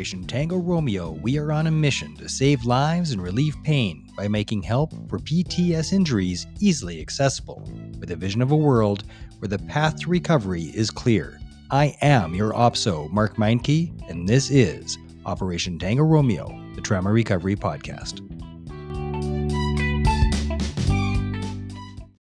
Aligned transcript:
Operation 0.00 0.24
Tango 0.24 0.56
Romeo, 0.56 1.10
we 1.20 1.36
are 1.36 1.52
on 1.52 1.66
a 1.66 1.70
mission 1.70 2.16
to 2.16 2.26
save 2.26 2.64
lives 2.64 3.10
and 3.10 3.20
relieve 3.20 3.54
pain 3.64 4.08
by 4.16 4.28
making 4.28 4.62
help 4.62 4.94
for 5.10 5.18
PTS 5.18 5.92
injuries 5.92 6.46
easily 6.58 7.02
accessible, 7.02 7.68
with 7.98 8.10
a 8.10 8.16
vision 8.16 8.40
of 8.40 8.50
a 8.50 8.56
world 8.56 9.04
where 9.40 9.48
the 9.50 9.58
path 9.58 10.00
to 10.00 10.08
recovery 10.08 10.72
is 10.74 10.90
clear. 10.90 11.38
I 11.70 11.98
am 12.00 12.34
your 12.34 12.54
OPSO, 12.54 13.12
Mark 13.12 13.36
Meinke, 13.36 13.92
and 14.08 14.26
this 14.26 14.50
is 14.50 14.96
Operation 15.26 15.78
Tango 15.78 16.04
Romeo, 16.04 16.48
the 16.74 16.80
Trauma 16.80 17.12
Recovery 17.12 17.54
Podcast. 17.54 18.26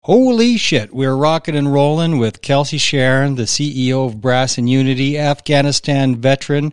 Holy 0.01 0.56
shit, 0.56 0.92
we're 0.92 1.15
rocking 1.15 1.54
and 1.54 1.73
rolling 1.73 2.18
with 2.18 2.42
Kelsey 2.42 2.79
Sharon, 2.79 3.37
the 3.37 3.42
CEO 3.42 4.04
of 4.06 4.20
Brass 4.20 4.59
and 4.59 4.68
Unity, 4.68 5.16
Afghanistan 5.16 6.16
veteran. 6.16 6.73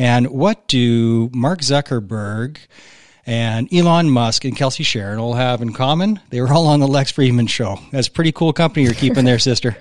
And 0.00 0.28
what 0.28 0.66
do 0.66 1.28
Mark 1.34 1.60
Zuckerberg 1.60 2.56
and 3.26 3.70
Elon 3.70 4.08
Musk 4.08 4.46
and 4.46 4.56
Kelsey 4.56 4.82
Sharon 4.82 5.18
all 5.18 5.34
have 5.34 5.60
in 5.60 5.74
common? 5.74 6.20
They 6.30 6.40
were 6.40 6.50
all 6.50 6.68
on 6.68 6.80
the 6.80 6.88
Lex 6.88 7.12
Fridman 7.12 7.50
show. 7.50 7.78
That's 7.92 8.08
pretty 8.08 8.32
cool 8.32 8.54
company 8.54 8.86
you're 8.86 8.94
keeping 8.94 9.26
there, 9.26 9.38
sister. 9.38 9.76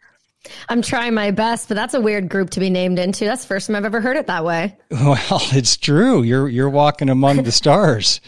I'm 0.68 0.80
trying 0.80 1.12
my 1.12 1.32
best, 1.32 1.66
but 1.66 1.74
that's 1.74 1.94
a 1.94 2.00
weird 2.00 2.28
group 2.28 2.50
to 2.50 2.60
be 2.60 2.70
named 2.70 3.00
into. 3.00 3.24
That's 3.24 3.42
the 3.42 3.48
first 3.48 3.66
time 3.66 3.74
I've 3.74 3.84
ever 3.84 4.00
heard 4.00 4.16
it 4.16 4.28
that 4.28 4.44
way. 4.44 4.76
Well, 4.92 5.16
it's 5.50 5.76
true. 5.76 6.22
You're 6.22 6.48
you're 6.48 6.70
walking 6.70 7.08
among 7.08 7.42
the 7.42 7.50
stars. 7.50 8.20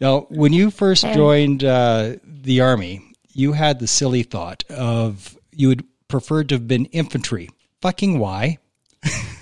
Now, 0.00 0.20
when 0.30 0.54
you 0.54 0.70
first 0.70 1.04
joined 1.12 1.62
uh, 1.62 2.14
the 2.24 2.62
army, 2.62 3.02
you 3.34 3.52
had 3.52 3.80
the 3.80 3.86
silly 3.86 4.22
thought 4.22 4.64
of 4.70 5.36
you 5.52 5.68
would 5.68 5.84
prefer 6.08 6.42
to 6.44 6.54
have 6.54 6.66
been 6.66 6.86
infantry. 6.86 7.50
Fucking 7.82 8.18
why? 8.18 8.56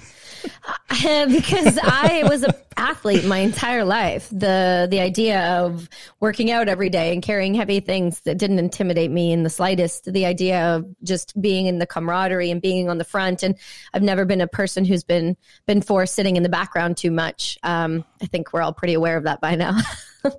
because 1.28 1.78
I 1.82 2.22
was 2.28 2.44
an 2.44 2.52
athlete 2.76 3.24
my 3.24 3.38
entire 3.38 3.84
life. 3.84 4.28
The 4.30 4.86
the 4.88 5.00
idea 5.00 5.58
of 5.58 5.88
working 6.20 6.52
out 6.52 6.68
every 6.68 6.90
day 6.90 7.12
and 7.12 7.20
carrying 7.20 7.54
heavy 7.54 7.80
things 7.80 8.20
that 8.20 8.38
didn't 8.38 8.60
intimidate 8.60 9.10
me 9.10 9.32
in 9.32 9.42
the 9.42 9.50
slightest. 9.50 10.12
The 10.12 10.26
idea 10.26 10.76
of 10.76 10.86
just 11.02 11.40
being 11.40 11.66
in 11.66 11.80
the 11.80 11.86
camaraderie 11.86 12.52
and 12.52 12.62
being 12.62 12.88
on 12.88 12.98
the 12.98 13.04
front. 13.04 13.42
And 13.42 13.56
I've 13.94 14.02
never 14.02 14.24
been 14.24 14.40
a 14.40 14.46
person 14.46 14.84
who's 14.84 15.02
been 15.02 15.36
been 15.66 15.82
for 15.82 16.06
sitting 16.06 16.36
in 16.36 16.44
the 16.44 16.48
background 16.48 16.96
too 16.96 17.10
much. 17.10 17.58
Um, 17.64 18.04
I 18.22 18.26
think 18.26 18.52
we're 18.52 18.62
all 18.62 18.72
pretty 18.72 18.94
aware 18.94 19.16
of 19.16 19.24
that 19.24 19.40
by 19.40 19.56
now. 19.56 19.78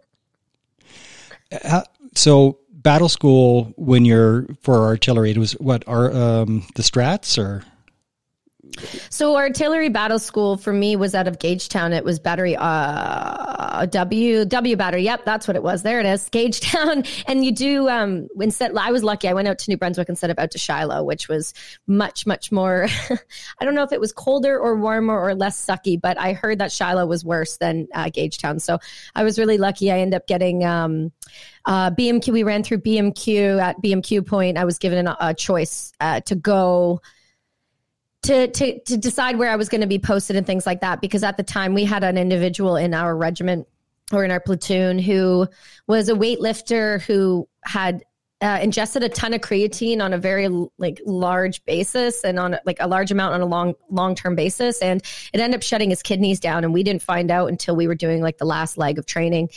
uh, 1.64 1.84
so 2.16 2.60
battle 2.72 3.10
school 3.10 3.74
when 3.76 4.06
you're 4.06 4.46
for 4.62 4.86
artillery 4.86 5.32
it 5.32 5.38
was 5.38 5.54
what 5.54 5.84
are 5.88 6.10
um, 6.14 6.66
the 6.76 6.84
strats 6.84 7.38
or 7.38 7.66
so 9.10 9.36
artillery 9.36 9.90
battle 9.90 10.20
school 10.20 10.58
for 10.58 10.72
me 10.72 10.96
was 10.96 11.16
out 11.16 11.28
of 11.28 11.40
Gagetown. 11.40 11.96
It 11.96 12.04
was 12.04 12.20
battery 12.20 12.56
uh 12.58 13.86
W 13.88 14.46
W 14.46 14.76
battery. 14.76 15.04
Yep, 15.04 15.26
that's 15.26 15.48
what 15.48 15.56
it 15.56 15.64
was. 15.64 15.84
There 15.84 16.00
it 16.00 16.06
is, 16.06 16.30
Gagetown. 16.30 17.08
And 17.28 17.44
you 17.44 17.52
do 17.52 17.90
um 17.90 18.28
instead. 18.40 18.76
I 18.78 18.92
was 18.92 19.04
lucky. 19.04 19.28
I 19.28 19.34
went 19.34 19.48
out 19.48 19.60
to 19.60 19.72
New 19.72 19.78
Brunswick 19.78 20.10
instead 20.10 20.30
of 20.30 20.40
out 20.40 20.52
to 20.52 20.58
Shiloh, 20.58 21.04
which 21.04 21.28
was 21.28 21.54
much 21.88 22.26
much 22.26 22.52
more. 22.52 22.88
I 23.60 23.66
don't 23.66 23.76
know 23.76 23.84
if 23.84 23.92
it 23.92 24.00
was 24.00 24.14
colder 24.14 24.60
or 24.60 24.76
warmer 24.76 25.20
or 25.20 25.36
less 25.36 25.64
sucky, 25.64 26.00
but 26.00 26.20
I 26.20 26.34
heard 26.34 26.60
that 26.60 26.72
Shiloh 26.72 27.06
was 27.06 27.26
worse 27.26 27.58
than 27.58 27.88
uh, 27.94 28.06
Gagetown. 28.06 28.62
So 28.62 28.80
I 29.16 29.24
was 29.24 29.40
really 29.40 29.58
lucky. 29.58 29.92
I 29.92 30.00
ended 30.00 30.16
up 30.16 30.28
getting. 30.28 30.64
um 30.64 31.12
uh, 31.66 31.92
BMQ, 31.92 32.32
we 32.32 32.44
ran 32.44 32.64
through 32.64 32.78
BMQ 32.78 33.62
at 33.62 33.82
BMQ 33.82 34.26
point. 34.26 34.58
I 34.58 34.64
was 34.64 34.78
given 34.78 35.06
a, 35.06 35.18
a 35.20 35.34
choice 35.34 35.92
uh, 36.00 36.22
to 36.22 36.36
go 36.36 37.02
to 38.24 38.48
to 38.48 38.80
to 38.82 38.98
decide 38.98 39.38
where 39.38 39.50
I 39.50 39.56
was 39.56 39.70
going 39.70 39.82
to 39.82 39.88
be 39.88 40.00
posted 40.00 40.36
and 40.36 40.46
things 40.46 40.66
like 40.66 40.82
that 40.82 41.02
because 41.02 41.24
at 41.24 41.38
the 41.38 41.44
time 41.44 41.74
we 41.74 41.86
had 41.86 42.04
an 42.04 42.18
individual 42.18 42.76
in 42.76 42.94
our 42.94 43.16
regiment 43.16 43.68
or 44.12 44.24
in 44.24 44.32
our 44.32 44.40
platoon 44.40 45.00
who 45.00 45.48
was 45.86 46.10
a 46.10 46.14
weightlifter 46.14 47.02
who 47.02 47.48
had 47.64 48.04
uh, 48.40 48.60
ingested 48.62 49.04
a 49.04 49.10
ton 49.10 49.34
of 49.34 49.42
creatine 49.42 50.00
on 50.00 50.14
a 50.14 50.18
very 50.18 50.48
like 50.78 51.02
large 51.06 51.64
basis 51.66 52.24
and 52.24 52.38
on 52.38 52.56
like 52.66 52.78
a 52.80 52.88
large 52.88 53.10
amount 53.10 53.34
on 53.34 53.42
a 53.42 53.46
long 53.46 53.74
long 53.90 54.14
term 54.14 54.36
basis. 54.36 54.80
And 54.80 55.02
it 55.34 55.40
ended 55.40 55.58
up 55.58 55.64
shutting 55.64 55.90
his 55.90 56.04
kidneys 56.04 56.40
down 56.40 56.64
and 56.64 56.72
we 56.72 56.84
didn't 56.84 57.02
find 57.02 57.32
out 57.32 57.48
until 57.48 57.76
we 57.76 57.88
were 57.88 57.96
doing 57.96 58.22
like 58.22 58.38
the 58.38 58.46
last 58.46 58.78
leg 58.78 59.00
of 59.00 59.08
training. 59.08 59.50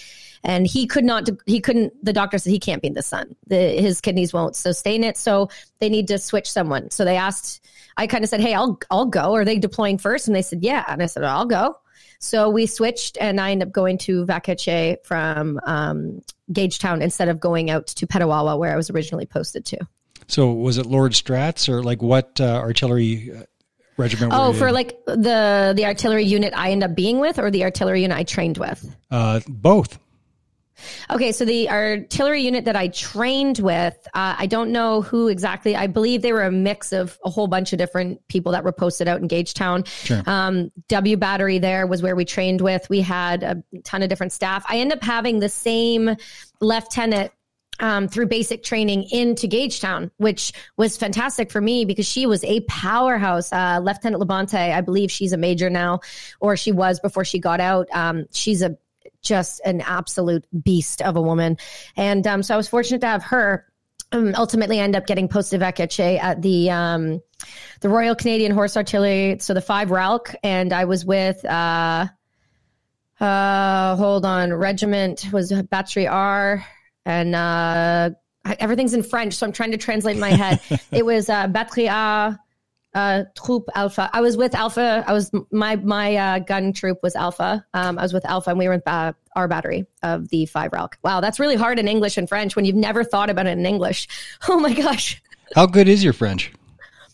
And 0.42 0.66
he 0.66 0.86
could 0.86 1.04
not 1.04 1.28
he 1.44 1.60
couldn't 1.60 1.92
the 2.02 2.14
doctor 2.14 2.38
said 2.38 2.50
he 2.50 2.58
can't 2.58 2.80
be 2.80 2.88
in 2.88 2.94
the 2.94 3.02
sun. 3.02 3.36
The, 3.48 3.56
his 3.56 4.00
kidneys 4.00 4.32
won't 4.32 4.56
sustain 4.56 5.04
it. 5.04 5.18
So 5.18 5.50
they 5.78 5.90
need 5.90 6.08
to 6.08 6.18
switch 6.18 6.50
someone. 6.50 6.90
So 6.90 7.04
they 7.04 7.16
asked 7.16 7.62
i 7.96 8.06
kind 8.06 8.24
of 8.24 8.30
said 8.30 8.40
hey 8.40 8.54
i'll 8.54 8.78
i'll 8.90 9.06
go. 9.06 9.34
Are 9.34 9.44
they 9.44 9.58
deploying 9.58 9.98
first? 9.98 10.26
And 10.26 10.36
they 10.36 10.42
said 10.42 10.62
yeah. 10.62 10.84
And 10.88 11.02
i 11.02 11.06
said 11.06 11.24
i'll 11.24 11.46
go. 11.46 11.76
So 12.18 12.50
we 12.50 12.66
switched 12.66 13.16
and 13.20 13.40
i 13.40 13.50
ended 13.50 13.68
up 13.68 13.72
going 13.72 13.98
to 13.98 14.24
Vakache 14.26 14.96
from 15.04 15.60
um, 15.64 16.20
gagetown 16.52 17.02
instead 17.02 17.28
of 17.28 17.40
going 17.40 17.70
out 17.70 17.86
to 17.88 18.06
petawawa 18.06 18.58
where 18.58 18.72
i 18.72 18.76
was 18.76 18.90
originally 18.90 19.26
posted 19.26 19.64
to. 19.66 19.78
So 20.26 20.52
was 20.52 20.78
it 20.78 20.86
lord 20.86 21.12
strats 21.12 21.68
or 21.68 21.82
like 21.82 22.02
what 22.02 22.40
uh, 22.40 22.56
artillery 22.56 23.32
uh, 23.34 23.42
regiment 23.96 24.32
oh 24.34 24.52
for 24.54 24.72
like 24.72 24.96
the 25.04 25.74
the 25.76 25.84
artillery 25.84 26.24
unit 26.24 26.54
i 26.56 26.70
end 26.70 26.82
up 26.82 26.94
being 26.94 27.18
with 27.18 27.38
or 27.38 27.50
the 27.50 27.64
artillery 27.64 28.02
unit 28.02 28.16
i 28.16 28.24
trained 28.24 28.58
with? 28.58 28.96
Uh, 29.10 29.40
both 29.46 29.98
Okay, 31.10 31.32
so 31.32 31.44
the 31.44 31.68
artillery 31.68 32.42
unit 32.42 32.64
that 32.64 32.76
I 32.76 32.88
trained 32.88 33.58
with, 33.58 33.96
uh, 34.14 34.36
I 34.38 34.46
don't 34.46 34.72
know 34.72 35.02
who 35.02 35.28
exactly. 35.28 35.76
I 35.76 35.86
believe 35.86 36.22
they 36.22 36.32
were 36.32 36.44
a 36.44 36.52
mix 36.52 36.92
of 36.92 37.18
a 37.24 37.30
whole 37.30 37.46
bunch 37.46 37.72
of 37.72 37.78
different 37.78 38.26
people 38.28 38.52
that 38.52 38.64
were 38.64 38.72
posted 38.72 39.08
out 39.08 39.20
in 39.20 39.28
Gagetown. 39.28 39.86
Sure. 39.86 40.22
Um, 40.26 40.70
w 40.88 41.16
Battery 41.16 41.58
there 41.58 41.86
was 41.86 42.02
where 42.02 42.16
we 42.16 42.24
trained 42.24 42.60
with. 42.60 42.88
We 42.90 43.00
had 43.00 43.42
a 43.42 43.62
ton 43.84 44.02
of 44.02 44.08
different 44.08 44.32
staff. 44.32 44.64
I 44.68 44.78
end 44.78 44.92
up 44.92 45.02
having 45.02 45.40
the 45.40 45.48
same 45.48 46.16
lieutenant 46.60 47.32
um, 47.80 48.08
through 48.08 48.26
basic 48.26 48.62
training 48.62 49.04
into 49.10 49.48
Gagetown, 49.48 50.10
which 50.18 50.52
was 50.76 50.96
fantastic 50.96 51.50
for 51.50 51.60
me 51.60 51.84
because 51.84 52.06
she 52.06 52.26
was 52.26 52.44
a 52.44 52.60
powerhouse. 52.60 53.52
Uh, 53.52 53.80
Lieutenant 53.82 54.22
Labonte, 54.22 54.54
I 54.54 54.80
believe 54.80 55.10
she's 55.10 55.32
a 55.32 55.36
major 55.36 55.70
now, 55.70 56.00
or 56.40 56.56
she 56.56 56.72
was 56.72 57.00
before 57.00 57.24
she 57.24 57.38
got 57.38 57.60
out. 57.60 57.88
Um, 57.92 58.26
she's 58.32 58.62
a 58.62 58.76
just 59.22 59.60
an 59.64 59.80
absolute 59.82 60.44
beast 60.62 61.02
of 61.02 61.16
a 61.16 61.22
woman. 61.22 61.58
And 61.96 62.26
um, 62.26 62.42
so 62.42 62.54
I 62.54 62.56
was 62.56 62.68
fortunate 62.68 63.00
to 63.02 63.06
have 63.06 63.22
her. 63.24 63.66
Um, 64.12 64.34
ultimately, 64.36 64.80
I 64.80 64.84
end 64.84 64.96
up 64.96 65.06
getting 65.06 65.28
posted 65.28 65.60
back 65.60 65.78
at 65.78 65.98
at 66.00 66.42
the 66.42 66.70
um, 66.70 67.20
the 67.80 67.88
Royal 67.88 68.14
Canadian 68.14 68.52
Horse 68.52 68.76
Artillery, 68.76 69.38
so 69.38 69.54
the 69.54 69.60
Five 69.60 69.88
Ralk, 69.88 70.34
and 70.42 70.72
I 70.72 70.84
was 70.84 71.04
with. 71.04 71.44
Uh, 71.44 72.06
uh, 73.20 73.96
hold 73.96 74.24
on, 74.24 74.52
regiment 74.52 75.26
was 75.30 75.52
Battery 75.52 76.06
R, 76.06 76.64
and 77.04 77.34
uh, 77.34 78.10
everything's 78.58 78.94
in 78.94 79.02
French, 79.02 79.34
so 79.34 79.46
I'm 79.46 79.52
trying 79.52 79.72
to 79.72 79.76
translate 79.76 80.16
in 80.16 80.20
my 80.20 80.30
head. 80.30 80.60
it 80.90 81.04
was 81.04 81.28
uh, 81.28 81.46
Batterie 81.46 81.90
A 81.90 82.38
uh 82.94 83.24
troop 83.36 83.68
alpha. 83.74 84.10
I 84.12 84.20
was 84.20 84.36
with 84.36 84.54
alpha 84.54 85.04
i 85.06 85.12
was 85.12 85.30
my 85.50 85.76
my 85.76 86.16
uh, 86.16 86.38
gun 86.40 86.72
troop 86.72 86.98
was 87.02 87.14
alpha. 87.14 87.64
Um 87.74 87.98
i 87.98 88.02
was 88.02 88.12
with 88.12 88.24
alpha 88.24 88.50
and 88.50 88.58
we 88.58 88.68
were 88.68 88.74
in 88.74 88.82
uh, 88.86 89.12
our 89.36 89.48
battery 89.48 89.86
of 90.02 90.28
the 90.28 90.46
five 90.46 90.72
ralk 90.72 90.94
wow 91.02 91.20
that's 91.20 91.38
really 91.38 91.56
hard 91.56 91.78
in 91.78 91.86
english 91.86 92.16
and 92.16 92.28
french 92.28 92.56
when 92.56 92.64
you've 92.64 92.76
never 92.76 93.04
thought 93.04 93.30
about 93.30 93.46
it 93.46 93.58
in 93.58 93.66
english. 93.66 94.08
Oh 94.48 94.58
my 94.58 94.72
gosh. 94.72 95.22
How 95.54 95.66
good 95.66 95.88
is 95.88 96.02
your 96.02 96.12
french? 96.12 96.52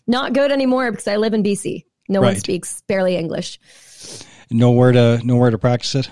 Not 0.06 0.32
good 0.32 0.50
anymore 0.50 0.90
because 0.90 1.08
i 1.08 1.16
live 1.16 1.34
in 1.34 1.42
bc 1.42 1.84
no 2.08 2.20
right. 2.20 2.28
one 2.28 2.36
speaks 2.36 2.82
barely 2.82 3.16
english. 3.16 3.58
Nowhere 4.50 4.92
to 4.92 5.20
nowhere 5.24 5.50
to 5.50 5.58
practice 5.58 5.94
it 5.94 6.10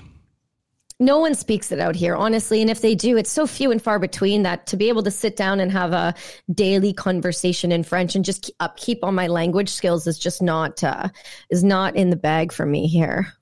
no 1.01 1.19
one 1.19 1.35
speaks 1.35 1.73
it 1.73 1.81
out 1.81 1.97
here, 1.97 2.15
honestly. 2.15 2.61
And 2.61 2.71
if 2.71 2.81
they 2.81 2.95
do, 2.95 3.17
it's 3.17 3.33
so 3.33 3.47
few 3.47 3.71
and 3.71 3.83
far 3.83 3.99
between 3.99 4.43
that 4.45 4.67
to 4.69 4.77
be 4.77 4.89
able 4.89 5.03
to 5.03 5.11
sit 5.11 5.37
down 5.37 5.61
and 5.61 5.73
have 5.73 5.93
a 5.93 6.15
daily 6.53 6.93
conversation 6.93 7.73
in 7.73 7.83
French 7.83 8.15
and 8.15 8.25
just 8.25 8.51
upkeep 8.61 9.03
on 9.03 9.15
my 9.15 9.27
language 9.27 9.69
skills 9.69 10.07
is 10.07 10.19
just 10.19 10.41
not 10.41 10.83
uh, 10.85 11.09
is 11.51 11.65
not 11.65 11.97
in 11.97 12.11
the 12.11 12.17
bag 12.17 12.53
for 12.53 12.65
me 12.65 12.87
here. 12.87 13.33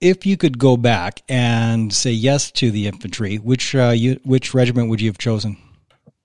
If 0.00 0.26
you 0.26 0.36
could 0.36 0.58
go 0.58 0.76
back 0.76 1.22
and 1.28 1.92
say 1.92 2.10
yes 2.10 2.50
to 2.52 2.70
the 2.70 2.86
infantry, 2.86 3.36
which 3.36 3.74
uh, 3.74 3.90
you, 3.90 4.20
which 4.24 4.54
regiment 4.54 4.90
would 4.90 5.00
you 5.00 5.08
have 5.08 5.18
chosen? 5.18 5.56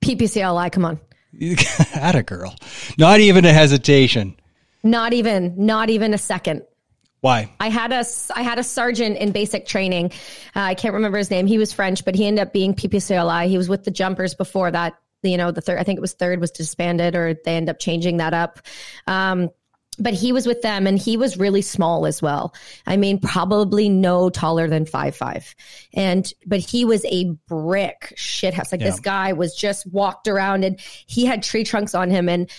PPCLI. 0.04 0.72
Come 0.72 0.86
on, 0.86 1.00
at 1.96 2.16
a 2.16 2.24
girl. 2.24 2.56
Not 2.98 3.20
even 3.20 3.46
a 3.46 3.54
hesitation. 3.54 4.36
Not 4.84 5.14
even. 5.14 5.54
Not 5.58 5.90
even 5.90 6.14
a 6.14 6.18
second. 6.18 6.64
Why? 7.22 7.52
I 7.60 7.70
had 7.70 7.92
a 7.92 8.04
I 8.36 8.42
had 8.42 8.58
a 8.58 8.64
sergeant 8.64 9.18
in 9.18 9.32
basic 9.32 9.68
training. 9.68 10.12
Uh, 10.56 10.62
I 10.62 10.76
can't 10.76 10.96
remember 10.96 11.20
his 11.20 11.30
name. 11.30 11.46
He 11.46 11.60
was 11.60 11.72
French, 11.72 12.04
but 12.04 12.16
he 12.16 12.26
ended 12.26 12.48
up 12.48 12.52
being 12.54 12.74
PPCLI. 12.74 13.48
He 13.48 13.58
was 13.58 13.70
with 13.70 13.84
the 13.84 13.92
Jumpers 13.92 14.34
before 14.34 14.72
that. 14.72 14.96
You 15.22 15.38
know, 15.38 15.52
the 15.52 15.62
third. 15.62 15.78
I 15.78 15.84
think 15.84 15.98
it 15.98 16.02
was 16.02 16.14
third 16.14 16.42
was 16.42 16.50
disbanded, 16.50 17.16
or 17.16 17.36
they 17.46 17.56
end 17.56 17.70
up 17.70 17.78
changing 17.78 18.18
that 18.18 18.34
up. 18.34 18.60
Um, 19.06 19.52
but 20.00 20.14
he 20.14 20.32
was 20.32 20.48
with 20.48 20.64
them 20.64 20.88
and 20.88 20.98
he 20.98 21.16
was 21.16 21.38
really 21.38 21.62
small 21.62 22.08
as 22.08 22.22
well. 22.22 22.56
I 22.88 22.98
mean, 22.98 23.20
probably 23.20 23.88
no 23.88 24.30
taller 24.32 24.68
than 24.68 24.86
five 24.86 25.16
five. 25.16 25.54
And 25.94 26.32
but 26.48 26.60
he 26.60 26.86
was 26.86 27.06
a 27.06 27.26
brick 27.48 28.14
shithouse. 28.16 28.72
Like 28.72 28.82
yeah. 28.82 28.90
this 28.90 29.00
guy 29.00 29.34
was 29.34 29.56
just 29.56 29.86
walked 29.92 30.28
around 30.28 30.64
and 30.64 30.80
he 30.80 31.26
had 31.26 31.44
tree 31.44 31.64
trunks 31.64 31.94
on 31.94 32.10
him. 32.10 32.30
And 32.30 32.50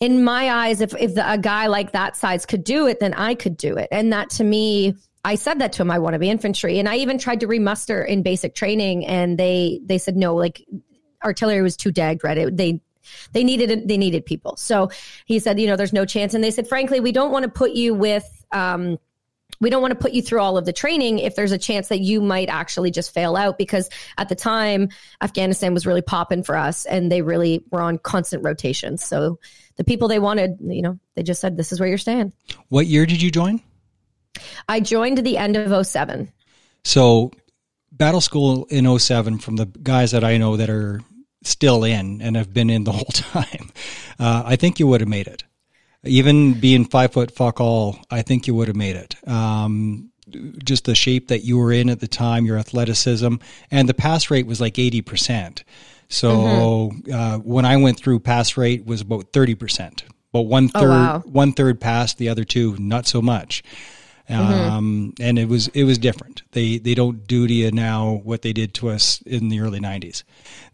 in 0.00 0.24
my 0.24 0.50
eyes, 0.50 0.80
if 0.80 0.94
if 0.98 1.14
the, 1.14 1.30
a 1.30 1.38
guy 1.38 1.66
like 1.66 1.92
that 1.92 2.16
size 2.16 2.44
could 2.46 2.64
do 2.64 2.86
it, 2.86 3.00
then 3.00 3.14
I 3.14 3.34
could 3.34 3.56
do 3.56 3.76
it. 3.76 3.88
And 3.90 4.12
that 4.12 4.30
to 4.30 4.44
me, 4.44 4.94
I 5.24 5.36
said 5.36 5.58
that 5.60 5.72
to 5.74 5.82
him. 5.82 5.90
I 5.90 5.98
want 5.98 6.14
to 6.14 6.18
be 6.18 6.28
infantry, 6.28 6.78
and 6.78 6.88
I 6.88 6.96
even 6.96 7.18
tried 7.18 7.40
to 7.40 7.46
remuster 7.46 8.02
in 8.02 8.22
basic 8.22 8.54
training, 8.54 9.06
and 9.06 9.38
they 9.38 9.80
they 9.84 9.98
said 9.98 10.16
no. 10.16 10.34
Like 10.34 10.64
artillery 11.24 11.62
was 11.62 11.76
too 11.76 11.92
dagged 11.92 12.24
red. 12.24 12.38
It, 12.38 12.56
they 12.56 12.80
they 13.32 13.44
needed 13.44 13.88
they 13.88 13.96
needed 13.96 14.26
people. 14.26 14.56
So 14.56 14.90
he 15.24 15.38
said, 15.38 15.58
you 15.58 15.66
know, 15.66 15.76
there's 15.76 15.92
no 15.92 16.04
chance. 16.04 16.34
And 16.34 16.44
they 16.44 16.50
said, 16.50 16.68
frankly, 16.68 17.00
we 17.00 17.12
don't 17.12 17.32
want 17.32 17.44
to 17.44 17.50
put 17.50 17.72
you 17.72 17.94
with. 17.94 18.26
Um, 18.52 18.98
we 19.58 19.70
don't 19.70 19.80
want 19.80 19.92
to 19.92 19.98
put 19.98 20.12
you 20.12 20.20
through 20.20 20.40
all 20.40 20.58
of 20.58 20.66
the 20.66 20.72
training 20.72 21.18
if 21.18 21.34
there's 21.34 21.52
a 21.52 21.56
chance 21.56 21.88
that 21.88 22.00
you 22.00 22.20
might 22.20 22.50
actually 22.50 22.90
just 22.90 23.14
fail 23.14 23.36
out 23.36 23.56
because 23.56 23.88
at 24.18 24.28
the 24.28 24.34
time 24.34 24.90
Afghanistan 25.22 25.72
was 25.72 25.86
really 25.86 26.02
popping 26.02 26.42
for 26.42 26.56
us 26.56 26.84
and 26.84 27.10
they 27.10 27.22
really 27.22 27.64
were 27.70 27.80
on 27.80 27.96
constant 27.96 28.44
rotations. 28.44 29.02
So 29.02 29.38
the 29.76 29.84
people 29.84 30.08
they 30.08 30.18
wanted, 30.18 30.58
you 30.60 30.82
know, 30.82 30.98
they 31.14 31.22
just 31.22 31.40
said 31.40 31.56
this 31.56 31.72
is 31.72 31.80
where 31.80 31.88
you're 31.88 31.98
staying. 31.98 32.32
What 32.68 32.86
year 32.86 33.06
did 33.06 33.22
you 33.22 33.30
join? 33.30 33.60
I 34.68 34.80
joined 34.80 35.18
the 35.18 35.38
end 35.38 35.56
of 35.56 35.86
07. 35.86 36.30
So 36.84 37.32
battle 37.92 38.20
school 38.20 38.66
in 38.70 38.98
07 38.98 39.38
from 39.38 39.56
the 39.56 39.66
guys 39.66 40.10
that 40.12 40.24
I 40.24 40.36
know 40.36 40.56
that 40.56 40.70
are 40.70 41.00
still 41.42 41.84
in 41.84 42.20
and 42.20 42.36
have 42.36 42.52
been 42.52 42.70
in 42.70 42.84
the 42.84 42.92
whole 42.98 43.04
time, 43.04 43.70
uh, 44.18 44.42
I 44.44 44.56
think 44.56 44.78
you 44.78 44.86
would 44.86 45.00
have 45.00 45.08
made 45.08 45.26
it. 45.26 45.44
Even 46.04 46.54
being 46.60 46.84
five 46.84 47.12
foot 47.12 47.30
fuck 47.32 47.60
all, 47.60 47.98
I 48.10 48.22
think 48.22 48.46
you 48.46 48.54
would 48.54 48.68
have 48.68 48.76
made 48.76 48.96
it. 48.96 49.16
Um, 49.28 50.10
just 50.64 50.84
the 50.84 50.94
shape 50.94 51.28
that 51.28 51.44
you 51.44 51.58
were 51.58 51.72
in 51.72 51.88
at 51.88 52.00
the 52.00 52.08
time, 52.08 52.46
your 52.46 52.58
athleticism, 52.58 53.36
and 53.70 53.88
the 53.88 53.94
pass 53.94 54.30
rate 54.30 54.46
was 54.46 54.60
like 54.60 54.74
80%. 54.74 55.62
So 56.08 56.30
mm-hmm. 56.30 57.12
uh, 57.12 57.38
when 57.38 57.64
I 57.64 57.76
went 57.76 57.98
through, 57.98 58.20
pass 58.20 58.56
rate 58.56 58.86
was 58.86 59.00
about 59.00 59.32
30%. 59.32 60.02
But 60.32 60.42
one 60.42 60.68
third, 60.68 60.82
oh, 60.82 60.88
wow. 60.90 61.22
one 61.24 61.52
third 61.52 61.80
passed, 61.80 62.18
the 62.18 62.28
other 62.28 62.44
two 62.44 62.76
not 62.78 63.06
so 63.06 63.22
much. 63.22 63.62
Mm-hmm. 64.28 64.52
Um, 64.52 65.12
mm-hmm. 65.12 65.22
and 65.22 65.38
it 65.38 65.48
was 65.48 65.68
it 65.68 65.84
was 65.84 65.98
different. 65.98 66.42
They 66.50 66.78
they 66.78 66.94
don't 66.94 67.26
do 67.26 67.46
to 67.46 67.52
you 67.52 67.70
now 67.70 68.20
what 68.24 68.42
they 68.42 68.52
did 68.52 68.74
to 68.74 68.88
us 68.88 69.22
in 69.22 69.48
the 69.48 69.60
early 69.60 69.78
'90s. 69.78 70.24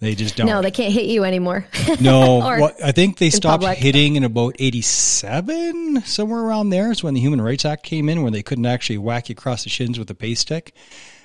They 0.01 0.15
just 0.15 0.37
don't. 0.37 0.47
No, 0.47 0.63
they 0.63 0.71
can't 0.71 0.93
hit 0.93 1.05
you 1.05 1.25
anymore. 1.25 1.67
no, 2.01 2.39
well, 2.39 2.73
I 2.83 2.93
think 2.93 3.19
they 3.19 3.29
stopped 3.29 3.63
public. 3.63 3.79
hitting 3.79 4.17
in 4.17 4.25
about 4.25 4.57
'87, 4.59 6.03
somewhere 6.07 6.41
around 6.41 6.71
there. 6.71 6.91
Is 6.91 7.05
when 7.05 7.13
the 7.13 7.21
Human 7.21 7.43
Rights 7.43 7.67
Act 7.67 7.83
came 7.83 8.09
in, 8.09 8.23
where 8.23 8.31
they 8.31 8.43
couldn't 8.43 8.67
actually 8.67 8.99
whack 8.99 9.29
you 9.29 9.35
across 9.35 9.65
the 9.65 9.71
shins 9.71 9.99
with 9.99 10.11
a 10.11 10.15
pace 10.15 10.41
stick. 10.41 10.75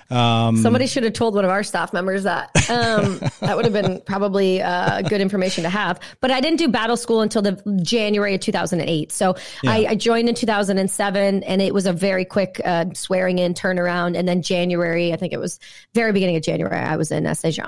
Um, 0.09 0.57
Somebody 0.57 0.87
should 0.87 1.03
have 1.03 1.13
told 1.13 1.35
one 1.35 1.43
of 1.43 1.51
our 1.51 1.63
staff 1.63 1.91
members 1.91 2.23
that. 2.23 2.49
Um, 2.69 3.19
that 3.41 3.55
would 3.55 3.65
have 3.65 3.73
been 3.73 4.01
probably 4.05 4.61
uh, 4.61 5.01
good 5.01 5.21
information 5.21 5.63
to 5.63 5.69
have. 5.69 5.99
But 6.21 6.31
I 6.31 6.39
didn't 6.39 6.59
do 6.59 6.67
battle 6.67 6.97
school 6.97 7.21
until 7.21 7.41
the 7.41 7.61
January 7.83 8.35
of 8.35 8.41
2008. 8.41 9.11
So 9.11 9.35
yeah. 9.63 9.71
I, 9.71 9.75
I, 9.89 9.95
joined 9.95 10.29
in 10.29 10.35
2007, 10.35 11.43
and 11.43 11.61
it 11.61 11.73
was 11.73 11.85
a 11.85 11.93
very 11.93 12.25
quick 12.25 12.61
uh, 12.63 12.85
swearing 12.93 13.39
in 13.39 13.53
turnaround. 13.53 14.17
And 14.17 14.27
then 14.27 14.41
January, 14.41 15.13
I 15.13 15.17
think 15.17 15.33
it 15.33 15.39
was 15.39 15.59
very 15.93 16.13
beginning 16.13 16.37
of 16.37 16.43
January, 16.43 16.77
I 16.77 16.95
was 16.95 17.11
in 17.11 17.33
Saint 17.35 17.59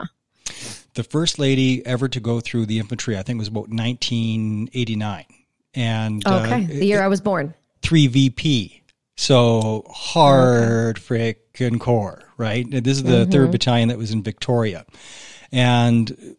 The 0.94 1.04
first 1.04 1.40
lady 1.40 1.86
ever 1.86 2.08
to 2.08 2.20
go 2.20 2.40
through 2.40 2.66
the 2.68 2.80
infantry, 2.80 3.18
I 3.18 3.24
think, 3.24 3.40
was 3.40 3.48
about 3.48 3.70
1989. 3.70 5.26
And 5.76 6.26
okay, 6.26 6.64
uh, 6.64 6.68
the 6.68 6.86
year 6.86 7.02
it, 7.02 7.06
I 7.06 7.08
was 7.08 7.22
born. 7.22 7.54
Three 7.82 8.08
VP. 8.08 8.82
So 9.20 9.84
hard 9.90 10.98
okay. 10.98 11.36
frickin' 11.54 11.78
core, 11.78 12.24
right? 12.38 12.66
This 12.72 12.96
is 12.96 13.04
the 13.04 13.24
mm-hmm. 13.24 13.32
third 13.32 13.52
battalion 13.52 13.90
that 13.90 13.98
was 13.98 14.12
in 14.12 14.24
Victoria. 14.24 14.86
And 15.52 16.38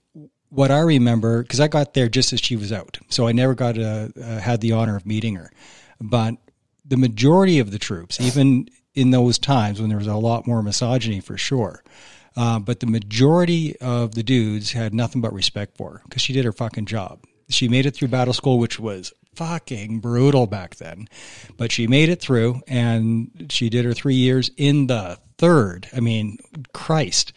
what 0.49 0.71
I 0.71 0.79
remember, 0.79 1.43
because 1.43 1.61
I 1.61 1.69
got 1.69 1.93
there 1.93 2.09
just 2.09 2.33
as 2.33 2.41
she 2.41 2.57
was 2.57 2.73
out, 2.73 2.99
so 3.11 3.29
I 3.29 3.33
never 3.33 3.55
got 3.55 3.77
a, 3.77 4.11
uh, 4.19 4.39
had 4.41 4.63
the 4.63 4.73
honor 4.73 4.97
of 4.97 5.05
meeting 5.05 5.37
her. 5.37 5.53
But 6.01 6.37
the 6.83 6.97
majority 6.97 7.59
of 7.59 7.71
the 7.71 7.79
troops, 7.79 8.19
even 8.19 8.71
in 8.95 9.11
those 9.11 9.39
times 9.39 9.79
when 9.79 9.91
there 9.91 9.99
was 9.99 10.07
a 10.07 10.15
lot 10.15 10.47
more 10.47 10.63
misogyny 10.63 11.21
for 11.21 11.37
sure, 11.37 11.85
uh, 12.35 12.61
but 12.61 12.81
the 12.81 12.87
majority 12.87 13.79
of 13.81 14.15
the 14.15 14.23
dudes 14.23 14.73
had 14.73 14.95
nothing 14.95 15.21
but 15.21 15.35
respect 15.35 15.77
for 15.77 15.91
her 15.93 16.01
because 16.05 16.23
she 16.23 16.33
did 16.33 16.47
her 16.47 16.53
fucking 16.53 16.87
job. 16.87 17.23
She 17.51 17.69
made 17.69 17.85
it 17.85 17.91
through 17.91 18.09
battle 18.09 18.33
school, 18.33 18.59
which 18.59 18.81
was 18.81 19.13
fucking 19.35 20.01
brutal 20.01 20.47
back 20.47 20.77
then. 20.77 21.09
But 21.57 21.73
she 21.73 21.87
made 21.87 22.09
it 22.09 22.21
through 22.21 22.61
and 22.67 23.47
she 23.51 23.71
did 23.71 23.85
her 23.85 23.93
three 23.93 24.15
years 24.15 24.51
in 24.57 24.87
the 24.87 25.19
third. 25.39 25.89
I 25.95 26.01
mean, 26.01 26.39
Christ. 26.73 27.33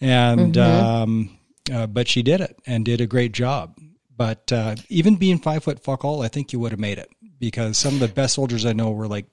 And, 0.00 0.54
mm-hmm. 0.54 0.84
um, 0.84 1.38
uh, 1.72 1.86
but 1.86 2.08
she 2.08 2.22
did 2.22 2.40
it 2.40 2.58
and 2.66 2.84
did 2.84 3.00
a 3.00 3.06
great 3.06 3.32
job. 3.32 3.76
But 4.16 4.52
uh, 4.52 4.76
even 4.88 5.16
being 5.16 5.38
five 5.38 5.64
foot 5.64 5.82
fuck 5.82 6.04
all, 6.04 6.22
I 6.22 6.28
think 6.28 6.52
you 6.52 6.60
would 6.60 6.72
have 6.72 6.80
made 6.80 6.98
it 6.98 7.08
because 7.38 7.76
some 7.76 7.94
of 7.94 8.00
the 8.00 8.08
best 8.08 8.34
soldiers 8.34 8.64
I 8.64 8.72
know 8.72 8.90
were 8.92 9.08
like 9.08 9.26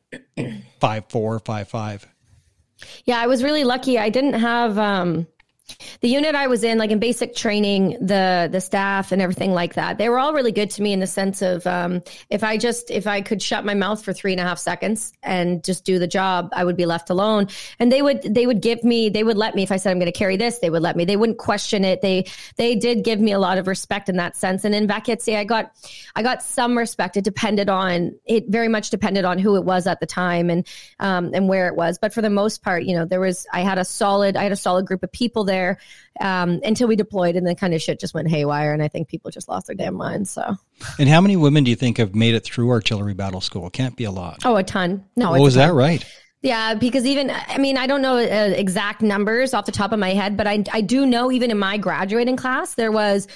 five 0.79 1.05
four, 1.09 1.37
five 1.39 1.67
five. 1.67 2.07
Yeah, 3.05 3.19
I 3.19 3.27
was 3.27 3.43
really 3.43 3.63
lucky. 3.63 3.99
I 3.99 4.09
didn't 4.09 4.33
have 4.33 4.77
um, 4.77 5.27
the 6.01 6.07
unit 6.07 6.35
I 6.35 6.47
was 6.47 6.63
in, 6.63 6.77
like 6.77 6.91
in 6.91 6.99
basic 6.99 7.35
training, 7.35 7.97
the 8.01 8.49
the 8.51 8.61
staff 8.61 9.11
and 9.11 9.21
everything 9.21 9.51
like 9.51 9.75
that, 9.75 9.97
they 9.97 10.09
were 10.09 10.19
all 10.19 10.33
really 10.33 10.51
good 10.51 10.69
to 10.71 10.81
me 10.81 10.93
in 10.93 10.99
the 10.99 11.07
sense 11.07 11.41
of 11.41 11.65
um, 11.67 12.01
if 12.29 12.43
I 12.43 12.57
just 12.57 12.91
if 12.91 13.07
I 13.07 13.21
could 13.21 13.41
shut 13.41 13.65
my 13.65 13.73
mouth 13.73 14.03
for 14.03 14.13
three 14.13 14.31
and 14.31 14.39
a 14.39 14.43
half 14.43 14.59
seconds 14.59 15.13
and 15.23 15.63
just 15.63 15.83
do 15.83 15.99
the 15.99 16.07
job, 16.07 16.49
I 16.53 16.63
would 16.63 16.77
be 16.77 16.85
left 16.85 17.09
alone. 17.09 17.47
And 17.79 17.91
they 17.91 18.01
would 18.01 18.21
they 18.23 18.47
would 18.47 18.61
give 18.61 18.83
me 18.83 19.09
they 19.09 19.23
would 19.23 19.37
let 19.37 19.55
me 19.55 19.63
if 19.63 19.71
I 19.71 19.77
said 19.77 19.91
I'm 19.91 19.99
going 19.99 20.11
to 20.11 20.17
carry 20.17 20.37
this, 20.37 20.59
they 20.59 20.69
would 20.69 20.81
let 20.81 20.95
me. 20.95 21.05
They 21.05 21.17
wouldn't 21.17 21.37
question 21.37 21.83
it. 21.83 22.01
They 22.01 22.25
they 22.55 22.75
did 22.75 23.03
give 23.03 23.19
me 23.19 23.31
a 23.31 23.39
lot 23.39 23.57
of 23.57 23.67
respect 23.67 24.09
in 24.09 24.17
that 24.17 24.37
sense. 24.37 24.65
And 24.65 24.73
in 24.73 24.87
Vakitsi, 24.87 25.35
I 25.35 25.43
got 25.43 25.71
I 26.15 26.23
got 26.23 26.41
some 26.41 26.77
respect. 26.77 27.17
It 27.17 27.23
depended 27.23 27.69
on 27.69 28.15
it 28.25 28.45
very 28.47 28.67
much 28.67 28.89
depended 28.89 29.25
on 29.25 29.37
who 29.39 29.55
it 29.55 29.63
was 29.63 29.87
at 29.87 29.99
the 29.99 30.05
time 30.05 30.49
and 30.49 30.67
um, 30.99 31.31
and 31.33 31.47
where 31.47 31.67
it 31.67 31.75
was. 31.75 31.97
But 31.97 32.13
for 32.13 32.21
the 32.21 32.29
most 32.29 32.63
part, 32.63 32.83
you 32.83 32.95
know, 32.95 33.05
there 33.05 33.19
was 33.19 33.45
I 33.53 33.61
had 33.61 33.77
a 33.77 33.85
solid 33.85 34.37
I 34.37 34.43
had 34.43 34.51
a 34.51 34.57
solid 34.57 34.85
group 34.85 35.03
of 35.03 35.11
people 35.11 35.43
there 35.43 35.58
there 35.59 35.77
um, 36.19 36.59
until 36.63 36.87
we 36.87 36.95
deployed, 36.95 37.35
and 37.35 37.45
then 37.45 37.55
kind 37.55 37.73
of 37.73 37.81
shit 37.81 37.99
just 37.99 38.13
went 38.13 38.29
haywire, 38.29 38.73
and 38.73 38.81
I 38.81 38.87
think 38.87 39.07
people 39.07 39.31
just 39.31 39.47
lost 39.47 39.67
their 39.67 39.75
damn 39.75 39.95
minds. 39.95 40.29
So. 40.31 40.55
And 40.97 41.09
how 41.09 41.21
many 41.21 41.35
women 41.35 41.63
do 41.63 41.69
you 41.69 41.75
think 41.75 41.97
have 41.97 42.15
made 42.15 42.35
it 42.35 42.43
through 42.43 42.69
artillery 42.69 43.13
battle 43.13 43.41
school? 43.41 43.67
It 43.67 43.73
can't 43.73 43.95
be 43.95 44.05
a 44.05 44.11
lot. 44.11 44.39
Oh, 44.45 44.55
a 44.55 44.63
ton. 44.63 45.05
No. 45.15 45.35
Oh, 45.35 45.45
is 45.45 45.55
that 45.55 45.73
right? 45.73 46.05
Yeah, 46.41 46.73
because 46.73 47.05
even 47.05 47.29
I 47.29 47.57
mean 47.57 47.75
I 47.77 47.85
don't 47.85 48.01
know 48.01 48.15
uh, 48.15 48.53
exact 48.55 49.01
numbers 49.01 49.53
off 49.53 49.65
the 49.65 49.73
top 49.73 49.91
of 49.91 49.99
my 49.99 50.13
head, 50.13 50.37
but 50.37 50.47
I 50.47 50.63
I 50.71 50.79
do 50.79 51.05
know 51.05 51.31
even 51.33 51.51
in 51.51 51.59
my 51.59 51.77
graduating 51.77 52.37
class 52.37 52.75
there 52.75 52.93
was 52.93 53.27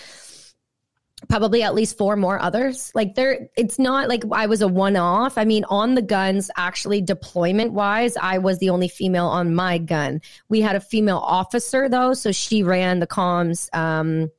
probably 1.30 1.64
at 1.64 1.74
least 1.74 1.98
four 1.98 2.16
more 2.16 2.42
others. 2.42 2.92
Like 2.94 3.16
there, 3.16 3.48
it's 3.56 3.80
not 3.80 4.10
like 4.10 4.24
I 4.32 4.48
was 4.48 4.62
a 4.62 4.68
one 4.68 4.96
off. 4.96 5.38
I 5.38 5.46
mean, 5.46 5.64
on 5.66 5.96
the 5.96 6.02
guns, 6.02 6.50
actually 6.56 7.02
deployment 7.02 7.74
wise, 7.74 8.18
I 8.18 8.38
was 8.38 8.60
the 8.60 8.70
only 8.70 8.88
female 8.88 9.28
on 9.28 9.56
my 9.56 9.78
gun. 9.78 10.22
We 10.50 10.62
had 10.62 10.76
a 10.76 10.82
female 10.82 11.18
officer 11.20 11.90
though, 11.90 12.14
so 12.14 12.32
she 12.32 12.64
ran 12.64 13.00
the 13.00 13.08
comms. 13.08 13.74
Um, 13.76 14.32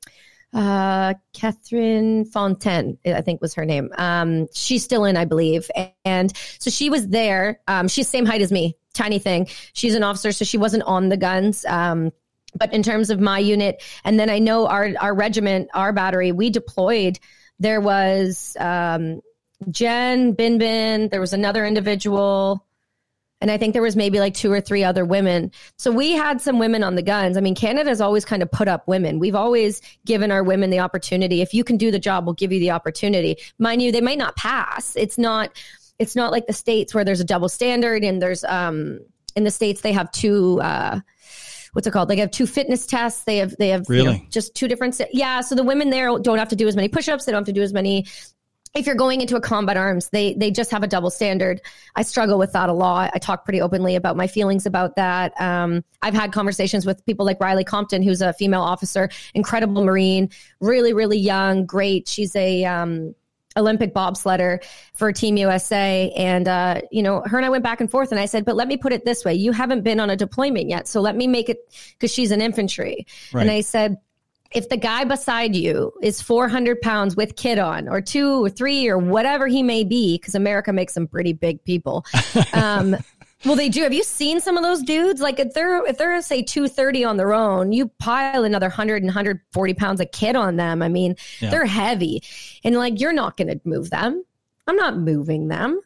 uh, 0.53 1.14
Catherine 1.33 2.25
Fontaine, 2.25 2.97
I 3.05 3.23
think 3.23 3.41
was 3.41 3.55
her 3.55 3.64
name. 3.64 3.91
Um, 3.99 4.47
she's 4.55 4.85
still 4.85 5.05
in, 5.05 5.17
I 5.17 5.25
believe. 5.25 5.69
And 6.05 6.33
so 6.61 6.71
she 6.71 6.91
was 6.91 7.09
there. 7.09 7.61
Um, 7.67 7.88
she's 7.88 8.09
same 8.09 8.25
height 8.25 8.41
as 8.41 8.53
me, 8.53 8.76
tiny 8.95 9.19
thing. 9.19 9.49
She's 9.73 9.97
an 9.97 10.05
officer, 10.05 10.31
so 10.31 10.45
she 10.45 10.59
wasn't 10.59 10.85
on 10.85 11.09
the 11.09 11.17
guns. 11.17 11.64
Um, 11.64 12.12
but 12.54 12.73
in 12.73 12.82
terms 12.82 13.11
of 13.11 13.20
my 13.20 13.38
unit, 13.38 13.82
and 14.04 14.18
then 14.18 14.30
I 14.30 14.38
know 14.38 14.66
our 14.66 14.90
our 15.00 15.14
regiment, 15.14 15.68
our 15.75 15.92
battery, 15.92 16.32
we 16.32 16.50
deployed. 16.50 17.18
There 17.58 17.80
was 17.80 18.56
um, 18.58 19.20
Jen 19.70 20.32
Bin 20.32 20.58
Bin. 20.58 21.08
There 21.08 21.20
was 21.20 21.32
another 21.32 21.64
individual, 21.64 22.64
and 23.40 23.50
I 23.50 23.58
think 23.58 23.73
there 23.73 23.82
was 23.82 23.96
maybe 23.96 24.20
like 24.20 24.34
two 24.34 24.50
or 24.50 24.61
three 24.61 24.84
other 24.84 25.04
women. 25.04 25.52
So 25.76 25.90
we 25.90 26.12
had 26.12 26.40
some 26.40 26.58
women 26.58 26.82
on 26.82 26.94
the 26.94 27.02
guns. 27.02 27.37
I 27.37 27.40
mean, 27.40 27.54
Canada's 27.54 28.00
always 28.00 28.25
kind 28.25 28.42
of 28.42 28.50
put 28.50 28.68
up 28.68 28.88
women. 28.88 29.18
We've 29.18 29.34
always 29.34 29.82
given 30.06 30.30
our 30.30 30.42
women 30.42 30.70
the 30.70 30.80
opportunity. 30.80 31.42
If 31.42 31.54
you 31.54 31.64
can 31.64 31.76
do 31.76 31.90
the 31.90 31.99
job, 31.99 32.25
we'll 32.25 32.34
give 32.34 32.52
you 32.52 32.61
the 32.61 32.70
opportunity. 32.70 33.37
Mind 33.58 33.82
you, 33.82 33.92
they 33.92 34.00
might 34.00 34.18
not 34.18 34.37
pass. 34.37 34.96
It's 34.96 35.18
not. 35.18 35.50
It's 35.99 36.16
not 36.16 36.32
like 36.32 36.49
the 36.49 36.52
states 36.52 36.92
where 36.92 37.04
there's 37.04 37.20
a 37.20 37.25
double 37.25 37.49
standard 37.49 38.02
and 38.02 38.20
there's 38.20 38.42
um 38.44 38.99
in 39.37 39.44
the 39.44 39.50
states 39.50 39.80
they 39.80 39.92
have 39.92 40.11
two. 40.11 40.61
Uh, 40.61 41.00
what's 41.75 41.87
it 41.87 41.90
called? 41.90 42.09
They 42.09 42.16
have 42.16 42.31
two 42.31 42.47
fitness 42.47 42.87
tests. 42.87 43.25
They 43.25 43.37
have 43.37 43.54
they 43.59 43.69
have 43.69 43.88
really 43.88 44.14
you 44.14 44.19
know, 44.19 44.26
just 44.31 44.54
two 44.54 44.66
different. 44.66 45.00
Yeah, 45.12 45.43
so 45.43 45.54
the 45.54 45.62
women 45.62 45.90
there 45.90 46.19
don't 46.19 46.38
have 46.38 46.49
to 46.49 46.57
do 46.57 46.66
as 46.66 46.75
many 46.75 46.88
push-ups. 46.88 47.26
They 47.26 47.33
don't 47.33 47.40
have 47.40 47.47
to 47.47 47.52
do 47.52 47.62
as 47.62 47.73
many 47.73 48.07
if 48.75 48.87
you're 48.87 48.97
going 48.97 49.21
into 49.21 49.37
a 49.37 49.40
combat 49.40 49.76
arms, 49.76 50.09
they 50.09 50.35
they 50.35 50.50
just 50.50 50.71
have 50.73 50.83
a 50.83 50.88
double 50.88 51.11
standard. 51.11 51.61
I 51.95 52.02
struggle 52.02 52.38
with 52.38 52.52
that 52.52 52.69
a 52.69 52.73
lot. 52.73 53.12
I 53.14 53.19
talk 53.19 53.45
pretty 53.45 53.61
openly 53.61 53.95
about 53.95 54.16
my 54.16 54.26
feelings 54.26 54.66
about 54.66 54.97
that. 54.97 55.33
Um, 55.40 55.85
I've 56.02 56.14
had 56.14 56.33
conversations 56.33 56.85
with 56.85 57.04
people 57.07 57.25
like 57.25 57.40
Riley 57.40 57.64
Compton, 57.64 58.02
who's 58.02 58.21
a 58.21 58.33
female 58.33 58.62
officer, 58.62 59.11
incredible 59.35 59.85
Marine, 59.85 60.28
really 60.61 60.93
really 60.93 61.19
young, 61.19 61.66
great. 61.66 62.09
She's 62.09 62.35
a 62.35 62.64
um, 62.64 63.14
Olympic 63.56 63.94
bobsledder 63.94 64.62
for 64.94 65.12
Team 65.12 65.37
USA. 65.37 66.12
And, 66.16 66.49
uh, 66.49 66.80
you 66.90 67.02
know, 67.02 67.23
her 67.26 67.37
and 67.37 67.46
I 67.46 67.49
went 67.49 67.64
back 67.64 67.80
and 67.80 67.90
forth 67.90 68.11
and 68.11 68.20
I 68.20 68.26
said, 68.26 68.44
but 68.44 68.56
let 68.56 68.68
me 68.68 68.76
put 68.76 68.92
it 68.92 69.04
this 69.04 69.25
way. 69.25 69.34
You 69.34 69.52
haven't 69.52 69.82
been 69.82 70.00
on 70.00 70.11
a 70.11 70.16
deployment 70.16 70.68
yet. 70.68 70.88
So 70.88 71.00
let 71.00 71.16
me 71.16 71.26
make 71.26 71.49
it 71.49 71.58
because 71.92 72.12
she's 72.12 72.30
an 72.30 72.40
infantry. 72.40 73.06
Right. 73.32 73.42
And 73.42 73.50
I 73.50 73.61
said, 73.61 73.99
if 74.54 74.68
the 74.68 74.76
guy 74.76 75.04
beside 75.04 75.56
you 75.56 75.92
is 76.00 76.23
400 76.23 76.80
pounds 76.80 77.16
with 77.16 77.34
kid 77.34 77.58
on 77.58 77.88
or 77.88 78.00
two 78.00 78.44
or 78.44 78.49
three 78.49 78.88
or 78.88 78.96
whatever 78.96 79.49
he 79.49 79.64
may 79.64 79.82
be, 79.82 80.16
because 80.16 80.37
America 80.37 80.73
makes 80.73 80.94
them 80.94 81.08
pretty 81.08 81.32
big 81.32 81.62
people. 81.64 82.06
Um, 82.52 82.96
well, 83.44 83.56
they 83.56 83.68
do. 83.68 83.82
Have 83.82 83.92
you 83.92 84.02
seen 84.02 84.40
some 84.40 84.56
of 84.56 84.62
those 84.62 84.82
dudes? 84.82 85.20
Like 85.20 85.38
if 85.38 85.52
they're 85.52 85.84
if 85.86 85.98
they're 85.98 86.20
say 86.22 86.42
230 86.42 87.04
on 87.04 87.16
their 87.16 87.34
own, 87.34 87.72
you 87.72 87.88
pile 87.98 88.44
another 88.44 88.68
100 88.68 88.96
and 88.96 89.06
140 89.06 89.74
pounds 89.74 90.00
of 90.00 90.10
kid 90.12 90.36
on 90.36 90.56
them. 90.56 90.82
I 90.82 90.88
mean, 90.88 91.16
yeah. 91.40 91.50
they're 91.50 91.66
heavy. 91.66 92.22
And 92.64 92.76
like 92.76 93.00
you're 93.00 93.12
not 93.12 93.36
going 93.36 93.48
to 93.48 93.60
move 93.64 93.90
them. 93.90 94.24
I'm 94.66 94.76
not 94.76 94.98
moving 94.98 95.48
them. 95.48 95.80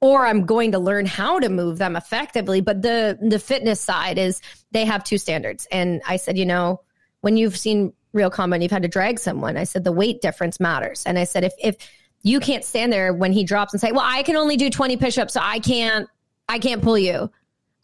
Or 0.00 0.26
I'm 0.26 0.44
going 0.44 0.72
to 0.72 0.78
learn 0.78 1.06
how 1.06 1.38
to 1.38 1.48
move 1.48 1.78
them 1.78 1.96
effectively. 1.96 2.60
But 2.60 2.82
the 2.82 3.18
the 3.20 3.38
fitness 3.38 3.80
side 3.80 4.18
is 4.18 4.40
they 4.70 4.84
have 4.84 5.04
two 5.04 5.18
standards. 5.18 5.66
And 5.70 6.02
I 6.06 6.16
said, 6.16 6.38
you 6.38 6.46
know, 6.46 6.80
when 7.20 7.36
you've 7.36 7.56
seen 7.56 7.92
real 8.12 8.30
combat 8.30 8.56
and 8.56 8.62
you've 8.62 8.72
had 8.72 8.82
to 8.82 8.88
drag 8.88 9.18
someone, 9.18 9.56
I 9.56 9.64
said 9.64 9.84
the 9.84 9.92
weight 9.92 10.22
difference 10.22 10.60
matters. 10.60 11.02
And 11.04 11.18
I 11.18 11.24
said 11.24 11.44
if 11.44 11.52
if 11.58 11.76
you 12.22 12.40
can't 12.40 12.64
stand 12.64 12.90
there 12.90 13.12
when 13.12 13.32
he 13.32 13.44
drops 13.44 13.74
and 13.74 13.80
say, 13.80 13.92
"Well, 13.92 14.04
I 14.04 14.22
can 14.22 14.36
only 14.36 14.56
do 14.56 14.70
20 14.70 14.96
push-ups, 14.96 15.34
so 15.34 15.40
I 15.42 15.58
can't 15.58 16.08
I 16.48 16.58
can't 16.58 16.82
pull 16.82 16.98
you." 16.98 17.30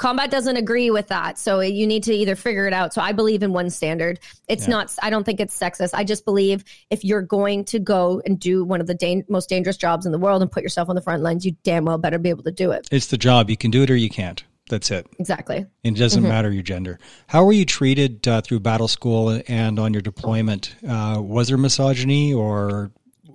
Combat 0.01 0.31
doesn't 0.31 0.57
agree 0.57 0.91
with 0.91 1.09
that. 1.09 1.39
So 1.39 1.61
you 1.61 1.87
need 1.87 2.05
to 2.05 2.15
either 2.15 2.35
figure 2.35 2.67
it 2.67 2.73
out. 2.73 2.95
So 2.95 3.03
I 3.03 3.13
believe 3.13 3.43
in 3.43 3.53
one 3.53 3.69
standard. 3.69 4.19
It's 4.49 4.67
yeah. 4.67 4.77
not, 4.77 4.97
I 5.03 5.11
don't 5.11 5.25
think 5.25 5.41
it's 5.41 5.57
sexist. 5.57 5.91
I 5.93 6.05
just 6.05 6.25
believe 6.25 6.65
if 6.89 7.05
you're 7.05 7.21
going 7.21 7.67
to 7.67 7.79
go 7.79 8.23
and 8.25 8.41
do 8.41 8.65
one 8.65 8.81
of 8.81 8.87
the 8.87 8.95
da- 8.95 9.23
most 9.29 9.51
dangerous 9.51 9.77
jobs 9.77 10.07
in 10.07 10.13
the 10.13 10.19
world 10.19 10.41
and 10.41 10.51
put 10.51 10.63
yourself 10.63 10.89
on 10.89 10.95
the 10.95 11.03
front 11.03 11.23
lines, 11.23 11.45
you 11.45 11.55
damn 11.65 11.85
well 11.85 11.99
better 11.99 12.19
be 12.19 12.31
able 12.31 12.45
to 12.45 12.51
do 12.51 12.71
it. 12.71 12.89
It's 12.91 13.09
the 13.09 13.19
job. 13.19 13.51
You 13.51 13.59
can 13.59 13.71
do 13.71 13.83
it 13.83 13.91
or 13.91 13.97
you 13.97 14.09
can't. 14.09 14.43
That's 14.71 14.91
it. 14.91 15.07
Exactly. 15.19 15.67
And 15.85 15.95
it 15.95 16.01
doesn't 16.01 16.23
mm-hmm. 16.23 16.31
matter 16.31 16.51
your 16.51 16.63
gender. 16.63 16.99
How 17.27 17.45
were 17.45 17.53
you 17.53 17.67
treated 17.67 18.27
uh, 18.27 18.41
through 18.41 18.61
battle 18.61 18.89
school 18.89 19.43
and 19.49 19.79
on 19.79 19.93
your 19.93 20.01
deployment? 20.01 20.75
Uh, 20.89 21.21
was 21.21 21.49
there 21.49 21.59
misogyny 21.59 22.33
or 22.33 22.91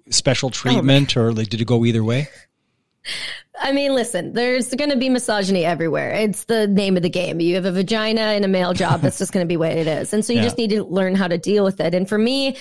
special 0.10 0.48
oh, 0.48 0.52
treatment, 0.52 1.16
oh, 1.16 1.22
or 1.22 1.32
like, 1.32 1.50
did 1.50 1.62
it 1.62 1.68
go 1.68 1.86
either 1.86 2.04
way? 2.04 2.28
I 3.62 3.72
mean, 3.72 3.94
listen, 3.96 4.34
there's 4.34 4.74
going 4.74 4.90
to 4.90 4.98
be 4.98 5.10
misogyny 5.10 5.66
everywhere. 5.66 6.12
It's 6.12 6.46
the 6.46 6.68
name 6.68 6.98
of 6.98 7.04
the 7.04 7.10
game. 7.10 7.40
You 7.40 7.56
have 7.56 7.66
a 7.66 7.72
vagina 7.72 8.22
and 8.22 8.46
a 8.46 8.48
male 8.48 8.74
job. 8.74 9.02
That's 9.02 9.18
just 9.18 9.32
going 9.32 9.46
to 9.46 9.48
be 9.48 9.58
what 9.58 9.72
it 9.72 9.88
is. 9.88 10.14
And 10.14 10.24
so 10.26 10.34
you 10.34 10.40
yeah. 10.40 10.46
just 10.46 10.58
need 10.58 10.72
to 10.72 10.84
learn 10.84 11.16
how 11.16 11.28
to 11.28 11.38
deal 11.38 11.64
with 11.64 11.80
it. 11.80 11.94
And 11.94 12.08
for 12.08 12.18
me, 12.18 12.58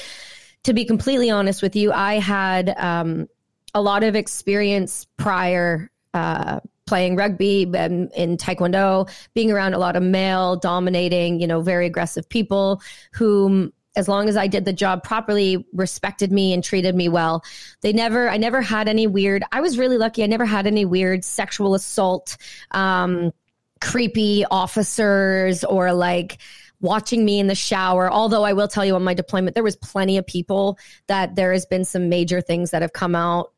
to 0.64 0.72
be 0.72 0.84
completely 0.84 1.30
honest 1.30 1.62
with 1.62 1.76
you, 1.76 1.92
I 1.92 2.18
had 2.18 2.74
um, 2.76 3.28
a 3.74 3.82
lot 3.82 4.02
of 4.02 4.14
experience 4.14 5.06
prior 5.16 5.90
uh, 6.14 6.60
playing 6.86 7.16
rugby 7.16 7.70
and 7.74 8.12
in 8.14 8.36
taekwondo, 8.36 9.10
being 9.34 9.50
around 9.50 9.74
a 9.74 9.78
lot 9.78 9.96
of 9.96 10.02
male 10.02 10.56
dominating, 10.56 11.40
you 11.40 11.46
know, 11.46 11.60
very 11.60 11.86
aggressive 11.86 12.28
people 12.28 12.80
whom 13.12 13.72
as 13.96 14.08
long 14.08 14.28
as 14.28 14.36
I 14.36 14.46
did 14.46 14.64
the 14.64 14.72
job 14.72 15.02
properly, 15.02 15.66
respected 15.72 16.32
me 16.32 16.52
and 16.52 16.62
treated 16.62 16.94
me 16.94 17.08
well. 17.08 17.44
They 17.80 17.92
never, 17.92 18.28
I 18.28 18.36
never 18.36 18.60
had 18.60 18.88
any 18.88 19.06
weird, 19.06 19.44
I 19.52 19.60
was 19.60 19.78
really 19.78 19.98
lucky. 19.98 20.22
I 20.22 20.26
never 20.26 20.44
had 20.44 20.66
any 20.66 20.84
weird 20.84 21.24
sexual 21.24 21.74
assault, 21.74 22.36
um, 22.72 23.32
creepy 23.80 24.44
officers 24.50 25.64
or 25.64 25.92
like, 25.92 26.38
watching 26.80 27.24
me 27.24 27.40
in 27.40 27.46
the 27.46 27.54
shower. 27.54 28.12
Although 28.12 28.44
I 28.44 28.52
will 28.52 28.68
tell 28.68 28.84
you 28.84 28.94
on 28.94 29.02
my 29.02 29.14
deployment, 29.14 29.54
there 29.54 29.64
was 29.64 29.74
plenty 29.76 30.18
of 30.18 30.26
people 30.26 30.78
that 31.06 31.34
there 31.34 31.50
has 31.52 31.64
been 31.64 31.86
some 31.86 32.10
major 32.10 32.42
things 32.42 32.72
that 32.72 32.82
have 32.82 32.92
come 32.92 33.14
out 33.14 33.53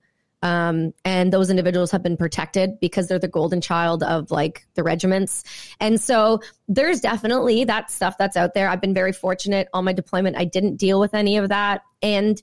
um, 0.46 0.94
and 1.04 1.32
those 1.32 1.50
individuals 1.50 1.90
have 1.90 2.04
been 2.04 2.16
protected 2.16 2.78
because 2.78 3.08
they're 3.08 3.18
the 3.18 3.26
golden 3.26 3.60
child 3.60 4.04
of 4.04 4.30
like 4.30 4.64
the 4.74 4.84
regiments. 4.84 5.42
And 5.80 6.00
so 6.00 6.40
there's 6.68 7.00
definitely 7.00 7.64
that 7.64 7.90
stuff 7.90 8.16
that's 8.16 8.36
out 8.36 8.54
there. 8.54 8.68
I've 8.68 8.80
been 8.80 8.94
very 8.94 9.12
fortunate 9.12 9.66
on 9.72 9.84
my 9.84 9.92
deployment. 9.92 10.36
I 10.36 10.44
didn't 10.44 10.76
deal 10.76 11.00
with 11.00 11.14
any 11.14 11.36
of 11.36 11.48
that. 11.48 11.82
And 12.00 12.40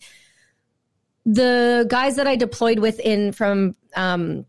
the 1.25 1.85
guys 1.89 2.17
that 2.17 2.27
I 2.27 2.35
deployed 2.35 2.79
with 2.79 2.99
in 2.99 3.31
from 3.31 3.73
um, 3.95 4.45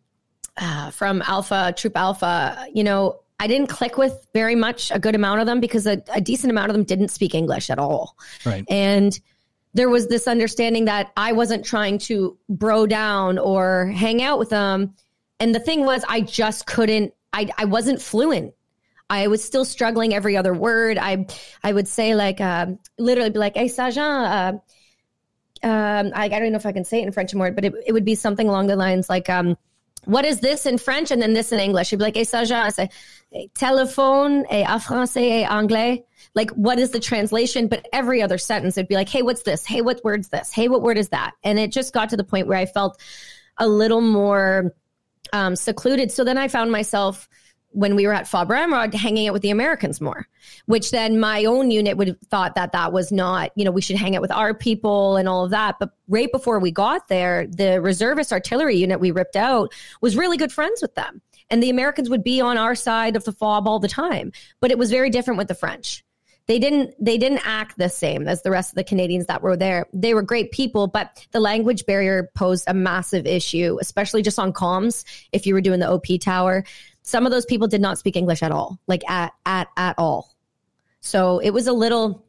uh, 0.57 0.91
from 0.91 1.23
Alpha 1.23 1.75
Troop 1.77 1.97
Alpha, 1.97 2.67
you 2.75 2.83
know, 2.83 3.21
I 3.39 3.47
didn't 3.47 3.69
click 3.69 3.97
with 3.97 4.27
very 4.35 4.57
much 4.57 4.91
a 4.91 4.99
good 4.99 5.15
amount 5.15 5.39
of 5.41 5.47
them 5.47 5.61
because 5.61 5.87
a, 5.87 6.03
a 6.13 6.21
decent 6.21 6.51
amount 6.51 6.71
of 6.71 6.75
them 6.75 6.85
didn't 6.85 7.09
speak 7.09 7.37
English 7.37 7.71
at 7.71 7.79
all. 7.79 8.17
Right. 8.45 8.65
And 8.69 9.17
there 9.75 9.89
was 9.89 10.07
this 10.07 10.27
understanding 10.29 10.87
that 10.87 11.13
I 11.17 11.33
wasn't 11.33 11.65
trying 11.65 11.99
to 11.99 12.39
bro 12.49 12.87
down 12.87 13.39
or 13.39 13.87
hang 13.87 14.23
out 14.23 14.39
with 14.39 14.51
them. 14.51 14.95
And 15.41 15.55
the 15.55 15.61
thing 15.61 15.85
was, 15.85 16.05
I 16.09 16.21
just 16.21 16.67
couldn't, 16.67 17.13
I, 17.33 17.51
I 17.59 17.65
wasn't 17.65 18.01
fluent. 18.01 18.55
I 19.11 19.27
was 19.27 19.45
still 19.45 19.65
struggling 19.65 20.15
every 20.15 20.37
other 20.37 20.55
word. 20.55 20.97
I 20.99 21.27
I 21.63 21.73
would 21.73 21.87
say 21.87 22.15
like 22.15 22.41
uh, 22.41 22.67
literally 22.99 23.31
be 23.31 23.39
like, 23.39 23.55
"Hey, 23.55 23.69
Sergeant," 23.69 23.99
uh, 24.07 24.53
um, 25.63 26.13
I, 26.15 26.25
I, 26.25 26.29
don't 26.29 26.53
know 26.53 26.57
if 26.57 26.65
I 26.65 26.73
can 26.73 26.85
say 26.85 27.01
it 27.01 27.07
in 27.07 27.13
French 27.13 27.33
anymore, 27.33 27.53
but 27.53 27.67
it, 27.67 27.75
it 27.87 27.93
would 27.93 28.07
be 28.07 28.15
something 28.15 28.49
along 28.49 28.69
the 28.69 28.77
lines 28.77 29.11
like, 29.11 29.29
um, 29.29 29.59
"What 30.07 30.25
is 30.25 30.41
this 30.41 30.65
in 30.65 30.79
French?" 30.79 31.11
and 31.11 31.21
then 31.21 31.35
this 31.35 31.53
in 31.53 31.61
English. 31.61 31.91
He'd 31.91 31.97
be 31.97 32.05
like, 32.05 32.17
"Hey, 32.17 32.25
Sergeant," 32.25 32.65
I 32.65 32.71
say, 32.71 32.89
"Téléphone 33.55 34.45
et 34.51 34.65
à 34.65 34.83
français 34.83 35.43
et 35.43 35.51
anglais." 35.51 36.05
Like 36.35 36.51
what 36.51 36.79
is 36.79 36.91
the 36.91 37.01
translation 37.01 37.69
but 37.69 37.87
every 37.93 38.21
other 38.21 38.39
sentence 38.39 38.77
it'd 38.77 38.89
be 38.89 38.97
like 38.97 39.09
hey 39.09 39.23
what's 39.23 39.43
this 39.43 39.65
hey 39.65 39.83
what 39.83 40.03
word's 40.03 40.29
this 40.31 40.53
hey 40.53 40.67
what 40.69 40.83
word 40.83 40.99
is 40.99 41.11
that 41.11 41.33
and 41.45 41.59
it 41.59 41.71
just 41.71 41.95
got 41.95 42.09
to 42.09 42.17
the 42.17 42.25
point 42.25 42.49
where 42.49 42.59
i 42.59 42.67
felt 42.67 43.01
a 43.59 43.69
little 43.69 44.01
more 44.01 44.75
um, 45.33 45.55
secluded 45.55 46.11
so 46.11 46.25
then 46.25 46.37
i 46.37 46.49
found 46.49 46.73
myself 46.73 47.29
when 47.75 47.97
we 47.97 48.07
were 48.07 48.13
at 48.13 48.29
FOB 48.29 48.51
Ramrod 48.51 48.95
hanging 48.95 49.27
out 49.27 49.33
with 49.33 49.43
the 49.43 49.51
Americans 49.51 50.01
more, 50.01 50.29
which 50.67 50.93
then 50.93 51.19
my 51.19 51.45
own 51.45 51.73
unit 51.73 51.97
would 51.97 52.07
have 52.07 52.21
thought 52.31 52.55
that 52.55 52.71
that 52.71 52.93
was 52.93 53.11
not, 53.11 53.51
you 53.57 53.65
know, 53.65 53.73
we 53.73 53.81
should 53.81 53.97
hang 53.97 54.15
out 54.15 54.23
with 54.23 54.31
our 54.31 54.55
people 54.55 55.17
and 55.17 55.29
all 55.29 55.45
of 55.45 55.51
that. 55.51 55.77
But 55.81 55.91
right 56.07 56.31
before 56.31 56.61
we 56.61 56.71
got 56.71 57.09
there, 57.09 57.49
the 57.49 57.81
reservist 57.81 58.33
artillery 58.33 58.77
unit 58.77 59.01
we 59.01 59.11
ripped 59.11 59.35
out 59.35 59.73
was 60.01 60.17
really 60.17 60.37
good 60.37 60.53
friends 60.53 60.81
with 60.83 60.95
them. 60.95 61.21
And 61.51 61.61
the 61.63 61.71
Americans 61.71 62.09
would 62.09 62.23
be 62.23 62.41
on 62.41 62.57
our 62.57 62.77
side 62.77 63.17
of 63.17 63.25
the 63.25 63.33
fob 63.33 63.67
all 63.67 63.81
the 63.81 63.89
time. 63.89 64.31
But 64.61 64.71
it 64.71 64.79
was 64.79 64.91
very 64.91 65.11
different 65.11 65.39
with 65.39 65.49
the 65.49 65.55
French 65.55 66.04
they 66.47 66.59
didn't 66.59 66.95
they 67.03 67.17
didn't 67.17 67.41
act 67.45 67.79
the 67.79 67.89
same 67.89 68.29
as 68.29 68.43
the 68.43 68.51
rest 68.51 68.71
of 68.71 68.75
the 68.77 68.85
Canadians 68.85 69.27
that 69.27 69.43
were 69.43 69.57
there. 69.57 69.87
They 69.93 70.15
were 70.15 70.23
great 70.23 70.53
people, 70.53 70.87
but 70.87 71.27
the 71.33 71.41
language 71.41 71.87
barrier 71.87 72.31
posed 72.35 72.65
a 72.67 72.75
massive 72.75 73.27
issue, 73.27 73.79
especially 73.81 74.23
just 74.23 74.39
on 74.39 74.53
comms. 74.53 75.05
If 75.33 75.47
you 75.47 75.55
were 75.55 75.61
doing 75.61 75.81
the 75.81 75.91
OP 75.91 76.07
tower, 76.21 76.65
some 77.03 77.25
of 77.25 77.33
those 77.33 77.47
people 77.47 77.69
did 77.69 77.81
not 77.81 77.99
speak 77.99 78.17
English 78.17 78.43
at 78.43 78.53
all, 78.53 78.79
like 78.87 79.09
at 79.09 79.33
at 79.47 79.69
at 79.77 79.95
all. 79.99 80.35
So 81.01 81.39
it 81.39 81.51
was 81.51 81.67
a 81.67 81.73
little 81.73 82.24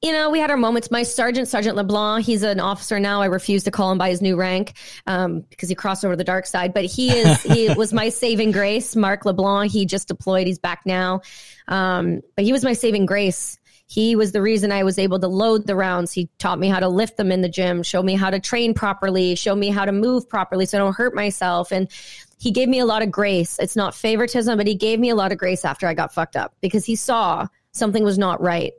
you 0.00 0.12
know, 0.12 0.30
we 0.30 0.38
had 0.38 0.50
our 0.50 0.56
moments. 0.56 0.92
My 0.92 1.02
sergeant, 1.02 1.48
Sergeant 1.48 1.76
LeBlanc, 1.76 2.24
he's 2.24 2.44
an 2.44 2.60
officer 2.60 3.00
now. 3.00 3.20
I 3.20 3.26
refuse 3.26 3.64
to 3.64 3.72
call 3.72 3.90
him 3.90 3.98
by 3.98 4.10
his 4.10 4.22
new 4.22 4.36
rank 4.36 4.74
um, 5.08 5.40
because 5.50 5.68
he 5.68 5.74
crossed 5.74 6.04
over 6.04 6.14
the 6.14 6.24
dark 6.24 6.46
side. 6.46 6.72
But 6.72 6.84
he 6.84 7.10
is 7.10 7.42
he 7.42 7.68
was 7.76 7.92
my 7.92 8.08
saving 8.08 8.52
grace. 8.52 8.94
Mark 8.94 9.24
LeBlanc, 9.24 9.72
he 9.72 9.86
just 9.86 10.06
deployed. 10.06 10.46
He's 10.46 10.60
back 10.60 10.82
now. 10.86 11.22
Um, 11.66 12.20
but 12.36 12.44
he 12.44 12.52
was 12.52 12.62
my 12.62 12.74
saving 12.74 13.06
grace. 13.06 13.58
He 13.86 14.14
was 14.14 14.32
the 14.32 14.42
reason 14.42 14.70
I 14.70 14.84
was 14.84 14.98
able 14.98 15.18
to 15.18 15.28
load 15.28 15.66
the 15.66 15.74
rounds. 15.74 16.12
He 16.12 16.28
taught 16.38 16.60
me 16.60 16.68
how 16.68 16.78
to 16.78 16.88
lift 16.88 17.16
them 17.16 17.32
in 17.32 17.40
the 17.40 17.48
gym, 17.48 17.82
show 17.82 18.02
me 18.02 18.14
how 18.14 18.30
to 18.30 18.38
train 18.38 18.74
properly, 18.74 19.34
show 19.34 19.56
me 19.56 19.70
how 19.70 19.86
to 19.86 19.92
move 19.92 20.28
properly 20.28 20.66
so 20.66 20.78
I 20.78 20.80
don't 20.80 20.94
hurt 20.94 21.14
myself. 21.14 21.72
And 21.72 21.90
he 22.38 22.52
gave 22.52 22.68
me 22.68 22.78
a 22.78 22.84
lot 22.84 23.02
of 23.02 23.10
grace. 23.10 23.58
It's 23.58 23.74
not 23.74 23.94
favoritism, 23.94 24.58
but 24.58 24.66
he 24.66 24.74
gave 24.74 25.00
me 25.00 25.08
a 25.08 25.16
lot 25.16 25.32
of 25.32 25.38
grace 25.38 25.64
after 25.64 25.88
I 25.88 25.94
got 25.94 26.12
fucked 26.12 26.36
up 26.36 26.54
because 26.60 26.84
he 26.84 26.94
saw 26.94 27.48
something 27.72 28.04
was 28.04 28.18
not 28.18 28.40
right 28.40 28.74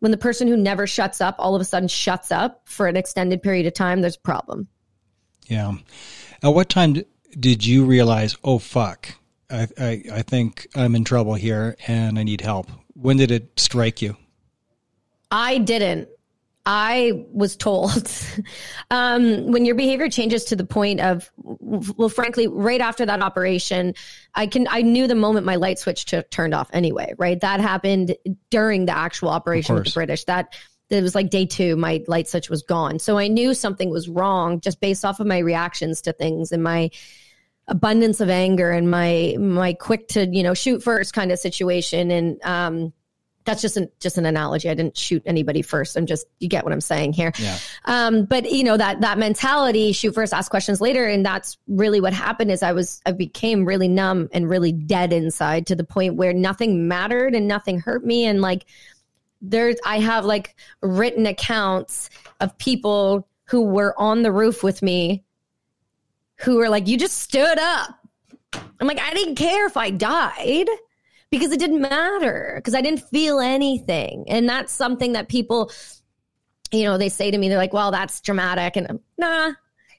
when 0.00 0.10
the 0.10 0.16
person 0.16 0.48
who 0.48 0.56
never 0.56 0.86
shuts 0.86 1.20
up 1.20 1.36
all 1.38 1.54
of 1.54 1.60
a 1.60 1.64
sudden 1.64 1.88
shuts 1.88 2.30
up 2.30 2.62
for 2.66 2.86
an 2.86 2.96
extended 2.96 3.42
period 3.42 3.66
of 3.66 3.74
time, 3.74 4.00
there's 4.00 4.16
a 4.16 4.20
problem. 4.20 4.68
Yeah. 5.46 5.74
At 6.42 6.48
what 6.48 6.68
time 6.68 7.02
did 7.38 7.64
you 7.64 7.84
realize, 7.84 8.36
oh, 8.44 8.58
fuck, 8.58 9.08
I, 9.50 9.68
I, 9.78 10.02
I 10.12 10.22
think 10.22 10.66
I'm 10.74 10.94
in 10.94 11.04
trouble 11.04 11.34
here 11.34 11.76
and 11.86 12.18
I 12.18 12.22
need 12.22 12.40
help? 12.40 12.70
When 12.94 13.16
did 13.16 13.30
it 13.30 13.58
strike 13.58 14.02
you? 14.02 14.16
I 15.30 15.58
didn't. 15.58 16.08
I 16.66 17.24
was 17.32 17.56
told 17.56 18.12
um, 18.90 19.52
when 19.52 19.64
your 19.64 19.76
behavior 19.76 20.10
changes 20.10 20.44
to 20.46 20.56
the 20.56 20.66
point 20.66 21.00
of, 21.00 21.30
well, 21.38 22.08
frankly, 22.08 22.48
right 22.48 22.80
after 22.80 23.06
that 23.06 23.22
operation, 23.22 23.94
I 24.34 24.48
can 24.48 24.66
I 24.68 24.82
knew 24.82 25.06
the 25.06 25.14
moment 25.14 25.46
my 25.46 25.54
light 25.54 25.78
switch 25.78 26.06
t- 26.06 26.22
turned 26.30 26.54
off 26.54 26.68
anyway. 26.72 27.14
Right, 27.18 27.40
that 27.40 27.60
happened 27.60 28.16
during 28.50 28.86
the 28.86 28.96
actual 28.96 29.28
operation 29.28 29.76
with 29.76 29.84
the 29.84 29.92
British. 29.92 30.24
That 30.24 30.54
it 30.90 31.02
was 31.02 31.14
like 31.14 31.30
day 31.30 31.46
two, 31.46 31.76
my 31.76 32.02
light 32.08 32.28
switch 32.28 32.50
was 32.50 32.62
gone. 32.62 32.98
So 32.98 33.16
I 33.16 33.28
knew 33.28 33.54
something 33.54 33.88
was 33.88 34.08
wrong 34.08 34.60
just 34.60 34.80
based 34.80 35.04
off 35.04 35.20
of 35.20 35.26
my 35.26 35.38
reactions 35.38 36.00
to 36.02 36.12
things 36.12 36.50
and 36.50 36.62
my 36.62 36.90
abundance 37.68 38.20
of 38.20 38.28
anger 38.28 38.70
and 38.70 38.90
my 38.90 39.36
my 39.38 39.72
quick 39.72 40.06
to 40.08 40.26
you 40.26 40.42
know 40.42 40.54
shoot 40.54 40.82
first 40.82 41.12
kind 41.12 41.32
of 41.32 41.38
situation 41.38 42.12
and 42.12 42.40
um 42.44 42.92
that's 43.46 43.62
just 43.62 43.76
an 43.76 43.88
just 44.00 44.18
an 44.18 44.26
analogy. 44.26 44.68
I 44.68 44.74
didn't 44.74 44.96
shoot 44.96 45.22
anybody 45.24 45.62
first. 45.62 45.96
I'm 45.96 46.04
just 46.04 46.26
you 46.40 46.48
get 46.48 46.64
what 46.64 46.72
I'm 46.72 46.80
saying 46.80 47.14
here. 47.14 47.32
Yeah. 47.38 47.58
Um, 47.86 48.24
but 48.24 48.50
you 48.50 48.64
know 48.64 48.76
that 48.76 49.00
that 49.00 49.18
mentality, 49.18 49.92
shoot 49.92 50.14
first, 50.14 50.34
ask 50.34 50.50
questions 50.50 50.80
later, 50.80 51.06
and 51.06 51.24
that's 51.24 51.56
really 51.68 52.00
what 52.00 52.12
happened. 52.12 52.50
Is 52.50 52.62
I 52.62 52.72
was 52.72 53.00
I 53.06 53.12
became 53.12 53.64
really 53.64 53.88
numb 53.88 54.28
and 54.32 54.50
really 54.50 54.72
dead 54.72 55.12
inside 55.12 55.66
to 55.68 55.76
the 55.76 55.84
point 55.84 56.16
where 56.16 56.32
nothing 56.34 56.88
mattered 56.88 57.34
and 57.34 57.48
nothing 57.48 57.78
hurt 57.78 58.04
me, 58.04 58.26
and 58.26 58.42
like 58.42 58.66
there's 59.40 59.76
I 59.84 60.00
have 60.00 60.24
like 60.24 60.56
written 60.82 61.26
accounts 61.26 62.10
of 62.40 62.58
people 62.58 63.28
who 63.44 63.62
were 63.62 63.94
on 63.96 64.22
the 64.22 64.32
roof 64.32 64.62
with 64.62 64.82
me 64.82 65.22
who 66.40 66.56
were 66.56 66.68
like, 66.68 66.86
you 66.86 66.98
just 66.98 67.18
stood 67.18 67.58
up. 67.58 67.98
I'm 68.80 68.86
like, 68.86 69.00
I 69.00 69.14
didn't 69.14 69.36
care 69.36 69.66
if 69.66 69.76
I 69.76 69.90
died 69.90 70.68
because 71.30 71.52
it 71.52 71.58
didn't 71.58 71.80
matter 71.80 72.54
because 72.56 72.74
I 72.74 72.80
didn't 72.80 73.02
feel 73.02 73.40
anything. 73.40 74.24
And 74.28 74.48
that's 74.48 74.72
something 74.72 75.12
that 75.12 75.28
people, 75.28 75.70
you 76.72 76.84
know, 76.84 76.98
they 76.98 77.08
say 77.08 77.30
to 77.30 77.38
me, 77.38 77.48
they're 77.48 77.58
like, 77.58 77.72
well, 77.72 77.90
that's 77.90 78.20
dramatic. 78.20 78.76
And 78.76 78.86
I'm, 78.88 79.00
nah, 79.18 79.52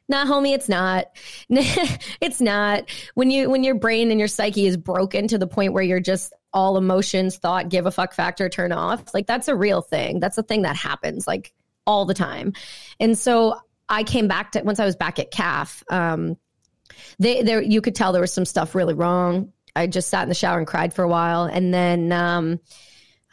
nah, 0.08 0.26
homie, 0.26 0.54
it's 0.54 0.70
not. 0.70 1.08
it's 1.50 2.42
not. 2.42 2.90
When 3.16 3.32
you 3.32 3.50
when 3.50 3.64
your 3.64 3.76
brain 3.76 4.12
and 4.12 4.20
your 4.20 4.28
psyche 4.28 4.68
is 4.68 4.78
broken 4.78 5.28
to 5.28 5.38
the 5.38 5.48
point 5.48 5.74
where 5.74 5.84
you're 5.84 6.00
just 6.00 6.34
all 6.54 6.78
emotions, 6.78 7.38
thought, 7.38 7.70
give 7.70 7.86
a 7.86 7.92
fuck 7.92 8.14
factor 8.14 8.50
turn 8.50 8.72
off, 8.72 9.14
like 9.14 9.28
that's 9.28 9.48
a 9.48 9.56
real 9.56 9.82
thing. 9.82 10.20
That's 10.20 10.38
a 10.38 10.44
thing 10.44 10.64
that 10.64 10.76
happens 10.76 11.28
like 11.28 11.54
all 11.86 12.06
the 12.06 12.14
time. 12.14 12.54
And 13.00 13.18
so 13.18 13.60
I 13.90 14.04
came 14.04 14.28
back 14.28 14.54
to 14.54 14.62
once 14.62 14.80
I 14.80 14.86
was 14.86 14.96
back 14.96 15.20
at 15.20 15.32
KAF, 15.32 15.84
um, 15.92 16.38
they 17.20 17.42
there 17.44 17.62
you 17.62 17.82
could 17.82 17.96
tell 17.96 18.12
there 18.12 18.22
was 18.22 18.34
some 18.34 18.46
stuff 18.46 18.76
really 18.76 18.94
wrong 18.94 19.52
I 19.78 19.88
just 19.88 20.10
sat 20.10 20.24
in 20.24 20.30
the 20.30 20.36
shower 20.36 20.58
and 20.58 20.68
cried 20.68 20.94
for 20.94 21.04
a 21.04 21.08
while. 21.08 21.44
And 21.44 21.74
then 21.74 22.12
um, 22.12 22.60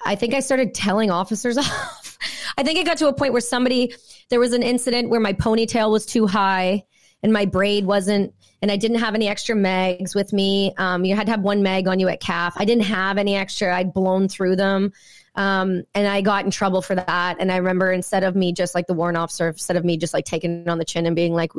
I 0.04 0.14
think 0.14 0.34
I 0.34 0.40
started 0.40 0.74
telling 0.74 1.10
officers 1.10 1.56
off. 1.58 2.18
I 2.56 2.62
think 2.62 2.78
it 2.78 2.86
got 2.86 2.98
to 2.98 3.08
a 3.08 3.12
point 3.12 3.32
where 3.32 3.40
somebody, 3.40 3.94
there 4.30 4.40
was 4.40 4.52
an 4.52 4.62
incident 4.62 5.10
where 5.10 5.20
my 5.20 5.32
ponytail 5.32 5.90
was 5.90 6.06
too 6.06 6.26
high 6.26 6.84
and 7.22 7.32
my 7.32 7.46
braid 7.46 7.86
wasn't, 7.86 8.34
and 8.60 8.70
I 8.70 8.76
didn't 8.76 8.98
have 8.98 9.14
any 9.14 9.28
extra 9.28 9.56
mags 9.56 10.14
with 10.14 10.32
me. 10.32 10.74
Um, 10.76 11.04
you 11.04 11.16
had 11.16 11.26
to 11.26 11.32
have 11.32 11.40
one 11.40 11.62
mag 11.62 11.88
on 11.88 11.98
you 11.98 12.08
at 12.08 12.20
KAF. 12.20 12.52
I 12.56 12.64
didn't 12.64 12.84
have 12.84 13.18
any 13.18 13.34
extra. 13.34 13.74
I'd 13.74 13.94
blown 13.94 14.28
through 14.28 14.56
them. 14.56 14.92
Um, 15.36 15.82
and 15.94 16.06
I 16.06 16.20
got 16.20 16.44
in 16.44 16.50
trouble 16.50 16.80
for 16.80 16.94
that. 16.94 17.36
And 17.40 17.50
I 17.50 17.56
remember 17.56 17.90
instead 17.90 18.24
of 18.24 18.36
me 18.36 18.52
just 18.52 18.74
like 18.74 18.86
the 18.86 18.94
warrant 18.94 19.18
officer, 19.18 19.48
instead 19.48 19.76
of 19.76 19.84
me 19.84 19.96
just 19.96 20.14
like 20.14 20.24
taking 20.24 20.62
it 20.62 20.68
on 20.68 20.78
the 20.78 20.84
chin 20.84 21.06
and 21.06 21.16
being 21.16 21.32
like, 21.32 21.52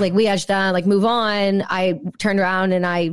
like 0.00 0.12
we 0.12 0.26
edged 0.26 0.48
done, 0.48 0.72
like 0.72 0.86
move 0.86 1.04
on. 1.04 1.62
I 1.68 2.00
turned 2.18 2.40
around 2.40 2.72
and 2.72 2.86
I 2.86 3.10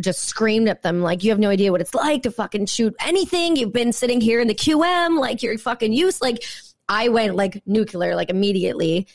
just 0.00 0.24
screamed 0.24 0.68
at 0.68 0.82
them 0.82 1.02
like, 1.02 1.24
"You 1.24 1.30
have 1.30 1.38
no 1.38 1.50
idea 1.50 1.72
what 1.72 1.80
it's 1.80 1.94
like 1.94 2.22
to 2.24 2.30
fucking 2.30 2.66
shoot 2.66 2.94
anything. 3.00 3.56
You've 3.56 3.72
been 3.72 3.92
sitting 3.92 4.20
here 4.20 4.40
in 4.40 4.48
the 4.48 4.54
QM, 4.54 5.18
like 5.18 5.42
you're 5.42 5.56
fucking 5.58 5.92
used." 5.92 6.22
Like 6.22 6.42
I 6.88 7.08
went 7.08 7.36
like 7.36 7.62
nuclear, 7.66 8.14
like 8.14 8.30
immediately, 8.30 9.06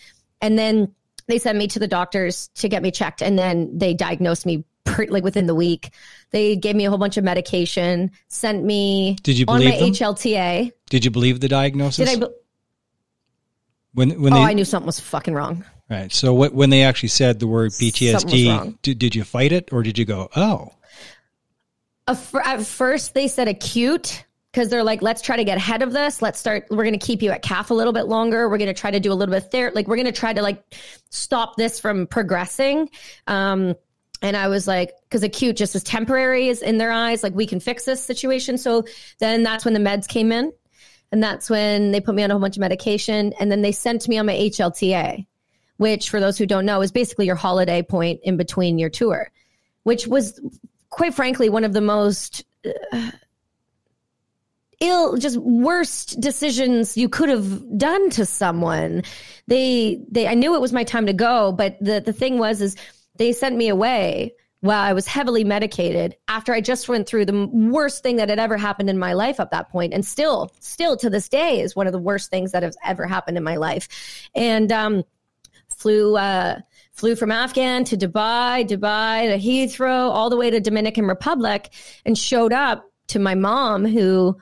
and 0.42 0.58
then 0.58 0.94
they 1.28 1.40
sent 1.40 1.58
me 1.58 1.68
to 1.68 1.80
the 1.80 1.88
doctors 1.88 2.50
to 2.56 2.70
get 2.70 2.82
me 2.82 2.92
checked, 2.92 3.22
and 3.22 3.38
then 3.38 3.78
they 3.78 3.94
diagnosed 3.94 4.46
me 4.46 4.64
pretty, 4.84 5.12
like 5.12 5.24
within 5.24 5.48
the 5.48 5.56
week. 5.56 5.92
They 6.32 6.56
gave 6.56 6.76
me 6.76 6.86
a 6.86 6.90
whole 6.90 7.00
bunch 7.00 7.18
of 7.18 7.24
medication, 7.24 8.12
sent 8.28 8.64
me. 8.64 9.18
Did 9.24 9.38
you 9.38 9.46
believe 9.46 9.68
on 9.68 9.74
my 9.74 9.80
them? 9.80 9.92
HLTA? 9.92 10.72
Did 10.90 11.06
you 11.06 11.12
believe 11.12 11.40
the 11.40 11.48
diagnosis? 11.48 12.10
Did 12.10 12.24
I? 12.24 12.28
Be- 12.28 12.34
when 13.94 14.22
when 14.22 14.34
oh, 14.34 14.38
they, 14.38 14.44
I 14.44 14.54
knew 14.54 14.66
something 14.66 14.86
was 14.86 15.00
fucking 15.00 15.34
wrong. 15.34 15.66
Right. 15.90 16.12
So 16.12 16.34
what, 16.34 16.54
when 16.54 16.72
they 16.72 16.84
actually 16.84 17.10
said 17.10 17.40
the 17.40 17.48
word 17.48 17.72
PTSD, 17.72 18.82
did, 18.82 18.98
did 18.98 19.16
you 19.16 19.24
fight 19.24 19.52
it 19.52 19.72
or 19.72 19.84
did 19.84 19.98
you 19.98 20.06
go, 20.06 20.30
oh? 20.36 20.72
At 22.08 22.62
first, 22.62 23.14
they 23.14 23.28
said 23.28 23.48
acute 23.48 24.26
because 24.52 24.70
they're 24.70 24.84
like, 24.84 25.02
let's 25.02 25.22
try 25.22 25.36
to 25.36 25.44
get 25.44 25.58
ahead 25.58 25.82
of 25.82 25.92
this. 25.92 26.22
Let's 26.22 26.40
start. 26.40 26.66
We're 26.70 26.84
going 26.84 26.98
to 26.98 27.06
keep 27.06 27.22
you 27.22 27.32
at 27.32 27.44
KAF 27.44 27.72
a 27.72 27.74
little 27.74 27.94
bit 27.94 28.06
longer. 28.06 28.48
We're 28.50 28.58
going 28.58 28.74
to 28.74 28.80
try 28.80 28.90
to 28.90 29.00
do 29.00 29.12
a 29.12 29.16
little 29.16 29.34
bit 29.34 29.52
there. 29.52 29.72
Like, 29.76 29.88
we're 29.88 29.98
going 29.98 30.06
to 30.06 30.12
try 30.12 30.34
to 30.34 30.42
like 30.42 30.64
stop 31.10 31.56
this 31.56 31.80
from 31.80 32.08
progressing. 32.08 32.90
Um, 33.28 33.76
and 34.22 34.38
I 34.38 34.48
was 34.48 34.68
like, 34.68 34.94
because 35.04 35.24
acute 35.24 35.56
just 35.56 35.74
was 35.74 35.84
temporary 35.84 36.48
is 36.48 36.62
in 36.62 36.78
their 36.78 36.92
eyes. 36.92 37.22
Like, 37.22 37.36
we 37.36 37.46
can 37.46 37.60
fix 37.60 37.86
this 37.86 38.02
situation. 38.02 38.58
So 38.58 38.86
then 39.20 39.44
that's 39.44 39.66
when 39.66 39.74
the 39.74 39.80
meds 39.80 40.08
came 40.08 40.32
in. 40.32 40.52
And 41.12 41.22
that's 41.22 41.50
when 41.50 41.92
they 41.92 42.00
put 42.02 42.16
me 42.16 42.24
on 42.24 42.32
a 42.32 42.34
whole 42.34 42.42
bunch 42.42 42.56
of 42.56 42.62
medication. 42.62 43.34
And 43.40 43.52
then 43.52 43.62
they 43.62 43.72
sent 43.72 44.08
me 44.08 44.18
on 44.18 44.26
my 44.26 44.34
HLTA 44.34 45.26
which 45.78 46.10
for 46.10 46.20
those 46.20 46.38
who 46.38 46.46
don't 46.46 46.66
know 46.66 46.82
is 46.82 46.92
basically 46.92 47.26
your 47.26 47.36
holiday 47.36 47.82
point 47.82 48.20
in 48.24 48.38
between 48.38 48.78
your 48.78 48.90
tour, 48.90 49.32
which 49.84 50.08
was 50.08 50.40
quite 50.90 51.14
frankly 51.14 51.50
one 51.50 51.64
of 51.64 51.74
the 51.74 51.82
most 51.82 52.46
uh, 52.94 53.12
ill 54.80 55.18
just 55.18 55.38
worst 55.38 56.20
decisions 56.20 56.98
you 56.98 57.10
could 57.10 57.30
have 57.30 57.78
done 57.78 58.10
to 58.12 58.26
someone. 58.26 59.04
They 59.48 60.02
they 60.10 60.28
I 60.28 60.34
knew 60.34 60.56
it 60.56 60.62
was 60.62 60.74
my 60.74 60.84
time 60.84 61.06
to 61.08 61.14
go, 61.14 61.52
but 61.52 61.78
the 61.80 62.02
the 62.02 62.14
thing 62.14 62.38
was 62.38 62.62
is 62.62 62.76
they 63.16 63.32
sent 63.32 63.56
me 63.56 63.70
away 63.70 64.34
while 64.62 64.82
I 64.82 64.94
was 64.94 65.06
heavily 65.06 65.44
medicated 65.44 66.16
after 66.28 66.52
I 66.52 66.60
just 66.60 66.90
went 66.90 67.08
through 67.08 67.26
the 67.26 67.48
worst 67.48 68.02
thing 68.02 68.16
that 68.16 68.30
had 68.30 68.40
ever 68.40 68.58
happened 68.58 68.90
in 68.90 68.98
my 68.98 69.14
life 69.14 69.40
up 69.40 69.52
that 69.52 69.70
point 69.70 69.94
and 69.94 70.06
still 70.06 70.52
still 70.60 70.98
to 70.98 71.10
this 71.10 71.30
day 71.30 71.62
is 71.62 71.76
one 71.76 71.88
of 71.88 71.94
the 71.94 72.00
worst 72.00 72.30
things 72.30 72.52
that 72.52 72.64
has 72.64 72.76
ever 72.84 73.06
happened 73.06 73.38
in 73.38 73.44
my 73.44 73.58
life. 73.58 73.88
And 74.34 74.72
um 74.72 75.04
flew 75.78 76.16
uh, 76.18 76.60
flew 76.94 77.16
from 77.16 77.32
Afghan 77.32 77.84
to 77.86 77.98
Dubai, 77.98 78.68
Dubai 78.68 79.28
to 79.28 79.38
Heathrow, 79.38 80.10
all 80.10 80.30
the 80.30 80.38
way 80.38 80.50
to 80.50 80.60
Dominican 80.60 81.06
Republic, 81.06 81.70
and 82.06 82.18
showed 82.18 82.54
up 82.54 82.90
to 83.08 83.20
my 83.20 83.36
mom 83.36 83.86
who 83.86 84.38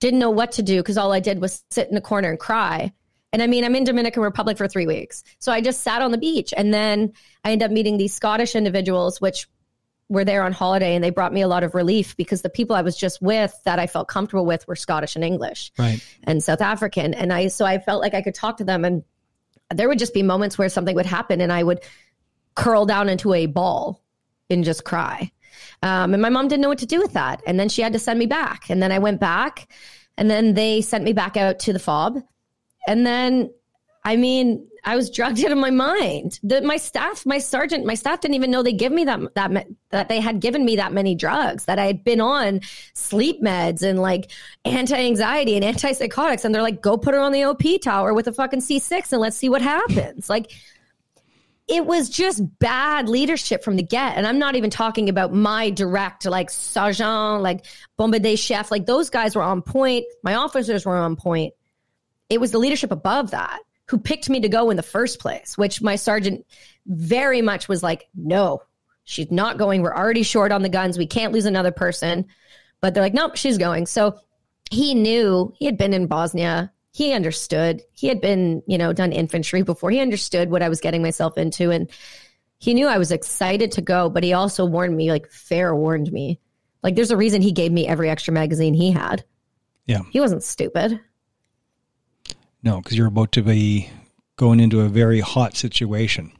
didn't 0.00 0.18
know 0.18 0.30
what 0.30 0.52
to 0.52 0.62
do 0.62 0.78
because 0.78 0.98
all 0.98 1.12
I 1.12 1.20
did 1.20 1.40
was 1.40 1.62
sit 1.70 1.88
in 1.88 1.94
the 1.94 2.00
corner 2.00 2.30
and 2.30 2.38
cry. 2.38 2.92
And 3.32 3.42
I 3.42 3.46
mean, 3.46 3.64
I'm 3.64 3.76
in 3.76 3.84
Dominican 3.84 4.22
Republic 4.22 4.58
for 4.58 4.66
three 4.66 4.86
weeks, 4.86 5.22
so 5.38 5.52
I 5.52 5.60
just 5.60 5.82
sat 5.82 6.02
on 6.02 6.10
the 6.10 6.18
beach, 6.18 6.52
and 6.56 6.74
then 6.74 7.12
I 7.44 7.52
ended 7.52 7.66
up 7.66 7.72
meeting 7.72 7.96
these 7.96 8.12
Scottish 8.12 8.56
individuals, 8.56 9.20
which 9.20 9.46
were 10.10 10.24
there 10.24 10.42
on 10.42 10.52
holiday 10.52 10.96
and 10.96 11.04
they 11.04 11.10
brought 11.10 11.32
me 11.32 11.40
a 11.40 11.46
lot 11.46 11.62
of 11.62 11.72
relief 11.72 12.16
because 12.16 12.42
the 12.42 12.50
people 12.50 12.74
I 12.74 12.82
was 12.82 12.96
just 12.96 13.22
with 13.22 13.56
that 13.64 13.78
I 13.78 13.86
felt 13.86 14.08
comfortable 14.08 14.44
with 14.44 14.66
were 14.66 14.74
Scottish 14.74 15.14
and 15.14 15.24
English 15.24 15.70
right. 15.78 16.04
and 16.24 16.42
South 16.42 16.60
African. 16.60 17.14
And 17.14 17.32
I, 17.32 17.46
so 17.46 17.64
I 17.64 17.78
felt 17.78 18.02
like 18.02 18.12
I 18.12 18.20
could 18.20 18.34
talk 18.34 18.56
to 18.56 18.64
them 18.64 18.84
and 18.84 19.04
there 19.74 19.88
would 19.88 19.98
just 19.98 20.14
be 20.14 20.22
moments 20.22 20.58
where 20.58 20.68
something 20.68 20.94
would 20.94 21.06
happen 21.06 21.40
and 21.40 21.52
I 21.52 21.62
would 21.62 21.80
curl 22.54 22.86
down 22.86 23.08
into 23.08 23.32
a 23.32 23.46
ball 23.46 24.02
and 24.48 24.64
just 24.64 24.84
cry. 24.84 25.30
Um, 25.82 26.12
and 26.12 26.22
my 26.22 26.28
mom 26.28 26.48
didn't 26.48 26.62
know 26.62 26.68
what 26.68 26.78
to 26.78 26.86
do 26.86 27.00
with 27.00 27.12
that. 27.14 27.42
And 27.46 27.58
then 27.58 27.68
she 27.68 27.82
had 27.82 27.92
to 27.92 27.98
send 27.98 28.18
me 28.18 28.26
back. 28.26 28.68
And 28.68 28.82
then 28.82 28.92
I 28.92 28.98
went 28.98 29.20
back 29.20 29.68
and 30.16 30.30
then 30.30 30.54
they 30.54 30.80
sent 30.80 31.04
me 31.04 31.12
back 31.12 31.36
out 31.36 31.58
to 31.60 31.72
the 31.72 31.78
fob. 31.78 32.20
And 32.86 33.06
then, 33.06 33.50
I 34.02 34.16
mean, 34.16 34.66
I 34.82 34.96
was 34.96 35.10
drugged 35.10 35.44
out 35.44 35.52
of 35.52 35.58
my 35.58 35.70
mind. 35.70 36.40
The, 36.42 36.62
my 36.62 36.78
staff, 36.78 37.26
my 37.26 37.38
sergeant, 37.38 37.84
my 37.84 37.94
staff 37.94 38.20
didn't 38.20 38.34
even 38.34 38.50
know 38.50 38.62
they 38.62 38.72
give 38.72 38.92
me 38.92 39.04
that 39.04 39.20
that 39.34 39.66
that 39.90 40.08
they 40.08 40.20
had 40.20 40.40
given 40.40 40.64
me 40.64 40.76
that 40.76 40.92
many 40.92 41.14
drugs. 41.14 41.66
That 41.66 41.78
I 41.78 41.86
had 41.86 42.02
been 42.02 42.20
on 42.20 42.60
sleep 42.94 43.42
meds 43.42 43.82
and 43.82 44.00
like 44.00 44.30
anti 44.64 44.96
anxiety 44.96 45.56
and 45.56 45.64
antipsychotics, 45.64 46.44
and 46.44 46.54
they're 46.54 46.62
like, 46.62 46.80
"Go 46.80 46.96
put 46.96 47.14
her 47.14 47.20
on 47.20 47.32
the 47.32 47.44
OP 47.44 47.62
tower 47.82 48.14
with 48.14 48.26
a 48.26 48.32
fucking 48.32 48.62
C 48.62 48.78
six 48.78 49.12
and 49.12 49.20
let's 49.20 49.36
see 49.36 49.50
what 49.50 49.60
happens." 49.60 50.30
Like, 50.30 50.50
it 51.68 51.84
was 51.84 52.08
just 52.08 52.42
bad 52.58 53.06
leadership 53.08 53.62
from 53.62 53.76
the 53.76 53.82
get. 53.82 54.16
And 54.16 54.26
I'm 54.26 54.38
not 54.38 54.56
even 54.56 54.70
talking 54.70 55.10
about 55.10 55.34
my 55.34 55.68
direct, 55.68 56.24
like 56.24 56.48
sergeant, 56.48 57.42
like 57.42 57.66
Bombardier 57.98 58.38
chef, 58.38 58.70
like 58.70 58.86
those 58.86 59.10
guys 59.10 59.36
were 59.36 59.42
on 59.42 59.60
point. 59.60 60.06
My 60.22 60.36
officers 60.36 60.86
were 60.86 60.96
on 60.96 61.16
point. 61.16 61.52
It 62.30 62.40
was 62.40 62.50
the 62.50 62.58
leadership 62.58 62.92
above 62.92 63.32
that 63.32 63.60
who 63.90 63.98
picked 63.98 64.30
me 64.30 64.38
to 64.38 64.48
go 64.48 64.70
in 64.70 64.76
the 64.76 64.84
first 64.84 65.18
place, 65.18 65.58
which 65.58 65.82
my 65.82 65.96
sergeant 65.96 66.46
very 66.86 67.42
much 67.42 67.68
was 67.68 67.82
like, 67.82 68.08
no, 68.14 68.62
she's 69.02 69.32
not 69.32 69.58
going. 69.58 69.82
We're 69.82 69.96
already 69.96 70.22
short 70.22 70.52
on 70.52 70.62
the 70.62 70.68
guns. 70.68 70.96
We 70.96 71.08
can't 71.08 71.32
lose 71.32 71.44
another 71.44 71.72
person. 71.72 72.26
But 72.80 72.94
they're 72.94 73.02
like, 73.02 73.14
nope, 73.14 73.34
she's 73.34 73.58
going. 73.58 73.86
So 73.86 74.16
he 74.70 74.94
knew 74.94 75.52
he 75.56 75.66
had 75.66 75.76
been 75.76 75.92
in 75.92 76.06
Bosnia. 76.06 76.72
He 76.92 77.12
understood. 77.12 77.82
He 77.90 78.06
had 78.06 78.20
been, 78.20 78.62
you 78.68 78.78
know, 78.78 78.92
done 78.92 79.10
infantry 79.10 79.62
before. 79.62 79.90
He 79.90 79.98
understood 79.98 80.52
what 80.52 80.62
I 80.62 80.68
was 80.68 80.80
getting 80.80 81.02
myself 81.02 81.36
into. 81.36 81.72
And 81.72 81.90
he 82.58 82.74
knew 82.74 82.86
I 82.86 82.98
was 82.98 83.10
excited 83.10 83.72
to 83.72 83.82
go, 83.82 84.08
but 84.08 84.22
he 84.22 84.34
also 84.34 84.64
warned 84.64 84.96
me, 84.96 85.10
like, 85.10 85.28
fair 85.32 85.74
warned 85.74 86.12
me. 86.12 86.38
Like, 86.84 86.94
there's 86.94 87.10
a 87.10 87.16
reason 87.16 87.42
he 87.42 87.50
gave 87.50 87.72
me 87.72 87.88
every 87.88 88.08
extra 88.08 88.32
magazine 88.32 88.72
he 88.72 88.92
had. 88.92 89.24
Yeah. 89.86 90.02
He 90.12 90.20
wasn't 90.20 90.44
stupid. 90.44 91.00
No, 92.62 92.80
because 92.80 92.96
you're 92.96 93.06
about 93.06 93.32
to 93.32 93.42
be 93.42 93.90
going 94.36 94.60
into 94.60 94.80
a 94.80 94.88
very 94.88 95.20
hot 95.20 95.56
situation. 95.56 96.32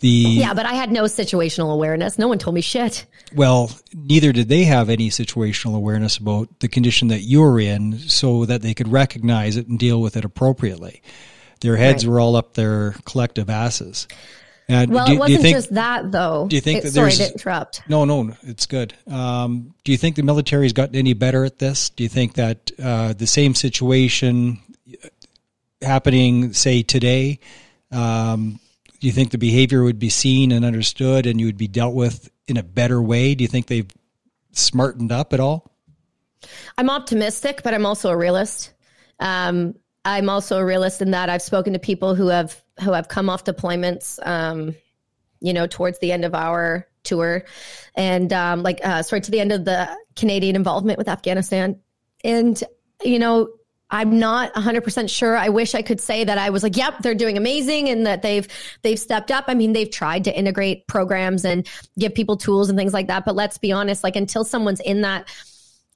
The 0.00 0.08
yeah, 0.08 0.54
but 0.54 0.64
I 0.64 0.74
had 0.74 0.92
no 0.92 1.04
situational 1.04 1.72
awareness. 1.72 2.18
No 2.18 2.28
one 2.28 2.38
told 2.38 2.54
me 2.54 2.60
shit. 2.60 3.04
Well, 3.34 3.70
neither 3.92 4.32
did 4.32 4.48
they 4.48 4.62
have 4.64 4.90
any 4.90 5.10
situational 5.10 5.74
awareness 5.74 6.18
about 6.18 6.60
the 6.60 6.68
condition 6.68 7.08
that 7.08 7.20
you 7.20 7.40
were 7.40 7.58
in, 7.58 7.98
so 7.98 8.44
that 8.44 8.62
they 8.62 8.74
could 8.74 8.88
recognize 8.88 9.56
it 9.56 9.66
and 9.66 9.76
deal 9.78 10.00
with 10.00 10.16
it 10.16 10.24
appropriately. 10.24 11.02
Their 11.60 11.76
heads 11.76 12.06
right. 12.06 12.12
were 12.12 12.20
all 12.20 12.36
up 12.36 12.54
their 12.54 12.92
collective 13.04 13.50
asses. 13.50 14.06
And 14.68 14.92
well, 14.92 15.06
do, 15.06 15.14
it 15.14 15.18
wasn't 15.18 15.42
think, 15.42 15.56
just 15.56 15.74
that 15.74 16.12
though. 16.12 16.46
Do 16.48 16.54
you 16.54 16.62
think 16.62 16.80
it, 16.80 16.82
that 16.84 16.92
sorry 16.92 17.12
to 17.12 17.32
interrupt? 17.32 17.82
No, 17.88 18.04
no, 18.04 18.36
it's 18.42 18.66
good. 18.66 18.94
Um, 19.10 19.74
do 19.82 19.90
you 19.90 19.98
think 19.98 20.14
the 20.14 20.22
military's 20.22 20.74
gotten 20.74 20.94
any 20.94 21.14
better 21.14 21.44
at 21.44 21.58
this? 21.58 21.90
Do 21.90 22.04
you 22.04 22.08
think 22.08 22.34
that 22.34 22.70
uh, 22.80 23.14
the 23.14 23.26
same 23.26 23.54
situation 23.56 24.60
happening, 25.82 26.52
say 26.52 26.82
today, 26.82 27.38
um, 27.92 28.58
do 29.00 29.06
you 29.06 29.12
think 29.12 29.30
the 29.30 29.38
behavior 29.38 29.84
would 29.84 29.98
be 29.98 30.08
seen 30.08 30.52
and 30.52 30.64
understood, 30.64 31.26
and 31.26 31.40
you 31.40 31.46
would 31.46 31.56
be 31.56 31.68
dealt 31.68 31.94
with 31.94 32.30
in 32.48 32.56
a 32.56 32.62
better 32.62 33.00
way? 33.00 33.34
Do 33.34 33.42
you 33.42 33.48
think 33.48 33.66
they've 33.66 33.90
smartened 34.52 35.12
up 35.12 35.32
at 35.32 35.40
all? 35.40 35.70
I'm 36.76 36.90
optimistic, 36.90 37.62
but 37.62 37.74
I'm 37.74 37.86
also 37.86 38.10
a 38.10 38.16
realist. 38.16 38.72
Um, 39.20 39.74
I'm 40.04 40.28
also 40.28 40.58
a 40.58 40.64
realist 40.64 41.02
in 41.02 41.10
that 41.12 41.28
I've 41.28 41.42
spoken 41.42 41.72
to 41.72 41.78
people 41.78 42.14
who 42.14 42.28
have 42.28 42.60
who 42.82 42.92
have 42.92 43.08
come 43.08 43.28
off 43.28 43.44
deployments, 43.44 44.18
um, 44.26 44.74
you 45.40 45.52
know, 45.52 45.66
towards 45.66 45.98
the 45.98 46.12
end 46.12 46.24
of 46.24 46.34
our 46.34 46.86
tour, 47.02 47.44
and 47.94 48.32
um, 48.32 48.62
like 48.62 48.80
uh, 48.84 49.02
sorry, 49.02 49.20
to 49.20 49.30
the 49.30 49.40
end 49.40 49.52
of 49.52 49.64
the 49.64 49.88
Canadian 50.16 50.56
involvement 50.56 50.98
with 50.98 51.08
Afghanistan, 51.08 51.78
and 52.24 52.62
you 53.02 53.18
know, 53.18 53.48
I'm 53.90 54.18
not 54.18 54.52
100% 54.54 55.08
sure. 55.08 55.36
I 55.36 55.48
wish 55.48 55.74
I 55.74 55.82
could 55.82 56.00
say 56.00 56.24
that 56.24 56.36
I 56.36 56.50
was 56.50 56.62
like, 56.62 56.76
yep, 56.76 56.98
they're 57.00 57.14
doing 57.14 57.38
amazing 57.38 57.88
and 57.88 58.06
that 58.06 58.22
they've 58.22 58.46
they've 58.82 58.98
stepped 58.98 59.30
up. 59.30 59.46
I 59.48 59.54
mean, 59.54 59.72
they've 59.72 59.90
tried 59.90 60.24
to 60.24 60.38
integrate 60.38 60.86
programs 60.86 61.44
and 61.44 61.66
give 61.98 62.14
people 62.14 62.36
tools 62.36 62.68
and 62.68 62.78
things 62.78 62.92
like 62.92 63.06
that, 63.06 63.24
but 63.24 63.34
let's 63.34 63.56
be 63.58 63.72
honest, 63.72 64.04
like 64.04 64.16
until 64.16 64.44
someone's 64.44 64.80
in 64.80 65.02
that 65.02 65.28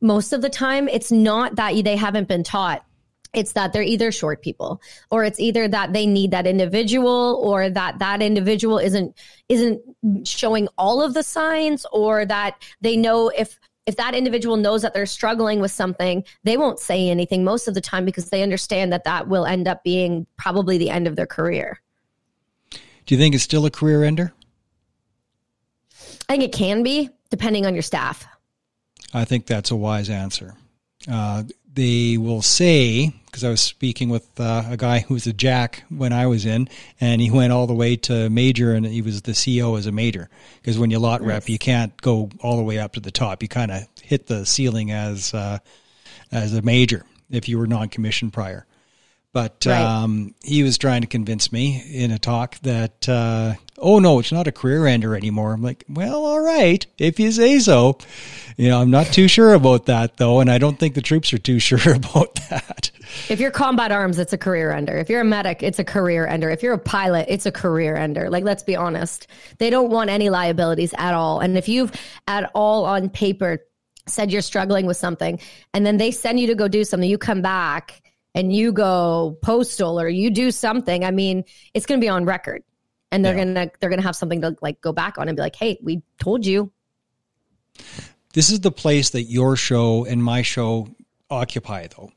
most 0.01 0.33
of 0.33 0.43
the 0.43 0.51
time, 0.51 0.89
it's 0.89 1.13
not 1.13 1.57
that 1.57 1.85
they 1.85 1.97
haven't 1.97 2.29
been 2.29 2.43
taught 2.43 2.85
it's 3.33 3.53
that 3.53 3.73
they're 3.73 3.83
either 3.83 4.13
short 4.13 4.43
people 4.43 4.81
or 5.11 5.25
it's 5.25 5.41
either 5.41 5.67
that 5.67 5.93
they 5.93 6.07
need 6.07 6.33
that 6.33 6.47
individual 6.47 7.41
or 7.43 7.71
that 7.71 7.99
that 7.99 8.21
individual 8.21 8.79
isn't 8.79 9.17
isn't 9.49 9.81
showing 10.27 10.69
all 10.77 11.03
of 11.03 11.15
the 11.15 11.23
signs 11.23 11.87
or 11.93 12.27
that 12.27 12.63
they 12.81 12.97
know 12.97 13.31
if 13.31 13.59
if 13.87 13.97
that 13.97 14.15
individual 14.15 14.57
knows 14.57 14.83
that 14.83 14.95
they're 14.95 15.07
struggling 15.07 15.61
with 15.61 15.71
something 15.71 16.25
they 16.45 16.57
won't 16.57 16.79
say 16.79 17.09
anything 17.09 17.45
most 17.45 17.69
of 17.69 17.75
the 17.75 17.81
time 17.81 18.05
because 18.05 18.31
they 18.31 18.43
understand 18.43 18.93
that 18.93 19.05
that 19.05 19.29
will 19.29 19.45
end 19.45 19.67
up 19.67 19.83
being 19.83 20.27
probably 20.37 20.79
the 20.79 20.91
end 20.91 21.07
of 21.07 21.17
their 21.17 21.27
career. 21.27 21.81
Do 23.07 23.15
you 23.15 23.21
think 23.21 23.35
it's 23.35 23.45
still 23.45 23.67
a 23.67 23.71
career 23.71 24.05
ender? 24.05 24.33
I 26.29 26.37
think 26.37 26.45
it 26.45 26.53
can 26.53 26.83
be 26.83 27.11
depending 27.31 27.67
on 27.67 27.75
your 27.75 27.83
staff. 27.83 28.27
I 29.13 29.25
think 29.25 29.47
that's 29.47 29.71
a 29.71 29.77
wise 29.77 30.09
answer. 30.09 30.55
Uh, 31.11 31.43
they 31.75 32.17
will 32.19 32.43
say 32.43 33.13
because 33.27 33.45
I 33.45 33.49
was 33.49 33.63
speaking 33.63 34.11
with 34.11 34.39
uh, 34.39 34.65
a 34.69 34.77
guy 34.77 35.01
who 35.01 35.15
was 35.15 35.27
a 35.27 35.33
jack 35.33 35.85
when 35.89 36.13
I 36.13 36.27
was 36.27 36.45
in, 36.45 36.69
and 37.01 37.19
he 37.19 37.31
went 37.31 37.51
all 37.51 37.67
the 37.67 37.73
way 37.73 37.97
to 37.97 38.29
major, 38.29 38.75
and 38.75 38.85
he 38.85 39.01
was 39.01 39.23
the 39.23 39.33
CEO 39.33 39.79
as 39.79 39.87
a 39.87 39.93
major. 39.93 40.29
Because 40.61 40.79
when 40.79 40.91
you 40.91 40.99
lot 40.99 41.23
rep, 41.23 41.49
you 41.49 41.59
can't 41.59 41.99
go 42.03 42.29
all 42.41 42.59
the 42.59 42.63
way 42.63 42.79
up 42.79 42.93
to 42.93 43.01
the 43.01 43.11
top. 43.11 43.43
You 43.43 43.49
kind 43.49 43.71
of 43.71 43.89
hit 44.03 44.27
the 44.27 44.45
ceiling 44.45 44.91
as 44.91 45.33
uh, 45.33 45.61
as 46.31 46.55
a 46.55 46.61
major 46.61 47.07
if 47.31 47.49
you 47.49 47.59
were 47.59 47.67
non-commissioned 47.67 48.35
prior. 48.35 48.67
But 49.33 49.65
right. 49.67 49.81
um, 49.81 50.35
he 50.43 50.63
was 50.63 50.77
trying 50.77 51.01
to 51.01 51.07
convince 51.07 51.53
me 51.53 51.83
in 51.91 52.11
a 52.11 52.19
talk 52.19 52.59
that, 52.61 53.09
uh, 53.09 53.55
oh 53.79 53.99
no, 53.99 54.19
it's 54.19 54.31
not 54.31 54.47
a 54.47 54.53
career 54.53 54.87
ender 54.87 55.17
anymore. 55.17 55.55
I'm 55.55 55.63
like, 55.63 55.85
well, 55.89 56.27
all 56.27 56.41
right, 56.41 56.85
if 56.99 57.19
you 57.19 57.33
say 57.33 57.59
so. 57.59 57.97
You 58.59 58.69
know, 58.69 58.83
I'm 58.83 58.91
not 58.91 59.07
too 59.07 59.29
sure 59.29 59.55
about 59.55 59.87
that 59.87 60.19
though, 60.19 60.41
and 60.41 60.51
I 60.51 60.59
don't 60.59 60.79
think 60.79 60.95
the 60.95 61.01
troops 61.01 61.33
are 61.33 61.39
too 61.39 61.59
sure 61.61 61.95
about 61.95 62.35
that. 62.51 62.91
If 63.31 63.41
you're 63.41 63.51
combat 63.51 63.91
arms, 63.91 64.19
it's 64.19 64.35
a 64.35 64.39
career 64.39 64.71
ender. 64.71 64.99
If 64.99 65.09
you're 65.09 65.23
a 65.23 65.25
medic, 65.25 65.63
it's 65.63 65.79
a 65.79 65.85
career 65.85 66.27
ender. 66.27 66.51
If 66.51 66.63
you're 66.63 66.75
a 66.75 66.79
pilot, 66.79 67.27
it's 67.29 67.47
a 67.47 67.53
career 67.53 67.97
ender. 67.97 68.29
Like, 68.29 68.45
let's 68.45 68.63
be 68.63 68.77
honest, 68.77 69.27
they 69.59 69.71
don't 69.71 69.91
want 69.91 70.11
any 70.11 70.29
liabilities 70.29 70.95
at 70.99 71.15
all. 71.15 71.41
And 71.41 71.57
if 71.57 71.69
you've 71.69 71.93
at 72.27 72.51
all 72.55 72.85
on 72.85 73.09
paper 73.09 73.61
said 74.07 74.33
you're 74.33 74.43
struggling 74.43 74.85
with 74.85 74.97
something, 74.97 75.41
and 75.73 75.87
then 75.87 75.97
they 75.97 76.11
send 76.11 76.41
you 76.41 76.49
to 76.49 76.55
go 76.55 76.69
do 76.69 76.85
something, 76.85 77.09
you 77.09 77.19
come 77.19 77.41
back 77.41 78.03
and 78.35 78.53
you 78.53 78.73
go 78.73 79.39
postal 79.43 80.01
or 80.01 80.09
you 80.09 80.31
do 80.31 80.51
something, 80.51 81.05
I 81.05 81.11
mean, 81.11 81.45
it's 81.75 81.87
going 81.87 82.01
to 82.01 82.05
be 82.05 82.09
on 82.09 82.25
record. 82.25 82.63
And 83.11 83.25
they're 83.25 83.37
yeah. 83.37 83.45
going 83.45 83.55
to 83.55 83.71
they're 83.79 83.91
going 83.91 84.01
to 84.01 84.07
have 84.07 84.17
something 84.17 84.41
to 84.41 84.57
like 84.63 84.81
go 84.81 84.93
back 84.93 85.19
on 85.19 85.29
and 85.29 85.37
be 85.37 85.43
like, 85.43 85.55
"Hey, 85.55 85.79
we 85.83 86.03
told 86.19 86.47
you." 86.47 86.73
This 88.33 88.51
is 88.51 88.61
the 88.61 88.73
place 88.73 89.11
that 89.11 89.25
your 89.25 89.55
show 89.57 90.07
and 90.07 90.25
my 90.25 90.41
show 90.41 90.89
occupy 91.31 91.89
though. 91.89 92.11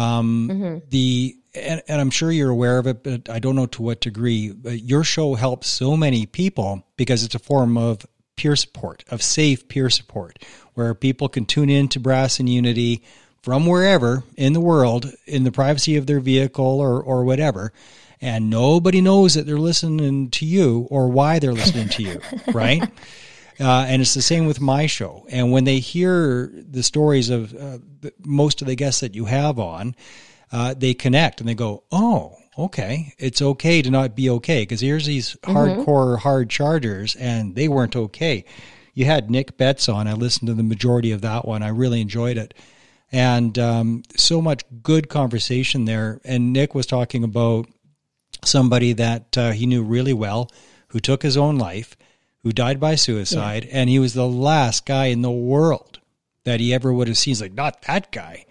Um, 0.00 0.48
mm-hmm. 0.48 0.88
the 0.90 1.36
and, 1.54 1.82
and, 1.88 2.00
I'm 2.00 2.10
sure 2.10 2.30
you're 2.30 2.50
aware 2.50 2.78
of 2.78 2.86
it, 2.86 3.02
but 3.02 3.28
I 3.28 3.40
don't 3.40 3.56
know 3.56 3.66
to 3.66 3.82
what 3.82 4.00
degree. 4.00 4.52
But 4.52 4.80
your 4.80 5.02
show 5.02 5.34
helps 5.34 5.66
so 5.66 5.96
many 5.96 6.26
people 6.26 6.84
because 6.96 7.24
it's 7.24 7.34
a 7.34 7.40
form 7.40 7.76
of 7.76 8.06
peer 8.36 8.54
support, 8.54 9.02
of 9.10 9.22
safe 9.22 9.66
peer 9.66 9.90
support, 9.90 10.38
where 10.74 10.94
people 10.94 11.28
can 11.28 11.46
tune 11.46 11.68
in 11.68 11.88
to 11.88 12.00
Brass 12.00 12.38
and 12.38 12.48
Unity 12.48 13.02
from 13.48 13.64
wherever 13.64 14.24
in 14.36 14.52
the 14.52 14.60
world 14.60 15.10
in 15.24 15.42
the 15.42 15.50
privacy 15.50 15.96
of 15.96 16.06
their 16.06 16.20
vehicle 16.20 16.66
or, 16.66 17.02
or 17.02 17.24
whatever. 17.24 17.72
And 18.20 18.50
nobody 18.50 19.00
knows 19.00 19.32
that 19.32 19.46
they're 19.46 19.56
listening 19.56 20.28
to 20.32 20.44
you 20.44 20.86
or 20.90 21.08
why 21.08 21.38
they're 21.38 21.54
listening 21.54 21.88
to 21.88 22.02
you, 22.02 22.20
right? 22.52 22.82
Uh, 23.58 23.86
and 23.88 24.02
it's 24.02 24.12
the 24.12 24.20
same 24.20 24.44
with 24.44 24.60
my 24.60 24.84
show. 24.84 25.26
And 25.30 25.50
when 25.50 25.64
they 25.64 25.78
hear 25.78 26.52
the 26.54 26.82
stories 26.82 27.30
of 27.30 27.54
uh, 27.54 27.78
the, 28.02 28.12
most 28.22 28.60
of 28.60 28.68
the 28.68 28.76
guests 28.76 29.00
that 29.00 29.14
you 29.14 29.24
have 29.24 29.58
on, 29.58 29.96
uh, 30.52 30.74
they 30.76 30.92
connect 30.92 31.40
and 31.40 31.48
they 31.48 31.54
go, 31.54 31.84
oh, 31.90 32.36
okay, 32.58 33.14
it's 33.16 33.40
okay 33.40 33.80
to 33.80 33.90
not 33.90 34.14
be 34.14 34.28
okay. 34.28 34.60
Because 34.60 34.82
here's 34.82 35.06
these 35.06 35.36
mm-hmm. 35.36 35.56
hardcore 35.56 36.18
hard 36.18 36.50
chargers 36.50 37.16
and 37.16 37.54
they 37.54 37.66
weren't 37.66 37.96
okay. 37.96 38.44
You 38.92 39.06
had 39.06 39.30
Nick 39.30 39.56
Betts 39.56 39.88
on. 39.88 40.06
I 40.06 40.12
listened 40.12 40.48
to 40.48 40.54
the 40.54 40.62
majority 40.62 41.12
of 41.12 41.22
that 41.22 41.46
one. 41.46 41.62
I 41.62 41.68
really 41.68 42.02
enjoyed 42.02 42.36
it 42.36 42.52
and 43.10 43.58
um, 43.58 44.02
so 44.16 44.42
much 44.42 44.64
good 44.82 45.08
conversation 45.08 45.84
there. 45.84 46.20
And 46.24 46.52
Nick 46.52 46.74
was 46.74 46.86
talking 46.86 47.24
about 47.24 47.68
somebody 48.44 48.92
that 48.94 49.38
uh, 49.38 49.52
he 49.52 49.66
knew 49.66 49.82
really 49.82 50.12
well 50.12 50.50
who 50.88 51.00
took 51.00 51.22
his 51.22 51.36
own 51.36 51.58
life, 51.58 51.96
who 52.42 52.52
died 52.52 52.80
by 52.80 52.94
suicide, 52.94 53.64
yeah. 53.64 53.70
and 53.72 53.90
he 53.90 53.98
was 53.98 54.14
the 54.14 54.26
last 54.26 54.86
guy 54.86 55.06
in 55.06 55.22
the 55.22 55.30
world 55.30 56.00
that 56.44 56.60
he 56.60 56.72
ever 56.72 56.92
would 56.92 57.08
have 57.08 57.18
seen. 57.18 57.32
He's 57.32 57.42
like, 57.42 57.52
not 57.52 57.82
that 57.82 58.10
guy. 58.10 58.46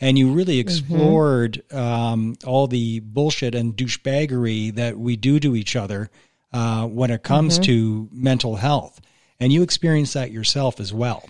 And 0.00 0.18
you 0.18 0.32
really 0.32 0.58
mm-hmm. 0.58 0.68
explored 0.68 1.62
mm-hmm. 1.68 1.78
um, 1.78 2.36
all 2.46 2.66
the 2.66 3.00
bullshit 3.00 3.54
and 3.54 3.76
douchebaggery 3.76 4.74
that 4.74 4.98
we 4.98 5.16
do 5.16 5.38
to 5.40 5.54
each 5.54 5.76
other 5.76 6.10
uh, 6.52 6.86
when 6.86 7.10
it 7.10 7.22
comes 7.22 7.54
mm-hmm. 7.54 7.62
to 7.64 8.08
mental 8.10 8.56
health. 8.56 9.00
And 9.38 9.52
you 9.52 9.62
experienced 9.62 10.14
that 10.14 10.30
yourself 10.30 10.80
as 10.80 10.92
well. 10.92 11.24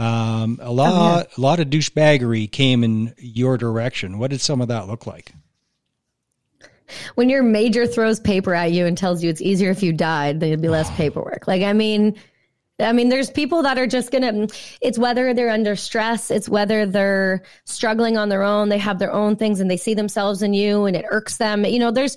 Um, 0.00 0.58
a 0.62 0.72
lot, 0.72 0.92
oh, 0.92 1.18
yeah. 1.18 1.24
a 1.36 1.40
lot 1.40 1.60
of 1.60 1.68
douchebaggery 1.68 2.50
came 2.50 2.82
in 2.84 3.14
your 3.18 3.58
direction. 3.58 4.18
What 4.18 4.30
did 4.30 4.40
some 4.40 4.62
of 4.62 4.68
that 4.68 4.88
look 4.88 5.06
like? 5.06 5.32
When 7.16 7.28
your 7.28 7.42
major 7.42 7.86
throws 7.86 8.18
paper 8.18 8.54
at 8.54 8.72
you 8.72 8.86
and 8.86 8.96
tells 8.96 9.22
you 9.22 9.28
it's 9.28 9.42
easier 9.42 9.70
if 9.70 9.82
you 9.82 9.92
died, 9.92 10.40
there'd 10.40 10.62
be 10.62 10.70
less 10.70 10.90
paperwork. 10.96 11.46
Like, 11.46 11.62
I 11.62 11.74
mean, 11.74 12.18
I 12.80 12.92
mean, 12.92 13.10
there's 13.10 13.30
people 13.30 13.62
that 13.64 13.76
are 13.76 13.86
just 13.86 14.10
gonna. 14.10 14.46
It's 14.80 14.98
whether 14.98 15.34
they're 15.34 15.50
under 15.50 15.76
stress, 15.76 16.30
it's 16.30 16.48
whether 16.48 16.86
they're 16.86 17.42
struggling 17.66 18.16
on 18.16 18.30
their 18.30 18.42
own. 18.42 18.70
They 18.70 18.78
have 18.78 18.98
their 18.98 19.12
own 19.12 19.36
things, 19.36 19.60
and 19.60 19.70
they 19.70 19.76
see 19.76 19.92
themselves 19.92 20.40
in 20.40 20.54
you, 20.54 20.86
and 20.86 20.96
it 20.96 21.04
irks 21.10 21.36
them. 21.36 21.66
You 21.66 21.78
know, 21.78 21.90
there's 21.90 22.16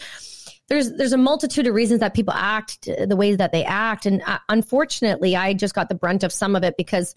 there's 0.69 0.93
there's 0.93 1.11
a 1.11 1.17
multitude 1.17 1.67
of 1.67 1.75
reasons 1.75 1.99
that 1.99 2.13
people 2.13 2.33
act 2.33 2.85
the 2.85 3.17
way 3.17 3.35
that 3.35 3.51
they 3.51 3.65
act, 3.65 4.05
and 4.05 4.21
uh, 4.25 4.39
unfortunately, 4.47 5.35
I 5.35 5.53
just 5.53 5.75
got 5.75 5.89
the 5.89 5.95
brunt 5.95 6.23
of 6.23 6.31
some 6.31 6.55
of 6.55 6.63
it 6.63 6.77
because 6.77 7.13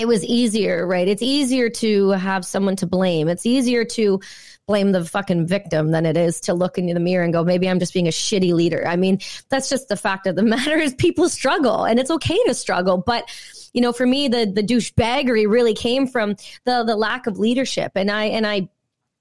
it 0.00 0.08
was 0.08 0.24
easier, 0.24 0.86
right? 0.86 1.06
It's 1.06 1.20
easier 1.20 1.68
to 1.68 2.10
have 2.10 2.46
someone 2.46 2.74
to 2.76 2.86
blame. 2.86 3.28
It's 3.28 3.44
easier 3.44 3.84
to 3.84 4.18
blame 4.66 4.92
the 4.92 5.04
fucking 5.04 5.46
victim 5.46 5.90
than 5.90 6.06
it 6.06 6.16
is 6.16 6.40
to 6.42 6.54
look 6.54 6.78
in 6.78 6.86
the 6.86 6.98
mirror 6.98 7.22
and 7.22 7.34
go, 7.34 7.44
maybe 7.44 7.68
I'm 7.68 7.78
just 7.78 7.92
being 7.92 8.06
a 8.08 8.10
shitty 8.10 8.54
leader. 8.54 8.86
I 8.88 8.96
mean, 8.96 9.18
that's 9.50 9.68
just 9.68 9.88
the 9.88 9.96
fact 9.96 10.26
of 10.26 10.36
the 10.36 10.42
matter 10.56 10.78
is 10.78 10.94
people 10.94 11.28
struggle 11.28 11.84
and 11.84 12.00
it's 12.00 12.10
okay 12.10 12.42
to 12.46 12.54
struggle. 12.54 12.96
But, 12.96 13.28
you 13.74 13.82
know, 13.82 13.92
for 13.92 14.06
me, 14.06 14.28
the, 14.28 14.46
the 14.46 14.62
douchebaggery 14.62 15.46
really 15.46 15.74
came 15.74 16.06
from 16.06 16.36
the, 16.64 16.82
the 16.82 16.96
lack 16.96 17.26
of 17.26 17.38
leadership. 17.38 17.92
And 17.94 18.10
I, 18.10 18.24
and 18.24 18.46
I, 18.46 18.70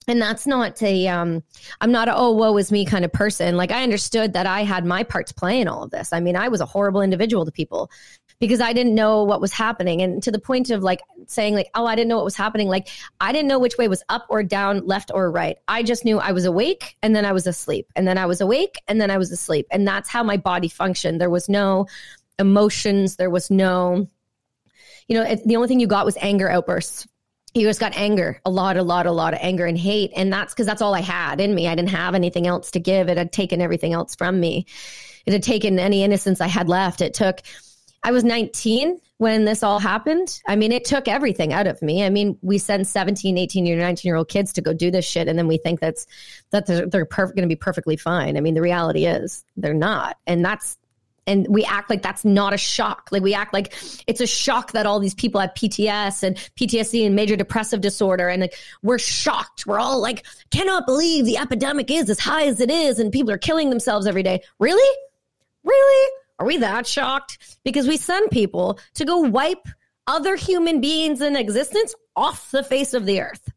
and 0.08 0.22
that's 0.22 0.48
not 0.48 0.82
a 0.82 1.08
um 1.08 1.44
i'm 1.82 1.92
not 1.92 2.08
a 2.08 2.16
oh 2.16 2.32
woe 2.32 2.58
is 2.58 2.72
me 2.72 2.86
kind 2.86 3.06
of 3.06 3.12
person 3.12 3.58
like 3.58 3.70
i 3.70 3.84
understood 3.84 4.34
that 4.34 4.48
i 4.48 4.64
had 4.64 4.86
my 4.86 5.04
part 5.04 5.28
to 5.28 5.34
play 5.34 5.62
in 5.62 5.68
all 5.68 5.84
of 5.84 5.92
this 5.92 6.14
i 6.14 6.20
mean 6.20 6.36
i 6.36 6.48
was 6.48 6.62
a 6.62 6.66
horrible 6.66 7.02
individual 7.02 7.46
to 7.46 7.52
people 7.52 7.92
because 8.40 8.62
I 8.62 8.74
didn't 8.74 8.96
know 8.96 9.24
what 9.24 9.42
was 9.42 9.52
happening. 9.52 10.02
And 10.02 10.24
to 10.24 10.32
the 10.32 10.40
point 10.40 10.70
of 10.70 10.82
like 10.82 11.02
saying, 11.28 11.56
like, 11.56 11.70
oh, 11.76 11.86
I 11.86 11.96
didn't 11.96 12.08
know 12.08 12.16
what 12.16 12.26
was 12.26 12.36
happening. 12.36 12.68
Like, 12.70 12.88
I 13.20 13.32
didn't 13.32 13.48
know 13.48 13.60
which 13.60 13.78
way 13.78 13.88
was 13.88 14.04
up 14.10 14.26
or 14.30 14.44
down, 14.44 14.86
left 14.86 15.12
or 15.14 15.30
right. 15.30 15.58
I 15.68 15.84
just 15.84 16.06
knew 16.06 16.20
I 16.20 16.32
was 16.32 16.46
awake 16.46 16.98
and 17.02 17.16
then 17.16 17.26
I 17.26 17.34
was 17.34 17.46
asleep. 17.48 17.92
And 17.96 18.08
then 18.08 18.18
I 18.18 18.26
was 18.26 18.42
awake 18.42 18.82
and 18.88 19.00
then 19.00 19.12
I 19.12 19.18
was 19.18 19.32
asleep. 19.32 19.68
And 19.72 19.88
that's 19.88 20.10
how 20.10 20.24
my 20.24 20.38
body 20.38 20.70
functioned. 20.70 21.20
There 21.20 21.30
was 21.30 21.50
no 21.50 21.88
emotions. 22.38 23.18
There 23.18 23.30
was 23.30 23.52
no, 23.52 24.08
you 25.08 25.18
know, 25.18 25.24
it, 25.24 25.46
the 25.46 25.58
only 25.58 25.68
thing 25.68 25.80
you 25.80 25.88
got 25.88 26.06
was 26.06 26.18
anger 26.22 26.50
outbursts 26.50 27.08
you 27.54 27.66
just 27.66 27.80
got 27.80 27.98
anger, 27.98 28.40
a 28.46 28.50
lot, 28.50 28.78
a 28.78 28.84
lot, 28.84 29.06
a 29.06 29.12
lot 29.12 29.34
of 29.34 29.40
anger 29.42 29.66
and 29.66 29.78
hate. 29.78 30.12
And 30.16 30.32
that's 30.32 30.54
because 30.54 30.68
that's 30.68 30.82
all 30.82 30.94
I 30.94 31.02
had 31.02 31.42
in 31.42 31.54
me. 31.54 31.68
I 31.68 31.76
didn't 31.76 31.90
have 31.90 32.14
anything 32.14 32.46
else 32.46 32.72
to 32.72 32.80
give. 32.80 33.10
It 33.10 33.18
had 33.18 33.32
taken 33.32 33.60
everything 33.60 33.94
else 33.94 34.16
from 34.16 34.40
me. 34.40 34.68
It 35.26 35.34
had 35.34 35.44
taken 35.44 35.80
any 35.80 36.04
innocence 36.04 36.42
I 36.42 36.48
had 36.48 36.70
left. 36.70 37.02
It 37.02 37.14
took, 37.14 37.42
I 38.04 38.12
was 38.12 38.24
19 38.24 39.00
when 39.18 39.44
this 39.46 39.64
all 39.64 39.80
happened. 39.80 40.42
I 40.48 40.56
mean, 40.56 40.72
it 40.72 40.86
took 40.86 41.08
everything 41.08 41.52
out 41.52 41.68
of 41.68 41.82
me. 41.82 42.04
I 42.04 42.10
mean, 42.10 42.38
we 42.42 42.58
send 42.58 42.88
17, 42.88 43.38
18 43.38 43.66
year, 43.66 43.78
19 43.78 44.08
year 44.08 44.16
old 44.16 44.30
kids 44.30 44.54
to 44.54 44.62
go 44.62 44.74
do 44.74 44.90
this 44.90 45.06
shit. 45.06 45.28
And 45.28 45.38
then 45.38 45.48
we 45.48 45.58
think 45.58 45.80
that's, 45.80 46.08
that 46.52 46.66
they're, 46.66 46.86
they're 46.86 47.06
perf- 47.06 47.36
going 47.36 47.42
to 47.42 47.48
be 47.48 47.58
perfectly 47.58 47.98
fine. 47.98 48.38
I 48.38 48.42
mean, 48.42 48.54
the 48.54 48.62
reality 48.62 49.06
is 49.06 49.44
they're 49.58 49.74
not. 49.74 50.18
And 50.26 50.44
that's, 50.44 50.78
and 51.28 51.46
we 51.50 51.64
act 51.66 51.90
like 51.90 52.02
that's 52.02 52.24
not 52.24 52.54
a 52.54 52.58
shock. 52.58 53.10
Like 53.12 53.22
we 53.22 53.34
act 53.34 53.54
like 53.54 53.74
it's 54.08 54.22
a 54.22 54.26
shock 54.26 54.72
that 54.72 54.86
all 54.86 55.00
these 55.00 55.14
people 55.14 55.42
have 55.42 55.54
PTS 55.54 56.24
and 56.24 56.38
PTSD 56.56 57.06
and 57.06 57.16
major 57.16 57.36
depressive 57.36 57.82
disorder. 57.82 58.30
And 58.30 58.42
like 58.42 58.56
we're 58.82 58.98
shocked. 58.98 59.68
We're 59.68 59.80
all 59.80 60.02
like, 60.02 60.26
cannot 60.50 60.88
believe 60.88 61.26
the 61.26 61.38
epidemic 61.38 61.92
is 61.92 62.10
as 62.10 62.20
high 62.20 62.46
as 62.46 62.62
it 62.62 62.72
is 62.72 62.98
and 62.98 63.12
people 63.12 63.32
are 63.32 63.38
killing 63.38 63.70
themselves 63.70 64.08
every 64.08 64.24
day. 64.24 64.42
Really? 64.58 64.98
Really? 65.64 66.12
Are 66.40 66.46
we 66.46 66.58
that 66.58 66.88
shocked? 66.88 67.60
Because 67.64 67.88
we 67.88 67.98
send 67.98 68.32
people 68.32 68.80
to 68.96 69.06
go 69.06 69.20
wipe 69.20 69.68
other 70.08 70.36
human 70.36 70.82
beings 70.82 71.22
in 71.22 71.36
existence 71.36 71.94
off 72.16 72.50
the 72.52 72.64
face 72.64 72.94
of 72.94 73.06
the 73.06 73.22
earth. 73.22 73.52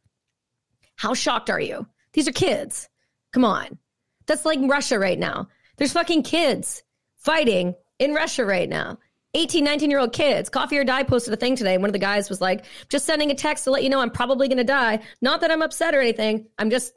How 0.96 1.14
shocked 1.14 1.48
are 1.48 1.60
you? 1.60 1.86
These 2.12 2.28
are 2.28 2.32
kids. 2.32 2.88
Come 3.32 3.44
on. 3.44 3.78
That's 4.26 4.44
like 4.44 4.58
Russia 4.62 4.98
right 4.98 5.18
now. 5.18 5.48
There's 5.76 5.92
fucking 5.92 6.24
kids 6.24 6.82
fighting 7.16 7.74
in 7.98 8.14
Russia 8.14 8.44
right 8.44 8.68
now. 8.68 8.98
18, 9.34 9.64
19 9.64 9.90
year 9.90 9.98
old 9.98 10.12
kids. 10.12 10.50
Coffee 10.50 10.76
or 10.76 10.84
Die 10.84 11.02
posted 11.04 11.32
a 11.32 11.36
thing 11.36 11.56
today. 11.56 11.78
One 11.78 11.88
of 11.88 11.94
the 11.94 11.98
guys 11.98 12.28
was 12.28 12.40
like, 12.40 12.66
just 12.90 13.06
sending 13.06 13.30
a 13.30 13.34
text 13.34 13.64
to 13.64 13.70
let 13.70 13.82
you 13.82 13.88
know 13.88 14.00
I'm 14.00 14.10
probably 14.10 14.48
going 14.48 14.58
to 14.58 14.64
die. 14.64 15.00
Not 15.22 15.40
that 15.40 15.50
I'm 15.50 15.62
upset 15.62 15.94
or 15.94 16.00
anything. 16.00 16.46
I'm 16.58 16.68
just, 16.68 16.92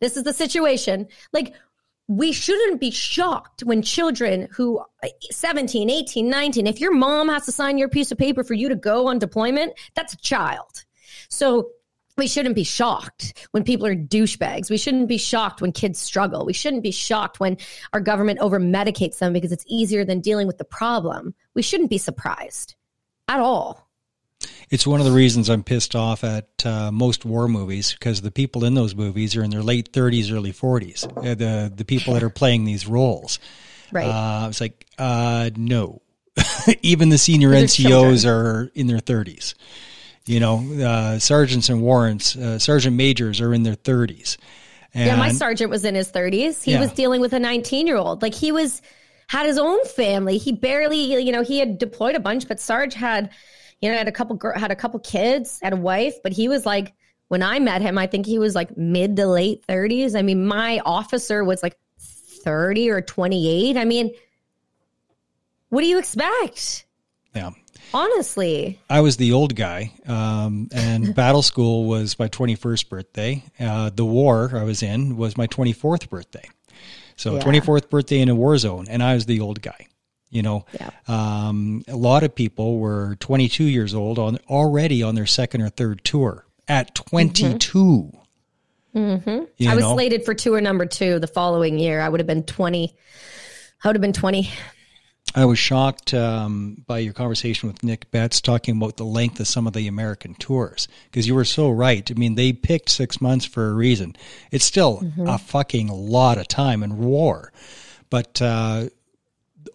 this 0.00 0.16
is 0.16 0.24
the 0.24 0.32
situation. 0.32 1.08
Like, 1.32 1.54
we 2.10 2.32
shouldn't 2.32 2.80
be 2.80 2.90
shocked 2.90 3.60
when 3.62 3.82
children 3.82 4.48
who 4.50 4.82
17, 5.30 5.88
18, 5.88 6.28
19, 6.28 6.66
if 6.66 6.80
your 6.80 6.92
mom 6.92 7.28
has 7.28 7.46
to 7.46 7.52
sign 7.52 7.78
your 7.78 7.88
piece 7.88 8.10
of 8.10 8.18
paper 8.18 8.42
for 8.42 8.54
you 8.54 8.68
to 8.68 8.74
go 8.74 9.06
on 9.06 9.20
deployment, 9.20 9.74
that's 9.94 10.14
a 10.14 10.16
child. 10.16 10.84
So 11.28 11.70
we 12.18 12.26
shouldn't 12.26 12.56
be 12.56 12.64
shocked 12.64 13.46
when 13.52 13.62
people 13.62 13.86
are 13.86 13.94
douchebags. 13.94 14.70
We 14.70 14.76
shouldn't 14.76 15.06
be 15.06 15.18
shocked 15.18 15.62
when 15.62 15.70
kids 15.70 16.00
struggle. 16.00 16.44
We 16.44 16.52
shouldn't 16.52 16.82
be 16.82 16.90
shocked 16.90 17.38
when 17.38 17.58
our 17.92 18.00
government 18.00 18.40
over 18.40 18.58
medicates 18.58 19.18
them 19.18 19.32
because 19.32 19.52
it's 19.52 19.64
easier 19.68 20.04
than 20.04 20.18
dealing 20.18 20.48
with 20.48 20.58
the 20.58 20.64
problem. 20.64 21.32
We 21.54 21.62
shouldn't 21.62 21.90
be 21.90 21.98
surprised 21.98 22.74
at 23.28 23.38
all. 23.38 23.88
It's 24.70 24.86
one 24.86 25.00
of 25.00 25.06
the 25.06 25.12
reasons 25.12 25.50
I'm 25.50 25.64
pissed 25.64 25.96
off 25.96 26.22
at 26.22 26.64
uh, 26.64 26.92
most 26.92 27.24
war 27.24 27.48
movies 27.48 27.92
because 27.92 28.22
the 28.22 28.30
people 28.30 28.64
in 28.64 28.74
those 28.74 28.94
movies 28.94 29.34
are 29.34 29.42
in 29.42 29.50
their 29.50 29.62
late 29.62 29.92
30s, 29.92 30.32
early 30.32 30.52
40s. 30.52 31.04
Uh, 31.16 31.34
the 31.34 31.72
the 31.74 31.84
people 31.84 32.14
that 32.14 32.22
are 32.22 32.30
playing 32.30 32.64
these 32.64 32.86
roles. 32.86 33.40
Right. 33.90 34.06
Uh, 34.06 34.44
I 34.44 34.46
was 34.46 34.60
like, 34.60 34.86
uh, 34.98 35.50
no. 35.56 36.02
Even 36.82 37.08
the 37.08 37.18
senior 37.18 37.50
NCOs 37.50 38.22
children. 38.22 38.26
are 38.26 38.70
in 38.74 38.86
their 38.86 38.98
30s. 38.98 39.54
You 40.26 40.38
know, 40.38 40.58
uh, 40.84 41.18
sergeants 41.18 41.68
and 41.68 41.82
warrants, 41.82 42.36
uh, 42.36 42.60
sergeant 42.60 42.94
majors 42.94 43.40
are 43.40 43.52
in 43.52 43.64
their 43.64 43.74
30s. 43.74 44.36
And, 44.94 45.06
yeah, 45.06 45.16
my 45.16 45.32
sergeant 45.32 45.70
was 45.70 45.84
in 45.84 45.94
his 45.94 46.10
30s. 46.12 46.62
He 46.62 46.72
yeah. 46.72 46.80
was 46.80 46.92
dealing 46.92 47.20
with 47.20 47.32
a 47.32 47.40
19 47.40 47.86
year 47.86 47.96
old. 47.96 48.22
Like 48.22 48.34
he 48.34 48.52
was 48.52 48.82
had 49.26 49.46
his 49.46 49.58
own 49.58 49.84
family. 49.84 50.38
He 50.38 50.52
barely, 50.52 51.20
you 51.22 51.32
know, 51.32 51.42
he 51.42 51.58
had 51.58 51.78
deployed 51.78 52.16
a 52.16 52.20
bunch, 52.20 52.48
but 52.48 52.60
Sarge 52.60 52.94
had, 52.94 53.30
you 53.80 53.90
know, 53.90 53.96
had 53.96 54.08
a 54.08 54.12
couple 54.12 54.38
had 54.54 54.70
a 54.70 54.76
couple 54.76 55.00
kids, 55.00 55.60
had 55.62 55.72
a 55.72 55.76
wife, 55.76 56.14
but 56.22 56.32
he 56.32 56.48
was 56.48 56.66
like 56.66 56.92
when 57.28 57.42
I 57.42 57.60
met 57.60 57.80
him, 57.80 57.96
I 57.96 58.08
think 58.08 58.26
he 58.26 58.40
was 58.40 58.56
like 58.56 58.76
mid 58.76 59.16
to 59.16 59.26
late 59.26 59.64
30s. 59.68 60.18
I 60.18 60.22
mean, 60.22 60.46
my 60.46 60.80
officer 60.84 61.44
was 61.44 61.62
like 61.62 61.78
30 61.98 62.90
or 62.90 63.00
28. 63.00 63.76
I 63.76 63.84
mean, 63.84 64.12
what 65.68 65.82
do 65.82 65.86
you 65.86 65.98
expect? 65.98 66.86
Yeah. 67.34 67.50
Honestly, 67.94 68.80
I 68.88 69.00
was 69.00 69.16
the 69.16 69.32
old 69.32 69.54
guy, 69.54 69.92
um, 70.06 70.68
and 70.72 71.14
battle 71.16 71.42
school 71.42 71.86
was 71.86 72.18
my 72.18 72.28
21st 72.28 72.88
birthday. 72.88 73.44
Uh, 73.58 73.90
the 73.94 74.04
war 74.04 74.50
I 74.54 74.64
was 74.64 74.82
in 74.82 75.16
was 75.16 75.36
my 75.36 75.46
24th 75.46 76.08
birthday. 76.08 76.48
So, 77.16 77.34
yeah. 77.34 77.42
24th 77.42 77.90
birthday 77.90 78.20
in 78.20 78.28
a 78.28 78.34
war 78.34 78.56
zone, 78.58 78.86
and 78.88 79.02
I 79.02 79.14
was 79.14 79.26
the 79.26 79.40
old 79.40 79.60
guy. 79.60 79.86
You 80.30 80.42
know, 80.42 80.64
yeah. 80.72 80.90
um, 81.08 81.82
a 81.88 81.96
lot 81.96 82.22
of 82.22 82.34
people 82.34 82.78
were 82.78 83.16
22 83.18 83.64
years 83.64 83.94
old 83.94 84.18
on 84.18 84.38
already 84.48 85.02
on 85.02 85.16
their 85.16 85.26
second 85.26 85.62
or 85.62 85.68
third 85.68 86.04
tour 86.04 86.46
at 86.68 86.94
22. 86.94 88.12
Mm-hmm. 88.94 88.98
Mm-hmm. 88.98 89.68
I 89.68 89.74
was 89.74 89.84
know? 89.84 89.94
slated 89.94 90.24
for 90.24 90.34
tour 90.34 90.60
number 90.60 90.86
two 90.86 91.18
the 91.18 91.26
following 91.26 91.78
year. 91.78 92.00
I 92.00 92.08
would 92.08 92.20
have 92.20 92.26
been 92.26 92.44
20. 92.44 92.94
I 93.82 93.88
would 93.88 93.96
have 93.96 94.02
been 94.02 94.12
20. 94.12 94.50
I 95.34 95.44
was 95.44 95.58
shocked 95.60 96.12
um, 96.12 96.82
by 96.86 96.98
your 96.98 97.12
conversation 97.12 97.68
with 97.68 97.84
Nick 97.84 98.10
Betts 98.10 98.40
talking 98.40 98.76
about 98.76 98.96
the 98.96 99.04
length 99.04 99.38
of 99.38 99.46
some 99.46 99.66
of 99.68 99.72
the 99.74 99.86
American 99.86 100.34
tours 100.34 100.88
because 101.04 101.28
you 101.28 101.36
were 101.36 101.44
so 101.44 101.70
right. 101.70 102.08
I 102.10 102.14
mean, 102.14 102.34
they 102.34 102.52
picked 102.52 102.88
six 102.88 103.20
months 103.20 103.44
for 103.44 103.68
a 103.68 103.72
reason. 103.72 104.16
It's 104.50 104.64
still 104.64 104.98
mm-hmm. 104.98 105.28
a 105.28 105.38
fucking 105.38 105.86
lot 105.86 106.38
of 106.38 106.48
time 106.48 106.82
in 106.82 106.98
war, 106.98 107.52
but 108.10 108.42
uh, 108.42 108.86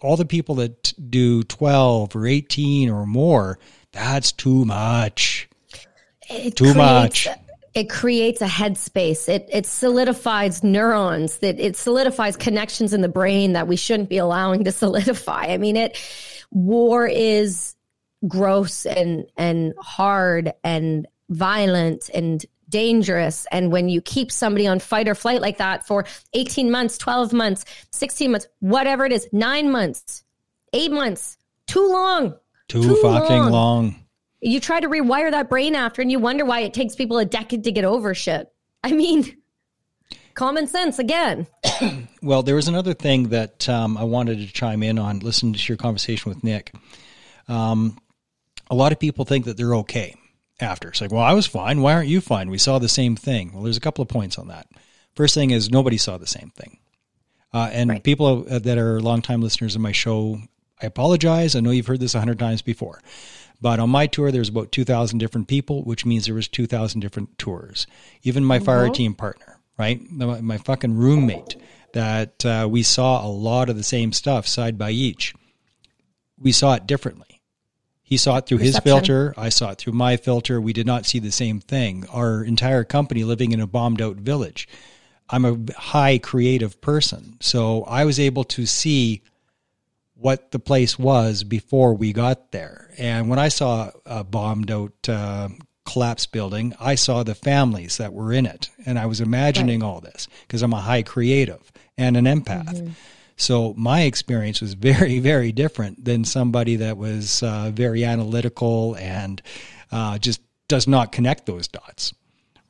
all 0.00 0.16
the 0.16 0.24
people 0.24 0.56
that 0.56 0.92
do 1.10 1.42
twelve 1.42 2.14
or 2.16 2.26
eighteen 2.26 2.90
or 2.90 3.06
more, 3.06 3.58
that's 3.92 4.32
too 4.32 4.64
much. 4.64 5.48
It 6.28 6.56
too 6.56 6.74
much 6.74 7.28
it 7.76 7.90
creates 7.90 8.40
a 8.40 8.46
headspace. 8.46 9.28
It 9.28 9.48
it 9.52 9.66
solidifies 9.66 10.64
neurons. 10.64 11.38
That 11.38 11.60
it 11.60 11.76
solidifies 11.76 12.34
connections 12.34 12.94
in 12.94 13.02
the 13.02 13.08
brain 13.08 13.52
that 13.52 13.68
we 13.68 13.76
shouldn't 13.76 14.08
be 14.08 14.16
allowing 14.16 14.64
to 14.64 14.72
solidify. 14.82 15.44
I 15.48 15.58
mean, 15.58 15.76
it 15.76 15.98
war 16.50 17.06
is 17.06 17.76
gross 18.26 18.86
and 18.86 19.26
and 19.36 19.74
hard 19.78 20.54
and 20.64 21.06
violent 21.28 22.08
and 22.14 22.44
dangerous. 22.68 23.46
And 23.50 23.70
when 23.70 23.88
you 23.88 24.00
keep 24.00 24.32
somebody 24.32 24.66
on 24.66 24.78
fight 24.78 25.08
or 25.08 25.14
flight 25.14 25.40
like 25.40 25.58
that 25.58 25.86
for 25.86 26.04
18 26.32 26.70
months, 26.70 26.98
12 26.98 27.32
months, 27.32 27.64
16 27.92 28.30
months, 28.30 28.46
whatever 28.60 29.04
it 29.04 29.12
is, 29.12 29.28
nine 29.32 29.70
months, 29.70 30.24
eight 30.72 30.92
months, 30.92 31.38
too 31.66 31.86
long. 31.86 32.34
Too, 32.68 32.82
too 32.82 32.96
fucking 32.96 33.36
long. 33.36 33.52
long. 33.52 34.02
You 34.40 34.60
try 34.60 34.80
to 34.80 34.88
rewire 34.88 35.30
that 35.30 35.48
brain 35.48 35.74
after 35.74 36.02
and 36.02 36.10
you 36.10 36.18
wonder 36.18 36.44
why 36.44 36.60
it 36.60 36.74
takes 36.74 36.94
people 36.94 37.18
a 37.18 37.24
decade 37.24 37.64
to 37.64 37.72
get 37.72 37.84
over 37.84 38.14
shit. 38.14 38.52
I 38.84 38.92
mean, 38.92 39.36
common 40.34 40.66
sense 40.66 40.98
again. 40.98 41.46
well, 42.22 42.42
there 42.42 42.54
was 42.54 42.68
another 42.68 42.94
thing 42.94 43.30
that 43.30 43.68
um, 43.68 43.96
I 43.96 44.04
wanted 44.04 44.38
to 44.38 44.52
chime 44.52 44.82
in 44.82 44.98
on, 44.98 45.20
listen 45.20 45.52
to 45.52 45.68
your 45.68 45.76
conversation 45.76 46.28
with 46.28 46.44
Nick. 46.44 46.72
Um, 47.48 47.98
a 48.70 48.74
lot 48.74 48.92
of 48.92 48.98
people 48.98 49.24
think 49.24 49.44
that 49.46 49.56
they're 49.56 49.76
okay 49.76 50.16
after. 50.60 50.88
It's 50.88 51.00
like, 51.00 51.12
well, 51.12 51.22
I 51.22 51.32
was 51.32 51.46
fine. 51.46 51.80
Why 51.80 51.94
aren't 51.94 52.08
you 52.08 52.20
fine? 52.20 52.50
We 52.50 52.58
saw 52.58 52.78
the 52.78 52.88
same 52.88 53.16
thing. 53.16 53.52
Well, 53.52 53.62
there's 53.62 53.76
a 53.76 53.80
couple 53.80 54.02
of 54.02 54.08
points 54.08 54.38
on 54.38 54.48
that. 54.48 54.66
First 55.14 55.34
thing 55.34 55.50
is 55.50 55.70
nobody 55.70 55.96
saw 55.96 56.18
the 56.18 56.26
same 56.26 56.50
thing. 56.56 56.78
Uh, 57.52 57.70
and 57.72 57.90
right. 57.90 58.04
people 58.04 58.42
that 58.42 58.78
are 58.78 59.00
longtime 59.00 59.40
listeners 59.40 59.74
of 59.74 59.80
my 59.80 59.92
show, 59.92 60.38
I 60.82 60.86
apologize. 60.86 61.56
I 61.56 61.60
know 61.60 61.70
you've 61.70 61.86
heard 61.86 62.00
this 62.00 62.14
a 62.14 62.18
hundred 62.18 62.38
times 62.38 62.62
before. 62.62 63.00
But 63.60 63.80
on 63.80 63.88
my 63.88 64.06
tour, 64.06 64.30
there's 64.30 64.50
about 64.50 64.72
2,000 64.72 65.18
different 65.18 65.48
people, 65.48 65.82
which 65.84 66.04
means 66.04 66.26
there 66.26 66.34
was 66.34 66.48
2,000 66.48 67.00
different 67.00 67.38
tours. 67.38 67.86
Even 68.22 68.44
my 68.44 68.58
fire 68.58 68.84
mm-hmm. 68.84 68.92
team 68.92 69.14
partner, 69.14 69.60
right? 69.78 70.00
My, 70.10 70.40
my 70.42 70.58
fucking 70.58 70.96
roommate, 70.96 71.56
that 71.94 72.44
uh, 72.44 72.68
we 72.70 72.82
saw 72.82 73.24
a 73.24 73.28
lot 73.28 73.70
of 73.70 73.76
the 73.76 73.82
same 73.82 74.12
stuff 74.12 74.46
side 74.46 74.76
by 74.76 74.90
each. 74.90 75.34
We 76.38 76.52
saw 76.52 76.74
it 76.74 76.86
differently. 76.86 77.35
He 78.06 78.16
saw 78.16 78.36
it 78.36 78.46
through 78.46 78.58
Perception. 78.58 78.74
his 78.76 78.84
filter. 78.84 79.34
I 79.36 79.48
saw 79.48 79.72
it 79.72 79.78
through 79.78 79.94
my 79.94 80.16
filter. 80.16 80.60
We 80.60 80.72
did 80.72 80.86
not 80.86 81.06
see 81.06 81.18
the 81.18 81.32
same 81.32 81.58
thing. 81.58 82.04
Our 82.12 82.44
entire 82.44 82.84
company 82.84 83.24
living 83.24 83.50
in 83.50 83.60
a 83.60 83.66
bombed 83.66 84.00
out 84.00 84.14
village. 84.14 84.68
I'm 85.28 85.44
a 85.44 85.72
high 85.76 86.18
creative 86.18 86.80
person. 86.80 87.36
So 87.40 87.82
I 87.82 88.04
was 88.04 88.20
able 88.20 88.44
to 88.44 88.64
see 88.64 89.22
what 90.14 90.52
the 90.52 90.60
place 90.60 90.96
was 90.96 91.42
before 91.42 91.94
we 91.94 92.12
got 92.12 92.52
there. 92.52 92.92
And 92.96 93.28
when 93.28 93.40
I 93.40 93.48
saw 93.48 93.90
a 94.06 94.22
bombed 94.22 94.70
out 94.70 95.08
uh, 95.08 95.48
collapsed 95.84 96.30
building, 96.30 96.74
I 96.78 96.94
saw 96.94 97.24
the 97.24 97.34
families 97.34 97.96
that 97.96 98.12
were 98.12 98.32
in 98.32 98.46
it. 98.46 98.70
And 98.86 99.00
I 99.00 99.06
was 99.06 99.20
imagining 99.20 99.80
right. 99.80 99.86
all 99.86 100.00
this 100.00 100.28
because 100.46 100.62
I'm 100.62 100.72
a 100.72 100.80
high 100.80 101.02
creative 101.02 101.72
and 101.98 102.16
an 102.16 102.26
empath. 102.26 102.72
Mm-hmm. 102.72 102.92
So 103.36 103.74
my 103.76 104.02
experience 104.02 104.60
was 104.60 104.74
very, 104.74 105.18
very 105.32 105.52
different 105.52 106.04
than 106.04 106.24
somebody 106.24 106.76
that 106.76 106.96
was 106.96 107.42
uh, 107.42 107.70
very 107.72 108.04
analytical 108.04 108.96
and 108.96 109.40
uh, 109.92 110.18
just 110.18 110.40
does 110.68 110.88
not 110.88 111.12
connect 111.12 111.46
those 111.46 111.68
dots. 111.68 112.14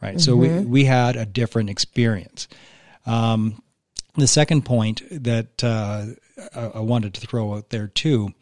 Right. 0.02 0.10
Mm-hmm. 0.10 0.18
So 0.18 0.36
we, 0.36 0.48
mm-hmm. 0.48 0.70
we 0.70 0.84
had 0.84 1.16
a 1.16 1.24
different 1.24 1.70
experience. 1.70 2.48
Um, 3.06 3.62
the 4.16 4.26
second 4.26 4.64
point 4.64 5.02
that 5.10 5.62
uh, 5.62 6.06
I 6.54 6.80
wanted 6.80 7.14
to 7.14 7.20
throw 7.20 7.54
out 7.54 7.70
there 7.70 7.88
too 7.88 8.32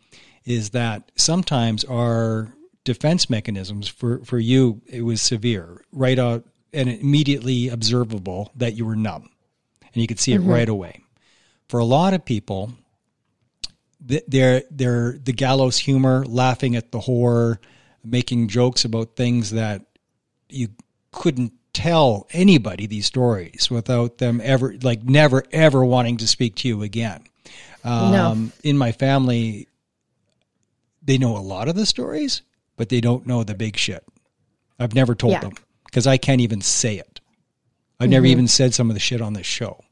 is 0.45 0.71
that 0.71 1.11
sometimes 1.17 1.85
our 1.85 2.53
defense 2.85 3.31
mechanisms 3.31 3.89
for, 3.89 4.19
for 4.25 4.39
you, 4.39 4.83
it 4.87 5.03
was 5.03 5.23
severe, 5.23 5.83
right 5.93 6.19
out 6.19 6.45
and 6.73 6.89
immediately 6.89 7.69
observable 7.69 8.53
that 8.57 8.75
you 8.75 8.85
were 8.85 8.97
numb 8.97 9.31
and 9.81 10.03
you 10.03 10.07
could 10.07 10.21
see 10.21 10.33
it 10.33 10.41
mm-hmm. 10.41 10.51
right 10.51 10.69
away. 10.69 11.04
For 11.75 11.81
a 11.81 11.85
lot 11.85 12.15
of 12.15 12.25
people, 12.25 12.71
they're, 14.01 14.63
they're 14.71 15.19
the 15.19 15.33
gallows 15.33 15.77
humor, 15.77 16.25
laughing 16.25 16.77
at 16.77 16.93
the 16.93 17.01
horror, 17.01 17.61
making 18.05 18.47
jokes 18.47 18.85
about 18.85 19.17
things 19.17 19.51
that 19.51 19.85
you 20.49 20.69
couldn't 21.11 21.53
tell 21.73 22.29
anybody 22.31 22.87
these 22.87 23.07
stories 23.07 23.73
without 23.73 24.19
them 24.19 24.41
ever, 24.45 24.77
like 24.85 25.03
never, 25.03 25.43
ever 25.51 25.85
wanting 25.85 26.19
to 26.19 26.29
speak 26.29 26.55
to 26.55 26.69
you 26.69 26.83
again. 26.85 27.25
Um, 27.83 28.13
no. 28.13 28.53
In 28.63 28.79
my 28.79 28.93
family, 28.93 29.67
they 31.03 31.19
know 31.19 31.37
a 31.37 31.39
lot 31.39 31.67
of 31.67 31.75
the 31.75 31.87
stories, 31.87 32.43
but 32.77 32.89
they 32.89 33.01
don't 33.01 33.27
know 33.27 33.43
the 33.43 33.57
big 33.57 33.77
shit. 33.77 34.07
I've 34.79 34.95
never 34.95 35.17
told 35.17 35.33
yeah. 35.33 35.41
them 35.41 35.55
because 35.87 36.07
I 36.07 36.19
can't 36.19 36.41
even 36.41 36.61
say 36.61 36.99
it. 36.99 37.21
I've 37.99 38.05
mm-hmm. 38.05 38.13
never 38.13 38.27
even 38.27 38.47
said 38.47 38.75
some 38.75 38.91
of 38.91 38.95
the 38.95 39.01
shit 39.01 39.21
on 39.21 39.33
this 39.33 39.45
show. 39.45 39.83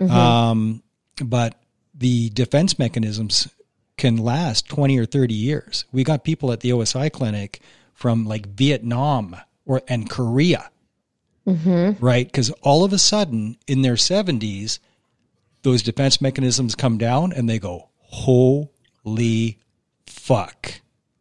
Mm-hmm. 0.00 0.12
Um, 0.14 0.82
but 1.24 1.54
the 1.94 2.30
defense 2.30 2.78
mechanisms 2.78 3.48
can 3.96 4.16
last 4.16 4.68
20 4.68 4.98
or 4.98 5.04
30 5.04 5.34
years. 5.34 5.84
We 5.92 6.04
got 6.04 6.24
people 6.24 6.52
at 6.52 6.60
the 6.60 6.70
OSI 6.70 7.12
clinic 7.12 7.60
from 7.92 8.26
like 8.26 8.46
Vietnam 8.46 9.36
or 9.66 9.82
and 9.88 10.08
Korea. 10.08 10.70
Mm-hmm. 11.46 12.04
Right? 12.04 12.26
Because 12.26 12.50
all 12.62 12.84
of 12.84 12.92
a 12.92 12.98
sudden 12.98 13.56
in 13.66 13.82
their 13.82 13.94
70s, 13.94 14.78
those 15.62 15.82
defense 15.82 16.20
mechanisms 16.20 16.74
come 16.74 16.98
down 16.98 17.32
and 17.32 17.48
they 17.48 17.58
go, 17.58 17.88
holy 17.96 19.58
fuck. 20.06 20.80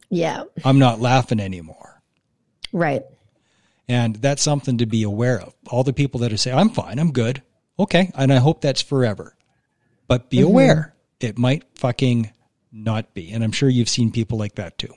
Yeah. 0.10 0.44
I'm 0.64 0.80
not 0.80 1.00
laughing 1.00 1.40
anymore. 1.40 2.02
Right. 2.72 3.04
And 3.90 4.18
that's 4.18 4.42
something 4.42 4.78
to 4.80 4.86
be 4.86 5.04
aware 5.04 5.40
of. 5.40 5.54
All 5.70 5.84
the 5.84 5.94
people 5.94 6.20
that 6.22 6.34
are 6.34 6.38
saying, 6.38 6.58
I'm 6.58 6.70
fine, 6.70 7.00
I'm 7.00 7.12
good. 7.12 7.42
Okay. 7.80 8.12
And 8.16 8.32
I 8.34 8.38
hope 8.38 8.62
that's 8.62 8.82
forever. 8.82 9.36
But 10.08 10.30
be 10.30 10.38
mm-hmm. 10.38 10.48
aware, 10.48 10.96
it 11.20 11.38
might 11.38 11.63
fucking 11.76 12.32
not 12.72 13.13
be. 13.13 13.32
And 13.32 13.43
I'm 13.43 13.52
sure 13.52 13.70
you've 13.70 13.89
seen 13.89 14.12
people 14.12 14.38
like 14.38 14.56
that 14.56 14.78
too. 14.78 14.93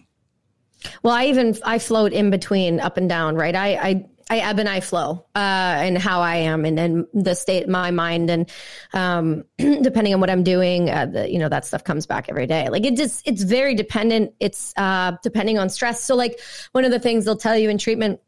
Well, 1.02 1.14
I 1.14 1.26
even 1.26 1.56
I 1.64 1.78
float 1.78 2.12
in 2.12 2.30
between 2.30 2.80
up 2.80 2.96
and 2.96 3.08
down, 3.08 3.36
right? 3.36 3.54
I 3.54 3.74
I 3.76 4.06
I 4.30 4.38
ebb 4.38 4.60
and 4.60 4.68
I 4.68 4.78
flow, 4.78 5.26
uh, 5.34 5.38
and 5.38 5.98
how 5.98 6.20
I 6.20 6.36
am, 6.36 6.64
and 6.64 6.78
then 6.78 7.06
the 7.12 7.34
state, 7.34 7.68
my 7.68 7.90
mind, 7.90 8.30
and 8.30 8.48
um, 8.94 9.44
depending 9.58 10.14
on 10.14 10.20
what 10.20 10.30
I'm 10.30 10.44
doing, 10.44 10.88
uh, 10.88 11.06
the, 11.06 11.30
you 11.30 11.40
know, 11.40 11.48
that 11.48 11.66
stuff 11.66 11.82
comes 11.82 12.06
back 12.06 12.28
every 12.28 12.46
day. 12.46 12.68
Like 12.68 12.86
it 12.86 12.96
just, 12.96 13.26
it's 13.26 13.42
very 13.42 13.74
dependent. 13.74 14.32
It's 14.38 14.72
uh, 14.76 15.16
depending 15.24 15.58
on 15.58 15.68
stress. 15.68 16.04
So, 16.04 16.14
like 16.14 16.38
one 16.70 16.84
of 16.84 16.92
the 16.92 17.00
things 17.00 17.24
they'll 17.24 17.36
tell 17.36 17.58
you 17.58 17.70
in 17.70 17.76
treatment 17.76 18.20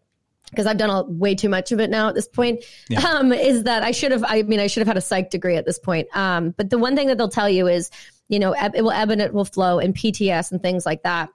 because 0.52 0.66
I've 0.66 0.76
done 0.76 0.90
a, 0.90 1.02
way 1.02 1.34
too 1.34 1.48
much 1.48 1.72
of 1.72 1.80
it 1.80 1.88
now 1.88 2.08
at 2.08 2.14
this 2.14 2.28
point, 2.28 2.62
yeah. 2.90 3.00
um, 3.00 3.32
is 3.32 3.64
that 3.64 3.82
I 3.82 3.90
should 3.90 4.12
have, 4.12 4.22
I 4.26 4.42
mean, 4.42 4.60
I 4.60 4.66
should 4.66 4.82
have 4.82 4.86
had 4.86 4.98
a 4.98 5.02
psych 5.02 5.30
degree 5.30 5.56
at 5.56 5.64
this 5.64 5.78
point. 5.78 6.14
Um, 6.14 6.50
but 6.50 6.68
the 6.68 6.78
one 6.78 6.94
thing 6.94 7.08
that 7.08 7.16
they'll 7.16 7.28
tell 7.28 7.48
you 7.48 7.66
is, 7.68 7.90
you 8.28 8.38
know, 8.38 8.54
it 8.54 8.82
will 8.82 8.90
ebb 8.90 9.10
and 9.10 9.22
it 9.22 9.32
will 9.32 9.46
flow 9.46 9.78
and 9.78 9.94
PTS 9.94 10.52
and 10.52 10.62
things 10.62 10.84
like 10.84 11.02
that 11.04 11.30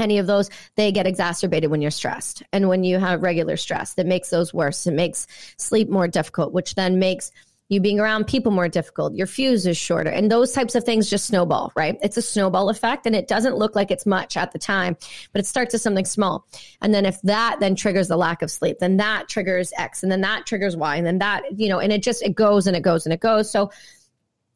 any 0.00 0.18
of 0.18 0.26
those 0.26 0.50
they 0.74 0.90
get 0.90 1.06
exacerbated 1.06 1.70
when 1.70 1.80
you're 1.80 1.90
stressed 1.90 2.42
and 2.52 2.68
when 2.68 2.82
you 2.82 2.98
have 2.98 3.22
regular 3.22 3.56
stress 3.56 3.94
that 3.94 4.06
makes 4.06 4.28
those 4.28 4.52
worse 4.52 4.88
it 4.88 4.92
makes 4.92 5.28
sleep 5.56 5.88
more 5.88 6.08
difficult 6.08 6.52
which 6.52 6.74
then 6.74 6.98
makes 6.98 7.30
you 7.68 7.80
being 7.80 7.98
around 7.98 8.26
people 8.26 8.52
more 8.52 8.68
difficult 8.68 9.14
your 9.14 9.26
fuse 9.26 9.66
is 9.66 9.76
shorter 9.76 10.10
and 10.10 10.30
those 10.30 10.52
types 10.52 10.74
of 10.74 10.84
things 10.84 11.08
just 11.08 11.26
snowball 11.26 11.72
right? 11.74 11.98
It's 12.02 12.16
a 12.16 12.22
snowball 12.22 12.68
effect 12.68 13.06
and 13.06 13.16
it 13.16 13.28
doesn't 13.28 13.56
look 13.56 13.74
like 13.74 13.90
it's 13.90 14.06
much 14.06 14.36
at 14.36 14.52
the 14.52 14.58
time 14.58 14.96
but 15.32 15.40
it 15.40 15.46
starts 15.46 15.74
as 15.74 15.82
something 15.82 16.04
small. 16.04 16.46
And 16.80 16.94
then 16.94 17.06
if 17.06 17.20
that 17.22 17.58
then 17.60 17.74
triggers 17.74 18.08
the 18.08 18.16
lack 18.16 18.42
of 18.42 18.50
sleep 18.50 18.78
then 18.80 18.98
that 18.98 19.28
triggers 19.28 19.72
x 19.78 20.02
and 20.02 20.12
then 20.12 20.20
that 20.22 20.46
triggers 20.46 20.76
y 20.76 20.96
and 20.96 21.06
then 21.06 21.18
that 21.18 21.42
you 21.58 21.68
know 21.68 21.80
and 21.80 21.92
it 21.92 22.02
just 22.02 22.22
it 22.22 22.34
goes 22.34 22.66
and 22.66 22.76
it 22.76 22.82
goes 22.82 23.06
and 23.06 23.12
it 23.12 23.20
goes. 23.20 23.50
So 23.50 23.70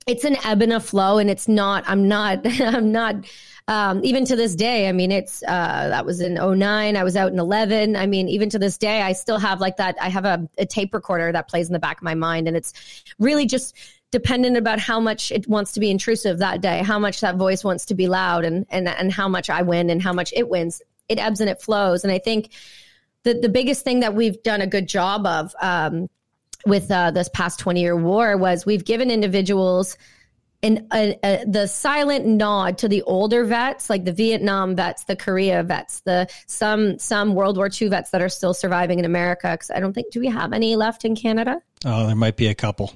it's 0.06 0.24
an 0.24 0.36
ebb 0.44 0.62
and 0.62 0.72
a 0.72 0.80
flow 0.80 1.18
and 1.18 1.28
it's 1.28 1.46
not 1.46 1.84
i'm 1.86 2.08
not 2.08 2.40
i'm 2.62 2.90
not 2.90 3.14
um, 3.68 4.02
even 4.02 4.24
to 4.24 4.34
this 4.34 4.54
day, 4.54 4.88
I 4.88 4.92
mean, 4.92 5.12
it's 5.12 5.42
uh, 5.42 5.88
that 5.90 6.06
was 6.06 6.22
in 6.22 6.34
09. 6.34 6.96
I 6.96 7.04
was 7.04 7.16
out 7.16 7.32
in 7.32 7.38
11. 7.38 7.96
I 7.96 8.06
mean, 8.06 8.26
even 8.26 8.48
to 8.50 8.58
this 8.58 8.78
day, 8.78 9.02
I 9.02 9.12
still 9.12 9.38
have 9.38 9.60
like 9.60 9.76
that. 9.76 9.96
I 10.00 10.08
have 10.08 10.24
a, 10.24 10.48
a 10.56 10.64
tape 10.64 10.94
recorder 10.94 11.30
that 11.32 11.48
plays 11.48 11.66
in 11.66 11.74
the 11.74 11.78
back 11.78 11.98
of 11.98 12.02
my 12.02 12.14
mind, 12.14 12.48
and 12.48 12.56
it's 12.56 12.72
really 13.18 13.44
just 13.44 13.76
dependent 14.10 14.56
about 14.56 14.78
how 14.78 14.98
much 14.98 15.30
it 15.30 15.46
wants 15.46 15.72
to 15.72 15.80
be 15.80 15.90
intrusive 15.90 16.38
that 16.38 16.62
day, 16.62 16.82
how 16.82 16.98
much 16.98 17.20
that 17.20 17.36
voice 17.36 17.62
wants 17.62 17.84
to 17.86 17.94
be 17.94 18.08
loud, 18.08 18.46
and 18.46 18.64
and 18.70 18.88
and 18.88 19.12
how 19.12 19.28
much 19.28 19.50
I 19.50 19.60
win 19.60 19.90
and 19.90 20.00
how 20.00 20.14
much 20.14 20.32
it 20.34 20.48
wins. 20.48 20.80
It 21.10 21.18
ebbs 21.18 21.42
and 21.42 21.50
it 21.50 21.60
flows, 21.60 22.04
and 22.04 22.12
I 22.12 22.18
think 22.18 22.50
the 23.24 23.34
the 23.34 23.50
biggest 23.50 23.84
thing 23.84 24.00
that 24.00 24.14
we've 24.14 24.42
done 24.42 24.62
a 24.62 24.66
good 24.66 24.88
job 24.88 25.26
of 25.26 25.54
um, 25.60 26.08
with 26.64 26.90
uh, 26.90 27.10
this 27.10 27.28
past 27.28 27.60
20 27.60 27.82
year 27.82 27.96
war 27.96 28.38
was 28.38 28.64
we've 28.64 28.86
given 28.86 29.10
individuals 29.10 29.98
and 30.62 30.86
the 30.90 31.68
silent 31.70 32.26
nod 32.26 32.78
to 32.78 32.88
the 32.88 33.02
older 33.02 33.44
vets, 33.44 33.88
like 33.88 34.04
the 34.04 34.12
Vietnam 34.12 34.74
vets, 34.74 35.04
the 35.04 35.14
Korea 35.14 35.62
vets, 35.62 36.00
the 36.00 36.28
some 36.46 36.98
some 36.98 37.34
World 37.34 37.56
War 37.56 37.70
II 37.70 37.88
vets 37.88 38.10
that 38.10 38.20
are 38.22 38.28
still 38.28 38.54
surviving 38.54 38.98
in 38.98 39.04
America. 39.04 39.52
Because 39.52 39.70
I 39.70 39.78
don't 39.78 39.92
think 39.92 40.10
do 40.10 40.20
we 40.20 40.26
have 40.28 40.52
any 40.52 40.74
left 40.74 41.04
in 41.04 41.14
Canada? 41.14 41.62
Oh, 41.84 42.06
there 42.06 42.16
might 42.16 42.36
be 42.36 42.48
a 42.48 42.54
couple. 42.54 42.92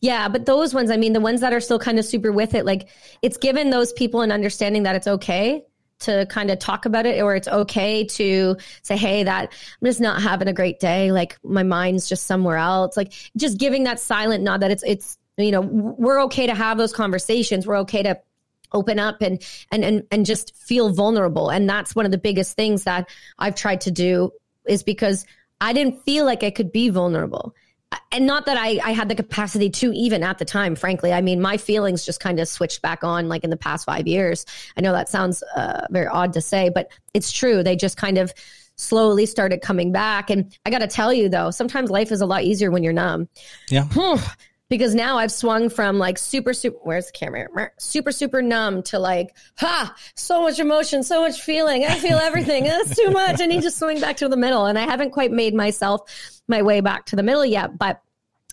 Yeah, 0.00 0.28
but 0.28 0.46
those 0.46 0.72
ones, 0.72 0.90
I 0.90 0.96
mean, 0.96 1.12
the 1.12 1.20
ones 1.20 1.42
that 1.42 1.52
are 1.52 1.60
still 1.60 1.78
kind 1.78 1.98
of 1.98 2.04
super 2.04 2.32
with 2.32 2.54
it, 2.54 2.64
like 2.64 2.88
it's 3.20 3.36
given 3.36 3.70
those 3.70 3.92
people 3.92 4.22
an 4.22 4.32
understanding 4.32 4.84
that 4.84 4.96
it's 4.96 5.06
okay 5.06 5.64
to 6.00 6.26
kind 6.26 6.50
of 6.50 6.58
talk 6.58 6.86
about 6.86 7.06
it 7.06 7.22
or 7.22 7.36
it's 7.36 7.46
okay 7.46 8.04
to 8.04 8.56
say 8.82 8.96
hey 8.96 9.22
that 9.22 9.52
i'm 9.80 9.86
just 9.86 10.00
not 10.00 10.20
having 10.20 10.48
a 10.48 10.52
great 10.52 10.80
day 10.80 11.12
like 11.12 11.38
my 11.44 11.62
mind's 11.62 12.08
just 12.08 12.26
somewhere 12.26 12.56
else 12.56 12.96
like 12.96 13.12
just 13.36 13.56
giving 13.56 13.84
that 13.84 14.00
silent 14.00 14.42
nod 14.42 14.62
that 14.62 14.72
it's 14.72 14.82
it's 14.82 15.16
you 15.44 15.52
know 15.52 15.60
we're 15.60 16.22
okay 16.24 16.46
to 16.46 16.54
have 16.54 16.78
those 16.78 16.92
conversations. 16.92 17.66
We're 17.66 17.78
okay 17.78 18.02
to 18.02 18.20
open 18.72 18.98
up 18.98 19.22
and 19.22 19.42
and 19.70 19.84
and, 19.84 20.02
and 20.10 20.26
just 20.26 20.56
feel 20.56 20.92
vulnerable. 20.92 21.50
And 21.50 21.68
that's 21.68 21.94
one 21.94 22.04
of 22.04 22.10
the 22.10 22.18
biggest 22.18 22.56
things 22.56 22.84
that 22.84 23.08
i've 23.38 23.54
tried 23.54 23.82
to 23.82 23.90
do 23.90 24.30
is 24.66 24.82
because 24.82 25.26
i 25.60 25.72
didn't 25.72 26.02
feel 26.04 26.24
like 26.24 26.42
i 26.42 26.50
could 26.50 26.72
be 26.72 26.88
vulnerable. 26.88 27.54
And 28.10 28.24
not 28.26 28.46
that 28.46 28.56
I, 28.56 28.80
I 28.82 28.92
had 28.92 29.10
the 29.10 29.14
capacity 29.14 29.68
to 29.68 29.92
even 29.92 30.22
at 30.22 30.38
the 30.38 30.44
time 30.44 30.76
frankly. 30.76 31.12
I 31.12 31.20
mean 31.20 31.40
my 31.40 31.56
feelings 31.56 32.04
just 32.04 32.20
kind 32.20 32.40
of 32.40 32.48
switched 32.48 32.82
back 32.82 33.04
on 33.04 33.28
like 33.28 33.44
in 33.44 33.50
the 33.50 33.56
past 33.56 33.84
five 33.86 34.06
years. 34.06 34.46
I 34.76 34.80
know 34.80 34.92
that 34.92 35.08
sounds 35.08 35.42
uh, 35.56 35.86
very 35.90 36.06
odd 36.06 36.32
to 36.34 36.40
say 36.40 36.70
but 36.70 36.90
it's 37.14 37.30
true. 37.30 37.62
They 37.62 37.76
just 37.76 37.96
kind 37.96 38.18
of 38.18 38.32
slowly 38.76 39.26
started 39.26 39.60
coming 39.60 39.92
back. 39.92 40.30
And 40.30 40.56
i 40.64 40.70
got 40.70 40.78
to 40.78 40.86
tell 40.86 41.12
you 41.12 41.28
though 41.28 41.50
sometimes 41.50 41.90
life 41.90 42.10
is 42.10 42.22
a 42.22 42.26
lot 42.26 42.42
easier 42.44 42.70
when 42.70 42.82
you're 42.82 42.92
numb. 42.92 43.28
Yeah 43.68 43.86
because 44.72 44.94
now 44.94 45.18
I've 45.18 45.30
swung 45.30 45.68
from 45.68 45.98
like 45.98 46.16
super, 46.16 46.54
super, 46.54 46.78
where's 46.80 47.08
the 47.08 47.12
camera? 47.12 47.70
Super, 47.76 48.10
super 48.10 48.40
numb 48.40 48.82
to 48.84 48.98
like, 48.98 49.36
ha, 49.58 49.94
so 50.14 50.40
much 50.40 50.60
emotion, 50.60 51.02
so 51.02 51.20
much 51.20 51.42
feeling. 51.42 51.84
I 51.84 51.98
feel 51.98 52.16
everything. 52.16 52.64
That's 52.64 52.96
too 52.96 53.10
much. 53.10 53.42
I 53.42 53.44
need 53.44 53.64
to 53.64 53.70
swing 53.70 54.00
back 54.00 54.16
to 54.16 54.30
the 54.30 54.36
middle. 54.38 54.64
And 54.64 54.78
I 54.78 54.86
haven't 54.86 55.10
quite 55.10 55.30
made 55.30 55.54
myself 55.54 56.40
my 56.48 56.62
way 56.62 56.80
back 56.80 57.04
to 57.06 57.16
the 57.16 57.22
middle 57.22 57.44
yet, 57.44 57.76
but 57.76 58.00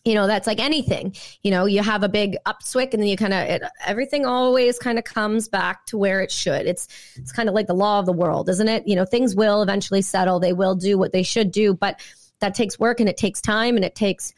you 0.03 0.13
know 0.13 0.27
that's 0.27 0.47
like 0.47 0.62
anything 0.62 1.13
you 1.43 1.51
know 1.51 1.65
you 1.65 1.84
have 1.84 2.03
a 2.03 2.10
big 2.10 2.38
upswick 2.45 2.93
and 2.93 3.03
then 3.03 3.10
you 3.10 3.17
kind 3.17 3.34
of 3.34 3.69
everything 3.86 4.25
always 4.25 4.79
kind 4.79 4.97
of 4.97 5.03
comes 5.03 5.49
back 5.49 5.86
to 5.86 5.97
where 5.97 6.21
it 6.21 6.32
should 6.32 6.65
it's 6.65 6.88
it's 7.17 7.34
kind 7.34 7.49
of 7.49 7.53
like 7.53 7.67
the 7.67 7.73
law 7.73 7.99
of 7.99 8.05
the 8.05 8.13
world 8.13 8.47
isn't 8.47 8.69
it 8.69 8.88
you 8.88 8.95
know 8.95 9.03
things 9.03 9.36
will 9.36 9.62
eventually 9.62 10.01
settle 10.01 10.39
they 10.39 10.53
will 10.53 10.73
do 10.73 10.97
what 10.97 11.12
they 11.12 11.21
should 11.21 11.51
do 11.51 11.73
but 11.73 11.99
that 12.39 12.55
takes 12.55 12.79
work 12.79 13.01
and 13.01 13.10
it 13.10 13.17
takes 13.17 13.41
time 13.41 13.75
and 13.75 13.84
it 13.84 13.93
takes 13.93 14.34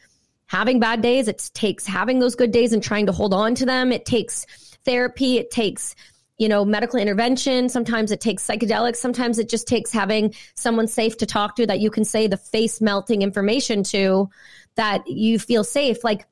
having 0.52 0.78
bad 0.78 1.00
days. 1.00 1.28
It 1.28 1.50
takes 1.54 1.86
having 1.86 2.18
those 2.18 2.34
good 2.34 2.52
days 2.52 2.74
and 2.74 2.82
trying 2.82 3.06
to 3.06 3.12
hold 3.12 3.32
on 3.32 3.54
to 3.54 3.64
them. 3.64 3.90
It 3.90 4.04
takes 4.04 4.44
therapy. 4.84 5.38
It 5.38 5.50
takes, 5.50 5.94
you 6.36 6.46
know, 6.46 6.62
medical 6.62 6.98
intervention. 6.98 7.70
Sometimes 7.70 8.10
it 8.12 8.20
takes 8.20 8.46
psychedelics. 8.46 8.96
Sometimes 8.96 9.38
it 9.38 9.48
just 9.48 9.66
takes 9.66 9.90
having 9.90 10.34
someone 10.54 10.88
safe 10.88 11.16
to 11.16 11.26
talk 11.26 11.56
to 11.56 11.66
that 11.66 11.80
you 11.80 11.90
can 11.90 12.04
say 12.04 12.26
the 12.26 12.36
face 12.36 12.82
melting 12.82 13.22
information 13.22 13.82
to 13.84 14.28
that 14.74 15.08
you 15.08 15.38
feel 15.38 15.64
safe. 15.64 16.04
Like 16.04 16.26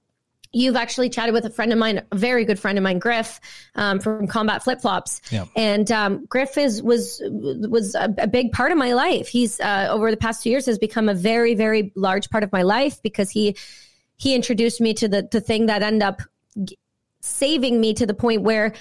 you've 0.52 0.76
actually 0.76 1.08
chatted 1.08 1.32
with 1.32 1.46
a 1.46 1.50
friend 1.50 1.72
of 1.72 1.78
mine, 1.78 2.02
a 2.12 2.16
very 2.16 2.44
good 2.44 2.58
friend 2.58 2.76
of 2.76 2.84
mine, 2.84 2.98
Griff, 2.98 3.40
um, 3.74 4.00
from 4.00 4.26
Combat 4.26 4.62
Flip 4.62 4.82
Flops, 4.82 5.22
yeah. 5.30 5.46
and 5.56 5.90
um, 5.90 6.26
Griff 6.26 6.58
is 6.58 6.82
was 6.82 7.22
was 7.24 7.94
a, 7.94 8.12
a, 8.18 8.26
big 8.26 8.52
part 8.52 8.70
of 8.70 8.76
my 8.76 8.92
life. 8.92 9.28
He's 9.28 9.60
uh, 9.60 9.86
over 9.90 10.10
the 10.10 10.18
past 10.18 10.42
two 10.42 10.50
years 10.50 10.66
has 10.66 10.78
become 10.78 11.08
a 11.08 11.14
very 11.14 11.54
very 11.54 11.92
large 11.94 12.28
part 12.28 12.44
of 12.44 12.52
my 12.52 12.62
life 12.62 13.00
because 13.02 13.30
he 13.30 13.56
he 14.20 14.34
introduced 14.34 14.80
me 14.80 14.94
to 14.94 15.08
the 15.08 15.28
the 15.30 15.40
thing 15.40 15.66
that 15.66 15.82
ended 15.82 16.02
up 16.02 16.22
saving 17.20 17.80
me 17.80 17.94
to 17.94 18.06
the 18.06 18.14
point 18.14 18.42
where 18.42 18.74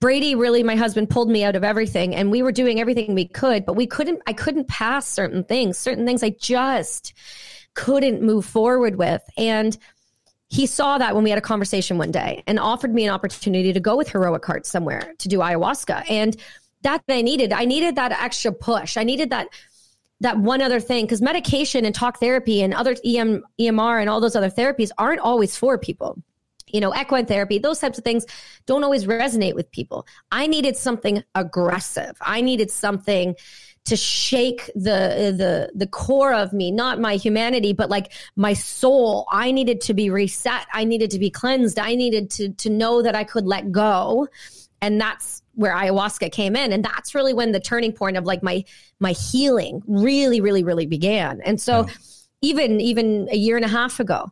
Brady 0.00 0.34
really 0.34 0.62
my 0.62 0.76
husband 0.76 1.10
pulled 1.10 1.30
me 1.30 1.44
out 1.44 1.56
of 1.56 1.64
everything 1.64 2.14
and 2.14 2.30
we 2.30 2.42
were 2.42 2.52
doing 2.52 2.80
everything 2.80 3.14
we 3.14 3.26
could 3.26 3.64
but 3.64 3.74
we 3.74 3.86
couldn't 3.86 4.20
I 4.26 4.32
couldn't 4.32 4.68
pass 4.68 5.06
certain 5.06 5.44
things 5.44 5.78
certain 5.78 6.06
things 6.06 6.22
I 6.22 6.30
just 6.30 7.14
couldn't 7.76 8.22
move 8.22 8.44
forward 8.44 8.96
with. 8.96 9.22
And 9.36 9.76
he 10.48 10.66
saw 10.66 10.98
that 10.98 11.14
when 11.14 11.22
we 11.22 11.30
had 11.30 11.38
a 11.38 11.42
conversation 11.42 11.98
one 11.98 12.10
day 12.10 12.42
and 12.46 12.58
offered 12.58 12.92
me 12.92 13.04
an 13.04 13.10
opportunity 13.10 13.72
to 13.72 13.80
go 13.80 13.96
with 13.96 14.08
Heroic 14.08 14.44
Heart 14.44 14.66
somewhere 14.66 15.14
to 15.18 15.28
do 15.28 15.38
ayahuasca. 15.38 16.10
And 16.10 16.36
that 16.82 17.02
I 17.08 17.22
needed 17.22 17.52
I 17.52 17.64
needed 17.64 17.96
that 17.96 18.12
extra 18.12 18.52
push. 18.52 18.96
I 18.96 19.04
needed 19.04 19.30
that 19.30 19.48
that 20.20 20.38
one 20.38 20.62
other 20.62 20.80
thing 20.80 21.04
because 21.04 21.20
medication 21.20 21.84
and 21.84 21.94
talk 21.94 22.18
therapy 22.18 22.62
and 22.62 22.72
other 22.72 22.96
EM, 23.04 23.42
EMR 23.60 24.00
and 24.00 24.08
all 24.08 24.20
those 24.20 24.36
other 24.36 24.50
therapies 24.50 24.90
aren't 24.98 25.20
always 25.20 25.56
for 25.56 25.78
people 25.78 26.18
you 26.68 26.80
know, 26.80 26.94
equine 26.94 27.26
therapy, 27.26 27.58
those 27.58 27.78
types 27.78 27.98
of 27.98 28.04
things 28.04 28.26
don't 28.66 28.82
always 28.82 29.06
resonate 29.06 29.54
with 29.54 29.70
people. 29.70 30.06
I 30.32 30.46
needed 30.46 30.76
something 30.76 31.22
aggressive. 31.34 32.16
I 32.20 32.40
needed 32.40 32.70
something 32.70 33.36
to 33.84 33.96
shake 33.96 34.66
the 34.74 35.32
the 35.36 35.70
the 35.74 35.86
core 35.86 36.34
of 36.34 36.52
me, 36.52 36.72
not 36.72 37.00
my 37.00 37.16
humanity, 37.16 37.72
but 37.72 37.88
like 37.88 38.12
my 38.34 38.52
soul. 38.52 39.26
I 39.30 39.52
needed 39.52 39.80
to 39.82 39.94
be 39.94 40.10
reset. 40.10 40.66
I 40.72 40.84
needed 40.84 41.12
to 41.12 41.20
be 41.20 41.30
cleansed. 41.30 41.78
I 41.78 41.94
needed 41.94 42.30
to 42.32 42.48
to 42.50 42.68
know 42.68 43.00
that 43.00 43.14
I 43.14 43.22
could 43.22 43.46
let 43.46 43.70
go. 43.70 44.26
And 44.82 45.00
that's 45.00 45.42
where 45.56 45.74
ayahuasca 45.74 46.30
came 46.30 46.54
in. 46.54 46.72
And 46.72 46.84
that's 46.84 47.14
really 47.14 47.34
when 47.34 47.52
the 47.52 47.60
turning 47.60 47.92
point 47.92 48.16
of 48.16 48.24
like 48.24 48.42
my 48.42 48.64
my 49.00 49.12
healing 49.12 49.82
really, 49.86 50.40
really, 50.40 50.62
really 50.62 50.86
began. 50.86 51.40
And 51.44 51.60
so 51.60 51.86
yeah. 51.86 51.94
even 52.42 52.80
even 52.80 53.28
a 53.30 53.36
year 53.36 53.56
and 53.56 53.64
a 53.64 53.68
half 53.68 53.98
ago, 53.98 54.30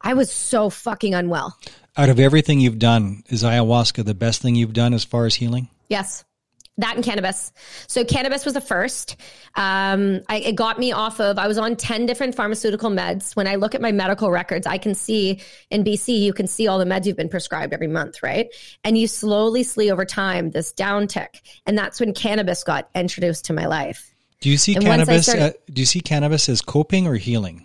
I 0.00 0.14
was 0.14 0.30
so 0.30 0.70
fucking 0.70 1.14
unwell. 1.14 1.58
Out 1.96 2.10
of 2.10 2.20
everything 2.20 2.60
you've 2.60 2.78
done, 2.78 3.24
is 3.28 3.42
ayahuasca 3.42 4.04
the 4.04 4.14
best 4.14 4.40
thing 4.40 4.54
you've 4.54 4.72
done 4.72 4.94
as 4.94 5.04
far 5.04 5.26
as 5.26 5.34
healing? 5.34 5.68
Yes. 5.88 6.24
That 6.78 6.94
and 6.94 7.04
cannabis. 7.04 7.52
So 7.88 8.04
cannabis 8.04 8.44
was 8.44 8.54
the 8.54 8.60
first. 8.60 9.16
Um, 9.56 10.20
I, 10.28 10.36
it 10.38 10.54
got 10.54 10.78
me 10.78 10.92
off 10.92 11.20
of. 11.20 11.36
I 11.36 11.48
was 11.48 11.58
on 11.58 11.74
ten 11.74 12.06
different 12.06 12.36
pharmaceutical 12.36 12.88
meds. 12.88 13.34
When 13.34 13.48
I 13.48 13.56
look 13.56 13.74
at 13.74 13.80
my 13.80 13.90
medical 13.90 14.30
records, 14.30 14.66
I 14.66 14.78
can 14.78 14.94
see 14.94 15.40
in 15.70 15.82
BC 15.82 16.20
you 16.20 16.32
can 16.32 16.46
see 16.46 16.68
all 16.68 16.78
the 16.78 16.84
meds 16.84 17.06
you've 17.06 17.16
been 17.16 17.28
prescribed 17.28 17.74
every 17.74 17.88
month, 17.88 18.22
right? 18.22 18.48
And 18.84 18.96
you 18.96 19.08
slowly 19.08 19.64
see 19.64 19.90
over 19.90 20.04
time 20.04 20.52
this 20.52 20.72
downtick, 20.72 21.40
and 21.66 21.76
that's 21.76 21.98
when 21.98 22.14
cannabis 22.14 22.62
got 22.62 22.88
introduced 22.94 23.46
to 23.46 23.52
my 23.52 23.66
life. 23.66 24.14
Do 24.40 24.48
you 24.48 24.56
see 24.56 24.76
and 24.76 24.84
cannabis? 24.84 25.24
Started, 25.24 25.42
uh, 25.42 25.52
do 25.72 25.82
you 25.82 25.86
see 25.86 26.00
cannabis 26.00 26.48
as 26.48 26.62
coping 26.62 27.08
or 27.08 27.16
healing? 27.16 27.64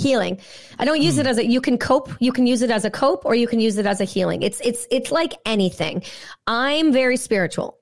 healing. 0.00 0.40
I 0.78 0.84
don't 0.84 1.02
use 1.02 1.16
mm. 1.16 1.20
it 1.20 1.26
as 1.26 1.38
a 1.38 1.44
you 1.44 1.60
can 1.60 1.78
cope, 1.78 2.10
you 2.20 2.32
can 2.32 2.46
use 2.46 2.62
it 2.62 2.70
as 2.70 2.84
a 2.84 2.90
cope 2.90 3.24
or 3.24 3.34
you 3.34 3.46
can 3.46 3.60
use 3.60 3.76
it 3.76 3.86
as 3.86 4.00
a 4.00 4.04
healing. 4.04 4.42
It's 4.42 4.60
it's 4.64 4.86
it's 4.90 5.12
like 5.12 5.34
anything. 5.44 6.02
I'm 6.46 6.92
very 6.92 7.16
spiritual. 7.16 7.79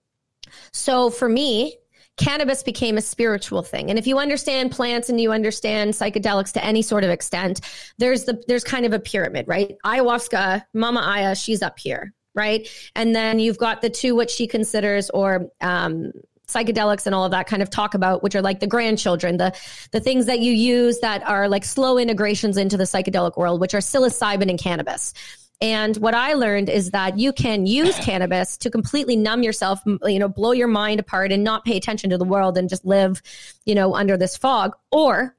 So 0.72 1.10
for 1.10 1.28
me, 1.28 1.76
cannabis 2.18 2.62
became 2.62 2.98
a 2.98 3.00
spiritual 3.00 3.62
thing. 3.62 3.90
And 3.90 3.98
if 3.98 4.06
you 4.06 4.18
understand 4.18 4.72
plants 4.72 5.08
and 5.08 5.20
you 5.20 5.32
understand 5.32 5.94
psychedelics 5.94 6.52
to 6.52 6.64
any 6.64 6.82
sort 6.82 7.04
of 7.04 7.10
extent, 7.10 7.60
there's 7.96 8.24
the 8.24 8.42
there's 8.46 8.64
kind 8.64 8.84
of 8.84 8.92
a 8.92 8.98
pyramid, 8.98 9.46
right? 9.48 9.76
Ayahuasca, 9.86 10.64
Mama 10.74 11.00
Aya, 11.00 11.34
she's 11.34 11.62
up 11.62 11.78
here, 11.78 12.12
right? 12.34 12.68
And 12.94 13.14
then 13.14 13.38
you've 13.38 13.58
got 13.58 13.80
the 13.80 13.88
two 13.90 14.14
what 14.14 14.30
she 14.30 14.46
considers 14.46 15.08
or 15.10 15.48
um, 15.60 16.12
psychedelics 16.48 17.06
and 17.06 17.14
all 17.14 17.24
of 17.24 17.30
that 17.30 17.46
kind 17.46 17.62
of 17.62 17.70
talk 17.70 17.94
about, 17.94 18.22
which 18.22 18.34
are 18.34 18.42
like 18.42 18.60
the 18.60 18.66
grandchildren, 18.66 19.36
the 19.36 19.54
the 19.92 20.00
things 20.00 20.26
that 20.26 20.40
you 20.40 20.52
use 20.52 20.98
that 21.00 21.26
are 21.26 21.48
like 21.48 21.64
slow 21.64 21.98
integrations 21.98 22.56
into 22.56 22.76
the 22.76 22.84
psychedelic 22.84 23.36
world, 23.36 23.60
which 23.60 23.74
are 23.74 23.80
psilocybin 23.80 24.50
and 24.50 24.58
cannabis. 24.58 25.14
And 25.60 25.96
what 25.96 26.14
I 26.14 26.34
learned 26.34 26.68
is 26.68 26.92
that 26.92 27.18
you 27.18 27.32
can 27.32 27.66
use 27.66 27.96
cannabis 28.00 28.56
to 28.58 28.70
completely 28.70 29.16
numb 29.16 29.42
yourself, 29.42 29.80
you 30.04 30.18
know, 30.18 30.28
blow 30.28 30.52
your 30.52 30.68
mind 30.68 31.00
apart 31.00 31.32
and 31.32 31.42
not 31.42 31.64
pay 31.64 31.76
attention 31.76 32.10
to 32.10 32.18
the 32.18 32.24
world 32.24 32.56
and 32.56 32.68
just 32.68 32.84
live, 32.84 33.20
you 33.64 33.74
know, 33.74 33.94
under 33.94 34.16
this 34.16 34.36
fog. 34.36 34.76
Or 34.92 35.34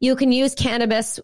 you 0.00 0.16
can 0.16 0.32
use 0.32 0.54
cannabis 0.54 1.20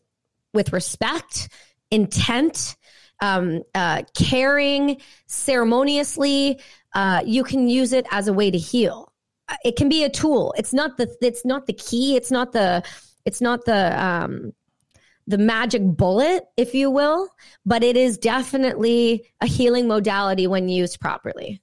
with 0.54 0.72
respect, 0.72 1.48
intent, 1.90 2.76
um, 3.20 3.62
uh, 3.74 4.02
caring, 4.14 5.00
ceremoniously, 5.26 6.60
uh, 6.94 7.22
you 7.24 7.44
can 7.44 7.68
use 7.68 7.92
it 7.92 8.06
as 8.10 8.28
a 8.28 8.32
way 8.32 8.50
to 8.50 8.58
heal. 8.58 9.12
It 9.64 9.76
can 9.76 9.88
be 9.88 10.04
a 10.04 10.10
tool. 10.10 10.54
It's 10.56 10.72
not 10.72 10.96
the 10.96 11.14
it's 11.20 11.44
not 11.44 11.66
the 11.66 11.72
key. 11.72 12.16
It's 12.16 12.30
not 12.30 12.52
the 12.52 12.82
it's 13.24 13.40
not 13.40 13.64
the 13.64 14.02
um, 14.02 14.52
the 15.28 15.38
magic 15.38 15.82
bullet, 15.84 16.46
if 16.56 16.74
you 16.74 16.90
will, 16.90 17.28
but 17.66 17.84
it 17.84 17.96
is 17.96 18.16
definitely 18.16 19.26
a 19.42 19.46
healing 19.46 19.86
modality 19.86 20.46
when 20.46 20.70
used 20.70 21.00
properly. 21.00 21.60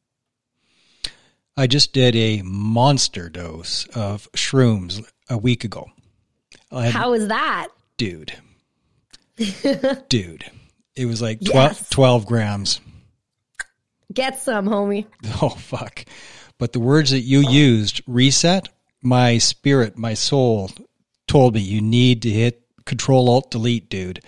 I 1.58 1.66
just 1.66 1.92
did 1.92 2.16
a 2.16 2.44
monster 2.44 3.28
dose 3.28 3.88
of 3.88 4.32
shrooms 4.34 5.04
a 5.30 5.38
week 5.38 5.64
ago. 5.64 5.88
Had, 6.72 6.92
How 6.92 7.12
was 7.12 7.28
that? 7.30 7.70
Dude. 7.98 8.34
dude. 10.10 10.46
It 10.96 11.08
was 11.08 11.22
like 11.22 11.42
12, 11.44 11.72
yes. 11.72 11.90
12 11.90 12.26
grams. 12.28 12.82
Get 14.14 14.42
some, 14.42 14.68
homie. 14.68 15.08
Oh, 15.42 15.50
fuck. 15.50 16.06
But 16.60 16.72
the 16.72 16.80
words 16.80 17.12
that 17.12 17.22
you 17.22 17.50
used, 17.50 18.02
reset, 18.06 18.70
my 19.02 19.40
spirit, 19.40 19.98
my 19.98 20.14
soul 20.14 20.70
told 21.28 21.56
me 21.56 21.62
you 21.62 21.82
need 21.82 22.22
to 22.22 22.30
hit 22.30 22.65
control 22.86 23.30
alt 23.30 23.52
delete, 23.52 23.90
dude. 23.90 24.22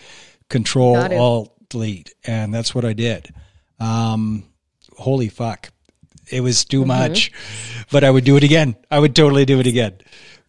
Control 0.49 0.97
alt 0.97 1.53
delete. 1.69 2.13
And 2.25 2.53
that's 2.53 2.73
what 2.73 2.85
I 2.85 2.93
did. 2.93 3.33
Um, 3.79 4.43
holy 4.97 5.29
fuck. 5.29 5.69
It 6.29 6.41
was 6.41 6.65
too 6.65 6.79
mm-hmm. 6.79 6.87
much, 6.87 7.31
but 7.91 8.03
I 8.03 8.11
would 8.11 8.25
do 8.25 8.35
it 8.35 8.43
again. 8.43 8.75
I 8.91 8.99
would 8.99 9.15
totally 9.15 9.45
do 9.45 9.59
it 9.59 9.67
again. 9.67 9.97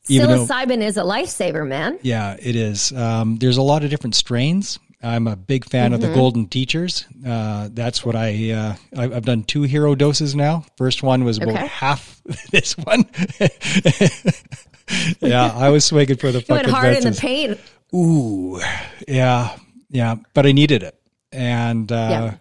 Even 0.08 0.30
Psilocybin 0.30 0.80
though, 0.80 0.86
is 0.86 0.96
a 0.96 1.02
lifesaver, 1.02 1.66
man. 1.66 1.98
Yeah, 2.02 2.36
it 2.40 2.56
is. 2.56 2.92
Um, 2.92 3.36
there's 3.36 3.58
a 3.58 3.62
lot 3.62 3.84
of 3.84 3.90
different 3.90 4.14
strains. 4.14 4.78
I'm 5.02 5.28
a 5.28 5.36
big 5.36 5.64
fan 5.64 5.86
mm-hmm. 5.86 5.94
of 5.94 6.00
the 6.00 6.08
mm-hmm. 6.08 6.16
Golden 6.16 6.48
Teachers. 6.48 7.06
Uh, 7.24 7.68
that's 7.72 8.04
what 8.04 8.16
I, 8.16 8.50
uh, 8.50 8.74
I've 8.96 9.24
done 9.24 9.44
two 9.44 9.62
hero 9.62 9.94
doses 9.94 10.34
now. 10.34 10.64
First 10.76 11.02
one 11.02 11.24
was 11.24 11.36
about 11.36 11.50
okay. 11.50 11.66
half 11.66 12.20
this 12.50 12.76
one. 12.76 13.04
yeah, 15.20 15.52
I 15.54 15.68
was 15.68 15.84
swinging 15.84 16.16
for 16.16 16.32
the 16.32 16.38
you 16.38 16.44
fucking 16.44 16.72
went 16.72 16.76
hard 16.76 16.96
in 16.96 17.04
the 17.04 17.12
paint. 17.12 17.60
Ooh, 17.94 18.60
yeah, 19.06 19.56
yeah, 19.90 20.16
but 20.34 20.46
I 20.46 20.52
needed 20.52 20.82
it, 20.82 21.00
and 21.32 21.90
uh, 21.90 21.94
yeah. 21.94 22.34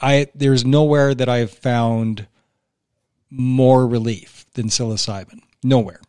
I 0.00 0.26
there's 0.34 0.64
nowhere 0.64 1.14
that 1.14 1.28
I've 1.28 1.52
found 1.52 2.26
more 3.30 3.86
relief 3.86 4.46
than 4.54 4.66
psilocybin. 4.66 5.40
Nowhere 5.62 6.00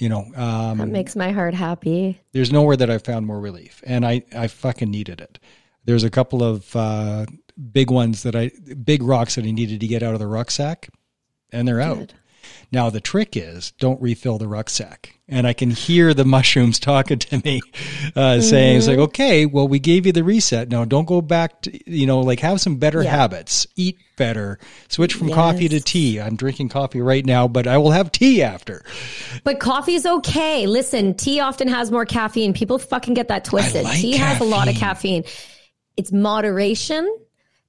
you 0.00 0.08
know 0.08 0.26
um, 0.36 0.78
that 0.78 0.88
makes 0.88 1.16
my 1.16 1.32
heart 1.32 1.54
happy 1.54 2.20
there's 2.32 2.52
nowhere 2.52 2.76
that 2.76 2.90
I've 2.90 3.04
found 3.04 3.26
more 3.26 3.40
relief 3.40 3.82
and 3.86 4.04
i 4.04 4.22
i 4.36 4.46
fucking 4.46 4.90
needed 4.90 5.20
it 5.20 5.38
there's 5.84 6.04
a 6.04 6.10
couple 6.10 6.42
of 6.42 6.74
uh, 6.76 7.26
big 7.72 7.90
ones 7.90 8.22
that 8.22 8.36
i 8.36 8.50
big 8.84 9.02
rocks 9.02 9.36
that 9.36 9.44
i 9.44 9.50
needed 9.50 9.80
to 9.80 9.86
get 9.86 10.02
out 10.02 10.14
of 10.14 10.20
the 10.20 10.26
rucksack 10.26 10.88
and 11.52 11.66
they're 11.66 11.76
Good. 11.76 11.84
out 11.84 12.12
now 12.72 12.90
the 12.90 13.00
trick 13.00 13.36
is 13.36 13.72
don't 13.72 14.00
refill 14.00 14.38
the 14.38 14.48
rucksack 14.48 15.16
and 15.28 15.46
I 15.46 15.52
can 15.52 15.70
hear 15.70 16.14
the 16.14 16.24
mushrooms 16.24 16.78
talking 16.80 17.18
to 17.18 17.38
me, 17.44 17.60
uh, 18.14 18.20
mm-hmm. 18.20 18.40
saying, 18.42 18.78
"It's 18.78 18.86
like, 18.86 18.98
okay, 18.98 19.46
well, 19.46 19.66
we 19.66 19.78
gave 19.78 20.06
you 20.06 20.12
the 20.12 20.24
reset. 20.24 20.68
Now, 20.68 20.84
don't 20.84 21.06
go 21.06 21.20
back 21.20 21.62
to, 21.62 21.90
you 21.90 22.06
know, 22.06 22.20
like 22.20 22.40
have 22.40 22.60
some 22.60 22.76
better 22.76 23.02
yeah. 23.02 23.10
habits, 23.10 23.66
eat 23.76 23.98
better, 24.16 24.58
switch 24.88 25.14
from 25.14 25.28
yes. 25.28 25.34
coffee 25.34 25.68
to 25.68 25.80
tea. 25.80 26.20
I'm 26.20 26.36
drinking 26.36 26.68
coffee 26.68 27.00
right 27.00 27.24
now, 27.24 27.48
but 27.48 27.66
I 27.66 27.78
will 27.78 27.90
have 27.90 28.12
tea 28.12 28.42
after. 28.42 28.84
But 29.44 29.60
coffee's 29.60 30.06
okay. 30.06 30.66
Listen, 30.66 31.14
tea 31.14 31.40
often 31.40 31.68
has 31.68 31.90
more 31.90 32.06
caffeine. 32.06 32.52
People 32.52 32.78
fucking 32.78 33.14
get 33.14 33.28
that 33.28 33.44
twisted. 33.44 33.84
Like 33.84 33.98
tea 33.98 34.12
caffeine. 34.12 34.26
has 34.26 34.40
a 34.40 34.44
lot 34.44 34.68
of 34.68 34.76
caffeine. 34.76 35.24
It's 35.96 36.12
moderation." 36.12 37.12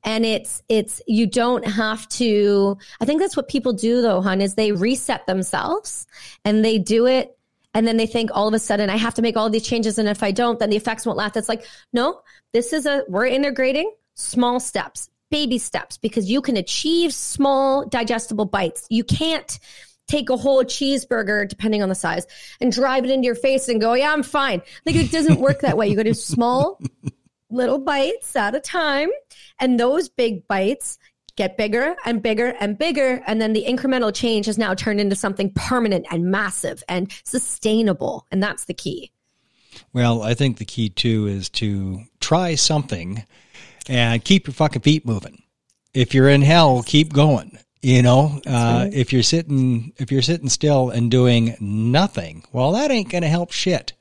And 0.07 0.25
it's 0.25 0.63
it's 0.69 1.01
you 1.05 1.27
don't 1.27 1.67
have 1.67 2.07
to 2.07 2.77
i 2.99 3.05
think 3.05 3.21
that's 3.21 3.37
what 3.37 3.47
people 3.47 3.73
do 3.73 4.01
though 4.01 4.21
hun 4.21 4.41
is 4.41 4.55
they 4.55 4.71
reset 4.71 5.27
themselves 5.27 6.07
and 6.43 6.65
they 6.65 6.79
do 6.79 7.05
it 7.05 7.37
and 7.73 7.87
then 7.87 7.97
they 7.97 8.07
think 8.07 8.31
all 8.33 8.47
of 8.47 8.55
a 8.55 8.59
sudden 8.59 8.89
I 8.89 8.95
have 8.95 9.13
to 9.15 9.21
make 9.21 9.37
all 9.37 9.51
these 9.51 9.67
changes. 9.67 9.99
And 9.99 10.09
if 10.09 10.23
I 10.23 10.31
don't, 10.31 10.57
then 10.57 10.71
the 10.71 10.77
effects 10.77 11.05
won't 11.05 11.17
last. 11.17 11.37
It's 11.37 11.47
like, 11.47 11.63
no, 11.93 12.21
this 12.51 12.73
is 12.73 12.87
a, 12.87 13.03
we're 13.07 13.27
integrating 13.27 13.93
small 14.15 14.59
steps, 14.59 15.11
baby 15.29 15.59
steps, 15.59 15.95
because 15.95 16.27
you 16.27 16.41
can 16.41 16.57
achieve 16.57 17.13
small 17.13 17.85
digestible 17.85 18.45
bites. 18.45 18.87
You 18.89 19.03
can't 19.03 19.59
take 20.07 20.31
a 20.31 20.37
whole 20.37 20.63
cheeseburger, 20.63 21.47
depending 21.47 21.83
on 21.83 21.89
the 21.89 21.93
size, 21.93 22.25
and 22.59 22.71
drive 22.71 23.03
it 23.03 23.11
into 23.11 23.27
your 23.27 23.35
face 23.35 23.69
and 23.69 23.79
go, 23.79 23.93
yeah, 23.93 24.11
I'm 24.11 24.23
fine. 24.23 24.63
Like 24.83 24.95
it 24.95 25.11
doesn't 25.11 25.39
work 25.39 25.61
that 25.61 25.77
way. 25.77 25.87
You 25.87 25.95
got 25.95 26.03
to 26.03 26.09
do 26.09 26.13
small 26.15 26.81
little 27.49 27.79
bites 27.79 28.35
at 28.35 28.55
a 28.55 28.59
time. 28.59 29.09
And 29.59 29.79
those 29.79 30.09
big 30.09 30.47
bites 30.47 30.97
get 31.35 31.57
bigger 31.57 31.95
and 32.05 32.21
bigger 32.21 32.55
and 32.59 32.77
bigger. 32.77 33.23
And 33.27 33.39
then 33.39 33.53
the 33.53 33.65
incremental 33.65 34.13
change 34.13 34.47
has 34.47 34.57
now 34.57 34.73
turned 34.73 34.99
into 34.99 35.15
something 35.15 35.51
permanent 35.53 36.05
and 36.11 36.25
massive 36.25 36.83
and 36.89 37.11
sustainable. 37.23 38.25
And 38.31 38.41
that's 38.43 38.65
the 38.65 38.73
key. 38.73 39.11
Well, 39.93 40.23
I 40.23 40.33
think 40.33 40.57
the 40.57 40.65
key 40.65 40.89
too 40.89 41.27
is 41.27 41.49
to 41.49 42.01
try 42.19 42.55
something 42.55 43.23
and 43.87 44.23
keep 44.23 44.47
your 44.47 44.53
fucking 44.53 44.81
feet 44.81 45.05
moving. 45.05 45.43
If 45.93 46.13
you're 46.13 46.29
in 46.29 46.41
hell, 46.41 46.83
keep 46.83 47.13
going. 47.13 47.57
You 47.81 48.01
know, 48.01 48.41
uh, 48.47 48.51
right. 48.85 48.89
if 48.93 49.13
you're 49.13 49.23
sitting, 49.23 49.93
if 49.97 50.11
you're 50.11 50.23
sitting 50.23 50.49
still 50.49 50.89
and 50.89 51.11
doing 51.11 51.55
nothing, 51.59 52.43
well, 52.51 52.71
that 52.71 52.89
ain't 52.89 53.09
going 53.09 53.21
to 53.21 53.29
help 53.29 53.51
shit. 53.51 53.93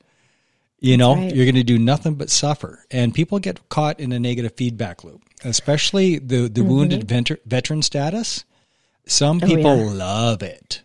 You 0.79 0.95
know, 0.97 1.15
right. 1.15 1.33
you're 1.35 1.45
going 1.45 1.55
to 1.55 1.63
do 1.63 1.79
nothing 1.79 2.15
but 2.15 2.29
suffer. 2.29 2.85
And 2.91 3.13
people 3.13 3.39
get 3.39 3.67
caught 3.69 3.99
in 3.99 4.11
a 4.11 4.19
negative 4.19 4.53
feedback 4.55 5.03
loop, 5.03 5.23
especially 5.43 6.19
the, 6.19 6.47
the 6.49 6.63
wounded 6.63 7.07
veter- 7.07 7.39
veteran 7.45 7.81
status. 7.81 8.45
Some 9.07 9.39
people 9.39 9.63
Mm-hmm. 9.63 9.89
Oh, 9.89 9.91
yeah. 9.93 9.97
love 10.05 10.43
it. 10.43 10.83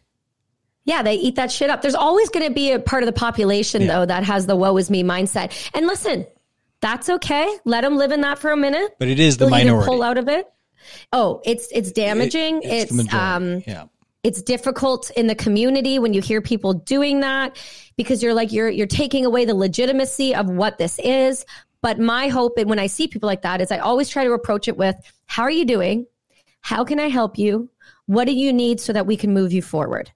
Yeah, 0.85 1.03
they 1.03 1.15
eat 1.15 1.37
that 1.37 1.53
shit 1.53 1.69
up. 1.71 1.83
There's 1.83 1.95
always 1.95 2.29
going 2.31 2.47
to 2.47 2.53
be 2.53 2.73
a 2.73 2.79
part 2.79 3.03
of 3.03 3.07
the 3.07 3.13
population, 3.13 3.83
Yeah. 3.83 3.89
though, 3.99 4.07
that 4.07 4.25
has 4.25 4.47
the 4.47 4.57
woe 4.57 4.77
is 4.79 4.91
me 4.91 5.03
mindset. 5.05 5.53
And 5.75 5.87
listen, 5.87 6.27
that's 6.81 7.09
okay. 7.11 7.55
Let 7.65 7.83
them 7.83 7.97
live 7.97 8.13
in 8.13 8.23
that 8.23 8.39
for 8.39 8.51
a 8.51 8.57
minute. 8.57 8.97
But 8.99 9.09
it 9.09 9.21
is 9.21 9.37
the 9.37 9.45
They'll 9.45 9.55
either 9.57 9.65
minority. 9.73 9.89
pull 9.89 10.03
out 10.03 10.19
of 10.19 10.29
it. 10.29 10.51
Oh, 11.13 11.41
it's 11.45 11.69
it's 11.71 11.93
damaging. 11.93 12.63
It- 12.63 12.91
it's 12.91 12.97
the 13.07 13.17
um 13.17 13.63
yeah. 13.67 13.85
It's 14.23 14.41
difficult 14.43 15.11
in 15.11 15.27
the 15.27 15.35
community 15.35 15.99
when 15.99 16.13
you 16.13 16.21
hear 16.21 16.41
people 16.41 16.75
doing 16.75 17.21
that 17.21 17.57
because 17.97 18.23
you're 18.23 18.35
like 18.35 18.53
you're 18.53 18.69
you're 18.69 18.87
taking 18.87 19.27
away 19.27 19.45
the 19.45 19.55
legitimacy 19.55 20.35
of 20.35 20.49
what 20.49 20.79
this 20.79 20.99
is. 21.01 21.45
But 21.81 21.99
my 21.99 22.29
hope 22.29 22.59
and 22.59 22.71
when 22.71 22.79
I 22.79 22.87
see 22.87 23.09
people 23.09 23.27
like 23.27 23.43
that 23.43 23.61
is 23.61 23.73
I 23.73 23.79
always 23.79 24.09
try 24.09 24.25
to 24.25 24.33
approach 24.33 24.69
it 24.69 24.77
with 24.77 24.97
how 25.27 25.43
are 25.43 25.51
you 25.51 25.65
doing? 25.65 26.07
How 26.61 26.85
can 26.85 27.01
I 27.01 27.09
help 27.09 27.39
you? 27.39 27.69
What 28.07 28.27
do 28.27 28.33
you 28.33 28.53
need 28.53 28.81
so 28.81 28.93
that 28.93 29.07
we 29.07 29.17
can 29.17 29.35
move 29.35 29.53
you 29.53 29.63
forward? 29.63 30.13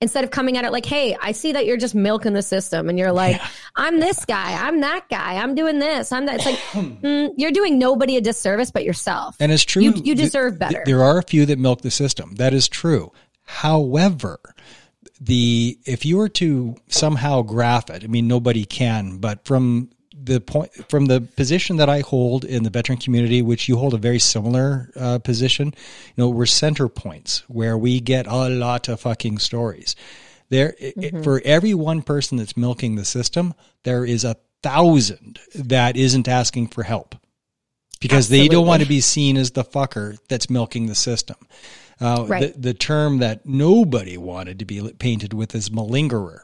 Instead 0.00 0.24
of 0.24 0.30
coming 0.30 0.58
at 0.58 0.64
it 0.64 0.72
like, 0.72 0.84
hey, 0.84 1.16
I 1.22 1.32
see 1.32 1.52
that 1.52 1.64
you're 1.66 1.76
just 1.76 1.94
milking 1.94 2.32
the 2.34 2.42
system 2.42 2.88
and 2.88 2.98
you're 2.98 3.12
like, 3.12 3.40
I'm 3.76 4.00
this 4.00 4.24
guy, 4.24 4.52
I'm 4.52 4.80
that 4.80 5.08
guy, 5.08 5.36
I'm 5.36 5.54
doing 5.54 5.78
this, 5.78 6.10
I'm 6.12 6.26
that. 6.26 6.34
It's 6.34 6.46
like, 6.46 6.56
mm, 7.02 7.32
you're 7.38 7.52
doing 7.52 7.78
nobody 7.78 8.16
a 8.16 8.20
disservice 8.20 8.70
but 8.70 8.84
yourself. 8.84 9.36
And 9.40 9.50
it's 9.52 9.62
true. 9.62 9.82
You, 9.82 9.90
you 9.92 10.14
th- 10.14 10.18
deserve 10.18 10.58
th- 10.58 10.72
better. 10.72 10.82
there 10.84 11.02
are 11.02 11.18
a 11.18 11.22
few 11.22 11.46
that 11.46 11.58
milk 11.58 11.82
the 11.82 11.92
system. 11.92 12.34
That 12.34 12.52
is 12.52 12.68
true. 12.68 13.12
However, 13.44 14.40
the 15.20 15.78
if 15.86 16.04
you 16.04 16.16
were 16.16 16.28
to 16.30 16.76
somehow 16.88 17.42
graph 17.42 17.90
it, 17.90 18.04
I 18.04 18.06
mean 18.06 18.26
nobody 18.28 18.64
can, 18.64 19.18
but 19.18 19.44
from 19.44 19.90
the 20.16 20.40
point 20.40 20.70
from 20.88 21.06
the 21.06 21.20
position 21.20 21.76
that 21.76 21.88
I 21.88 22.00
hold 22.00 22.44
in 22.44 22.62
the 22.62 22.70
veteran 22.70 22.98
community, 22.98 23.42
which 23.42 23.68
you 23.68 23.76
hold 23.76 23.94
a 23.94 23.98
very 23.98 24.18
similar 24.18 24.90
uh, 24.96 25.18
position, 25.18 25.68
you 25.68 26.14
know, 26.16 26.28
we're 26.28 26.46
center 26.46 26.88
points 26.88 27.42
where 27.48 27.76
we 27.76 28.00
get 28.00 28.26
a 28.26 28.48
lot 28.48 28.88
of 28.88 29.00
fucking 29.00 29.38
stories. 29.38 29.94
There, 30.48 30.74
Mm-hmm. 30.80 31.02
it- 31.18 31.24
for 31.24 31.40
every 31.44 31.74
one 31.74 32.02
person 32.02 32.38
that's 32.38 32.56
milking 32.56 32.96
the 32.96 33.04
system, 33.04 33.54
there 33.82 34.04
is 34.04 34.24
a 34.24 34.36
thousand 34.62 35.40
that 35.54 35.96
isn't 35.96 36.28
asking 36.28 36.68
for 36.68 36.82
help 36.84 37.14
because 38.00 38.28
they 38.28 38.48
don't 38.48 38.66
want 38.66 38.82
to 38.82 38.88
be 38.88 39.00
seen 39.00 39.36
as 39.36 39.50
the 39.52 39.64
fucker 39.64 40.16
that's 40.28 40.48
milking 40.48 40.86
the 40.86 40.94
system. 40.94 41.36
Uh, 42.00 42.24
Right. 42.28 42.52
the, 42.54 42.60
the 42.60 42.74
term 42.74 43.18
that 43.18 43.46
nobody 43.46 44.16
wanted 44.16 44.58
to 44.58 44.64
be 44.64 44.80
painted 44.98 45.32
with 45.32 45.54
is 45.54 45.70
malingerer, 45.70 46.40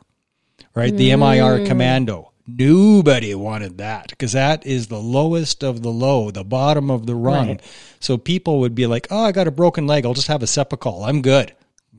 right? 0.75 0.95
The 0.97 1.15
MIR 1.17 1.67
commando. 1.67 2.33
Nobody 2.47 3.35
wanted 3.35 3.79
that 3.79 4.09
because 4.09 4.33
that 4.33 4.67
is 4.67 4.89
the 4.89 4.99
lowest 4.99 5.63
of 5.63 5.83
the 5.83 5.91
low, 5.91 6.31
the 6.31 6.43
bottom 6.45 6.91
of 6.91 7.07
the 7.07 7.15
rung. 7.15 7.49
Right. 7.49 7.63
So 8.01 8.17
people 8.19 8.61
would 8.61 8.75
be 8.75 8.87
like, 8.87 9.07
"Oh, 9.11 9.25
I 9.25 9.33
got 9.33 9.47
a 9.47 9.53
broken 9.53 9.87
leg. 9.87 10.05
I'll 10.05 10.15
just 10.15 10.27
have 10.29 10.43
a 10.43 10.47
Cepacol. 10.47 11.07
I'm 11.07 11.23
good, 11.23 11.53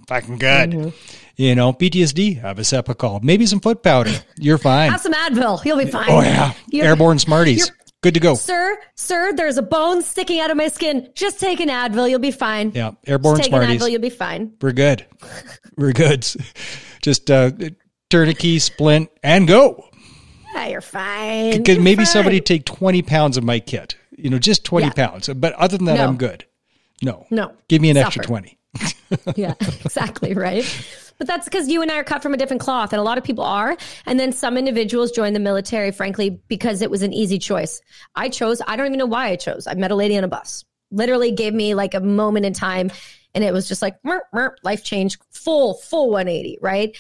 fucking 0.08 0.38
good." 0.40 0.94
You 1.38 1.56
know, 1.56 1.72
PTSD, 1.74 2.40
have 2.42 2.60
a 2.60 2.64
Cepacol. 2.64 3.24
Maybe 3.24 3.46
some 3.46 3.62
foot 3.62 3.82
powder. 3.82 4.12
You're 4.38 4.58
fine. 4.58 4.92
Have 4.92 5.02
some 5.02 5.14
Advil, 5.14 5.64
you'll 5.64 5.78
be 5.78 5.86
fine. 5.86 6.10
Oh 6.10 6.22
yeah, 6.22 6.54
You're- 6.70 6.88
airborne 6.88 7.18
Smarties. 7.20 7.72
Good 8.02 8.16
to 8.16 8.20
go. 8.20 8.34
Sir, 8.34 8.78
sir, 8.96 9.32
there's 9.34 9.58
a 9.58 9.62
bone 9.62 10.02
sticking 10.02 10.40
out 10.40 10.50
of 10.50 10.58
my 10.58 10.70
skin. 10.70 11.10
Just 11.14 11.40
take 11.40 11.60
an 11.60 11.70
Advil, 11.70 12.10
you'll 12.10 12.20
be 12.20 12.32
fine. 12.32 12.72
Yeah, 12.74 12.92
airborne 13.06 13.38
Just 13.38 13.52
take 13.52 13.62
an 13.62 13.70
Advil, 13.70 13.92
you'll 13.92 14.02
be 14.02 14.10
fine. 14.10 14.54
We're 14.60 14.72
good. 14.72 15.06
We're 15.78 15.94
good. 15.94 16.26
Just 17.04 17.30
uh, 17.30 17.52
tourniquet, 18.10 18.62
splint, 18.64 19.10
and 19.22 19.48
go. 19.48 19.86
Yeah, 20.54 20.68
you're 20.68 20.82
fine. 20.82 21.58
Because 21.58 21.76
You're 21.76 21.84
maybe 21.84 22.04
fine. 22.04 22.06
somebody 22.08 22.42
take 22.42 22.66
20 22.66 23.04
pounds 23.04 23.38
of 23.38 23.44
my 23.44 23.60
kit. 23.60 23.96
You 24.18 24.30
know, 24.30 24.40
just 24.40 24.66
20 24.66 24.88
Yeah. 24.88 24.94
pounds. 24.94 25.30
But 25.30 25.54
other 25.54 25.78
than 25.78 25.86
that, 25.86 25.98
No. 25.98 26.08
I'm 26.08 26.18
good. 26.18 26.46
No. 27.02 27.26
No. 27.30 27.54
Give 27.68 27.82
me 27.82 27.90
an 27.90 27.98
extra 27.98 28.24
20. 28.24 28.58
yeah, 29.36 29.54
exactly, 29.84 30.34
right? 30.34 30.66
But 31.22 31.28
that's 31.28 31.46
because 31.46 31.68
you 31.68 31.84
and 31.84 31.92
I 31.92 32.00
are 32.00 32.04
cut 32.04 32.24
from 32.24 32.34
a 32.34 32.38
different 32.38 32.64
cloth, 32.64 32.94
and 32.94 33.00
a 33.00 33.04
lot 33.04 33.20
of 33.20 33.24
people 33.24 33.44
are. 33.44 33.78
And 34.08 34.20
then 34.20 34.32
some 34.32 34.58
individuals 34.58 35.12
join 35.12 35.34
the 35.34 35.40
military, 35.40 35.92
frankly, 35.92 36.42
because 36.48 36.82
it 36.82 36.90
was 36.90 37.04
an 37.04 37.14
easy 37.14 37.38
choice. 37.38 37.80
I 38.16 38.28
chose, 38.28 38.60
I 38.68 38.76
don't 38.76 38.88
even 38.88 38.98
know 38.98 39.06
why 39.06 39.28
I 39.28 39.36
chose. 39.36 39.68
I 39.68 39.76
met 39.76 39.92
a 39.92 39.96
lady 39.96 40.18
on 40.18 40.24
a 40.24 40.28
bus, 40.28 40.66
literally 40.90 41.32
gave 41.32 41.54
me 41.54 41.76
like 41.76 41.94
a 41.94 42.00
moment 42.00 42.48
in 42.48 42.54
time, 42.54 42.90
and 43.36 43.44
it 43.44 43.54
was 43.54 43.68
just 43.68 43.84
like, 43.84 44.04
mer, 44.04 44.24
mer, 44.34 44.56
life 44.64 44.84
change, 44.84 45.20
full, 45.30 45.76
full 45.76 46.10
180, 46.10 46.58
right? 46.60 46.98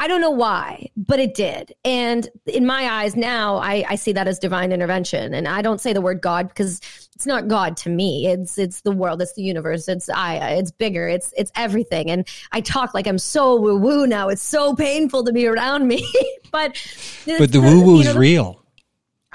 I 0.00 0.08
don't 0.08 0.22
know 0.22 0.30
why, 0.30 0.88
but 0.96 1.20
it 1.20 1.34
did. 1.34 1.74
And 1.84 2.26
in 2.46 2.64
my 2.64 2.90
eyes 2.90 3.14
now, 3.14 3.56
I, 3.56 3.84
I 3.86 3.96
see 3.96 4.12
that 4.12 4.26
as 4.26 4.38
divine 4.38 4.72
intervention. 4.72 5.34
And 5.34 5.46
I 5.46 5.60
don't 5.60 5.78
say 5.78 5.92
the 5.92 6.00
word 6.00 6.22
God 6.22 6.48
because 6.48 6.80
it's 7.14 7.26
not 7.26 7.48
God 7.48 7.76
to 7.78 7.90
me. 7.90 8.26
It's 8.26 8.56
it's 8.56 8.80
the 8.80 8.92
world, 8.92 9.20
it's 9.20 9.34
the 9.34 9.42
universe, 9.42 9.88
it's 9.88 10.08
Aya, 10.08 10.56
it's 10.56 10.70
bigger, 10.70 11.06
it's 11.06 11.34
it's 11.36 11.52
everything. 11.54 12.10
And 12.10 12.26
I 12.50 12.62
talk 12.62 12.94
like 12.94 13.06
I'm 13.06 13.18
so 13.18 13.60
woo 13.60 13.76
woo 13.76 14.06
now. 14.06 14.30
It's 14.30 14.40
so 14.42 14.74
painful 14.74 15.24
to 15.24 15.34
be 15.34 15.46
around 15.46 15.86
me. 15.86 16.10
but 16.50 16.82
But 17.26 17.52
the 17.52 17.60
woo 17.60 17.84
woo's 17.84 18.16
real. 18.16 18.64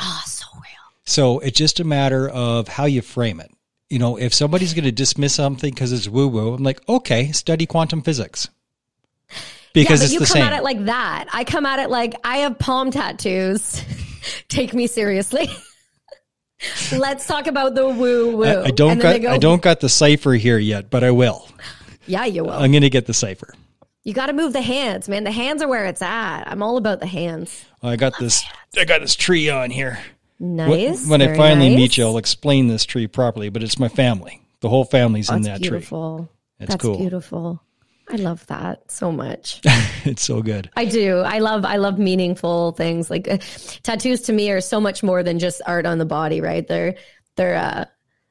Oh, 0.01 0.23
so 0.25 0.47
real. 0.55 0.63
So 1.05 1.39
it's 1.39 1.59
just 1.59 1.79
a 1.79 1.83
matter 1.83 2.27
of 2.27 2.67
how 2.67 2.85
you 2.85 3.03
frame 3.03 3.39
it. 3.39 3.51
You 3.91 3.99
know, 3.99 4.17
if 4.17 4.33
somebody's 4.33 4.73
going 4.73 4.85
to 4.85 4.91
dismiss 4.91 5.35
something 5.35 5.71
because 5.71 5.91
it's 5.91 6.07
woo 6.09 6.27
woo, 6.27 6.55
I'm 6.55 6.63
like, 6.63 6.81
okay, 6.89 7.31
study 7.33 7.67
quantum 7.67 8.01
physics. 8.01 8.49
Because 9.75 9.89
yeah, 9.89 9.95
but 9.95 10.03
it's 10.05 10.13
you 10.13 10.19
the 10.19 10.25
come 10.25 10.33
same. 10.33 10.43
at 10.43 10.53
it 10.53 10.63
like 10.63 10.85
that. 10.85 11.27
I 11.33 11.43
come 11.43 11.65
at 11.65 11.79
it 11.79 11.89
like 11.89 12.15
I 12.23 12.37
have 12.37 12.57
palm 12.57 12.91
tattoos. 12.91 13.83
Take 14.47 14.73
me 14.73 14.87
seriously. 14.87 15.49
Let's 16.97 17.27
talk 17.27 17.47
about 17.47 17.75
the 17.75 17.85
woo 17.89 18.37
woo. 18.37 18.45
I, 18.45 18.63
I 18.63 18.71
don't 18.71 18.99
got 18.99 19.25
I 19.25 19.37
don't 19.37 19.61
got 19.61 19.81
the 19.81 19.89
cipher 19.89 20.31
here 20.31 20.57
yet, 20.57 20.89
but 20.89 21.03
I 21.03 21.11
will. 21.11 21.47
Yeah, 22.07 22.23
you 22.23 22.45
will. 22.45 22.53
I'm 22.53 22.71
going 22.71 22.83
to 22.83 22.89
get 22.89 23.05
the 23.05 23.13
cipher. 23.13 23.53
You 24.05 24.13
got 24.13 24.27
to 24.27 24.33
move 24.33 24.53
the 24.53 24.61
hands, 24.61 25.09
man. 25.09 25.25
The 25.25 25.31
hands 25.31 25.61
are 25.61 25.67
where 25.67 25.85
it's 25.85 26.01
at. 26.01 26.45
I'm 26.45 26.63
all 26.63 26.77
about 26.77 27.01
the 27.01 27.07
hands. 27.07 27.65
I 27.83 27.97
got 27.97 28.17
this. 28.17 28.45
I 28.77 28.85
got 28.85 29.01
this 29.01 29.15
tree 29.15 29.49
on 29.49 29.71
here. 29.71 29.99
Nice. 30.39 31.05
When 31.07 31.21
I 31.21 31.35
finally 31.35 31.69
nice. 31.69 31.77
meet 31.77 31.97
you, 31.97 32.05
I'll 32.05 32.17
explain 32.17 32.67
this 32.67 32.85
tree 32.85 33.07
properly. 33.07 33.49
But 33.49 33.61
it's 33.61 33.77
my 33.77 33.89
family. 33.89 34.41
The 34.61 34.69
whole 34.69 34.85
family's 34.85 35.29
oh, 35.29 35.35
in 35.35 35.41
That's 35.41 35.59
that 35.59 35.65
tree. 35.65 35.71
beautiful. 35.71 36.29
That's 36.59 36.75
cool. 36.77 36.97
beautiful. 36.97 37.61
I 38.07 38.17
love 38.17 38.45
that 38.47 38.91
so 38.91 39.11
much. 39.11 39.61
it's 40.05 40.21
so 40.21 40.41
good. 40.41 40.69
I 40.75 40.85
do. 40.85 41.17
I 41.19 41.39
love. 41.39 41.65
I 41.65 41.77
love 41.77 41.97
meaningful 41.97 42.73
things. 42.73 43.09
Like 43.09 43.27
uh, 43.27 43.37
tattoos 43.83 44.21
to 44.23 44.33
me 44.33 44.51
are 44.51 44.61
so 44.61 44.79
much 44.79 45.01
more 45.01 45.23
than 45.23 45.39
just 45.39 45.61
art 45.65 45.85
on 45.85 45.97
the 45.97 46.05
body. 46.05 46.39
Right? 46.41 46.67
They're 46.67 46.95
they're 47.35 47.55
uh, 47.55 47.85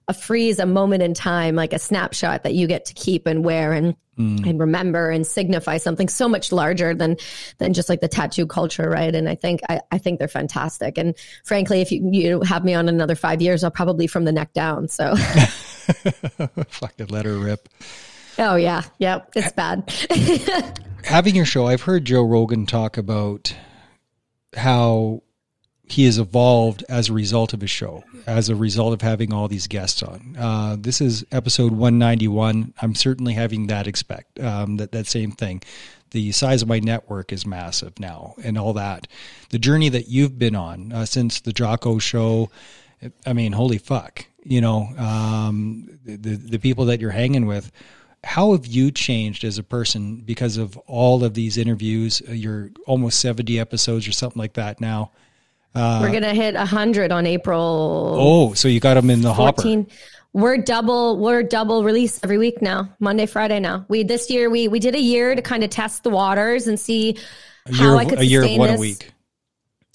a 0.07 0.15
freeze, 0.15 0.59
a 0.59 0.67
moment 0.67 1.03
in 1.03 1.13
time, 1.15 1.57
like 1.57 1.73
a 1.73 1.79
snapshot 1.79 2.45
that 2.45 2.55
you 2.55 2.67
get 2.67 2.85
to 2.87 2.95
keep 2.95 3.27
and 3.27 3.45
wear 3.45 3.73
and 3.73 3.97
Mm. 4.17 4.49
and 4.49 4.61
remember 4.61 5.11
and 5.11 5.27
signify 5.27 5.77
something 5.77 6.09
so 6.09 6.29
much 6.29 6.53
larger 6.53 6.95
than 6.95 7.17
than 7.59 7.73
just 7.73 7.89
like 7.89 8.01
the 8.01 8.07
tattoo 8.07 8.47
culture, 8.47 8.89
right? 8.89 9.13
And 9.13 9.29
I 9.29 9.35
think 9.35 9.59
I, 9.69 9.81
I 9.91 9.99
think 9.99 10.21
they're 10.21 10.29
fantastic. 10.29 10.99
And 10.99 11.17
frankly, 11.45 11.81
if 11.81 11.91
you 11.91 12.09
you 12.13 12.41
have 12.43 12.65
me 12.65 12.75
on 12.75 12.89
another 12.89 13.17
five 13.17 13.43
years, 13.43 13.65
I'll 13.65 13.73
probably 13.73 14.07
from 14.07 14.25
the 14.25 14.31
neck 14.31 14.53
down. 14.53 14.87
So. 14.87 15.17
Fucking 16.69 17.07
let 17.09 17.25
her 17.25 17.37
rip. 17.37 17.69
Oh 18.39 18.57
yeah, 18.57 18.83
yep, 18.99 19.31
it's 19.35 19.53
bad. 19.53 19.93
Having 21.05 21.37
your 21.37 21.45
show, 21.45 21.67
I've 21.67 21.83
heard 21.83 22.05
Joe 22.05 22.23
Rogan 22.23 22.67
talk 22.67 22.97
about 22.97 23.55
how 24.57 25.23
he 25.87 26.07
has 26.07 26.19
evolved 26.19 26.83
as 26.89 27.09
a 27.09 27.13
result 27.13 27.53
of 27.53 27.61
his 27.61 27.71
show, 27.71 28.05
as 28.27 28.49
a 28.49 28.57
result 28.57 28.95
of 28.95 29.03
having 29.03 29.33
all 29.35 29.49
these 29.49 29.67
guests 29.67 30.03
on. 30.03 30.37
Uh, 30.39 30.77
this 30.79 31.01
is 31.01 31.25
episode 31.31 31.73
191. 31.73 32.73
I'm 32.81 32.95
certainly 32.95 33.35
having 33.35 33.67
that 33.67 33.87
expect 33.87 34.41
um, 34.41 34.79
that 34.79 34.93
that 34.93 35.07
same 35.07 35.31
thing. 35.33 35.63
The 36.13 36.33
size 36.33 36.63
of 36.63 36.69
my 36.69 36.79
network 36.79 37.33
is 37.33 37.45
massive 37.45 37.99
now, 38.01 38.35
and 38.43 38.57
all 38.57 38.73
that. 38.75 39.07
The 39.51 39.59
journey 39.59 39.89
that 39.91 40.09
you've 40.09 40.39
been 40.39 40.57
on 40.57 40.93
uh, 40.93 41.05
since 41.05 41.41
the 41.41 41.53
Jocko 41.53 41.99
show. 41.99 42.51
I 43.27 43.35
mean, 43.35 43.53
holy 43.53 43.79
fuck! 43.79 44.25
You 44.43 44.63
know, 44.63 44.89
um, 44.97 45.99
the 46.05 46.37
the 46.37 46.59
people 46.59 46.87
that 46.87 47.01
you're 47.01 47.11
hanging 47.11 47.47
with. 47.47 47.71
How 48.25 48.53
have 48.53 48.67
you 48.67 48.91
changed 48.91 49.45
as 49.45 49.59
a 49.59 49.63
person 49.63 50.17
because 50.25 50.57
of 50.57 50.77
all 50.87 51.23
of 51.25 51.35
these 51.35 51.57
interviews? 51.59 52.23
Uh, 52.29 52.33
You're 52.33 52.71
almost 52.87 53.21
70 53.21 53.61
episodes 53.61 54.09
or 54.09 54.13
something 54.13 54.39
like 54.41 54.55
that 54.55 54.81
now. 54.81 55.13
We're 55.75 56.13
gonna 56.13 56.35
hit 56.35 56.55
hundred 56.55 57.11
on 57.11 57.27
April 57.27 58.15
Oh, 58.17 58.55
so 58.55 58.69
you 58.69 58.79
got 58.79 58.95
them 58.95 59.11
in 59.11 59.23
the 59.23 59.33
hopper. 59.35 59.85
We're 60.33 60.57
double. 60.59 61.19
We're 61.19 61.43
double 61.43 61.83
release 61.85 62.21
every 62.23 62.39
week 62.39 62.63
now. 62.63 62.91
Monday, 63.01 63.27
Friday 63.27 63.59
now. 63.61 63.85
We 63.89 64.05
this 64.05 64.31
year 64.31 64.51
we 64.51 64.69
we 64.69 64.79
did 64.79 64.95
a 64.95 65.01
year 65.01 65.35
to 65.35 65.43
kind 65.43 65.65
of 65.65 65.71
test 65.71 66.05
the 66.05 66.11
waters 66.11 66.69
and 66.69 66.79
see 66.79 67.19
A 67.67 67.75
how 67.75 67.85
year, 67.85 67.97
I 67.97 68.03
of, 68.05 68.09
could 68.09 68.19
a 68.21 68.25
year 68.27 68.45
of 68.45 68.57
one 68.57 68.69
this. 68.71 68.79
a 68.79 68.81
week. 68.81 69.13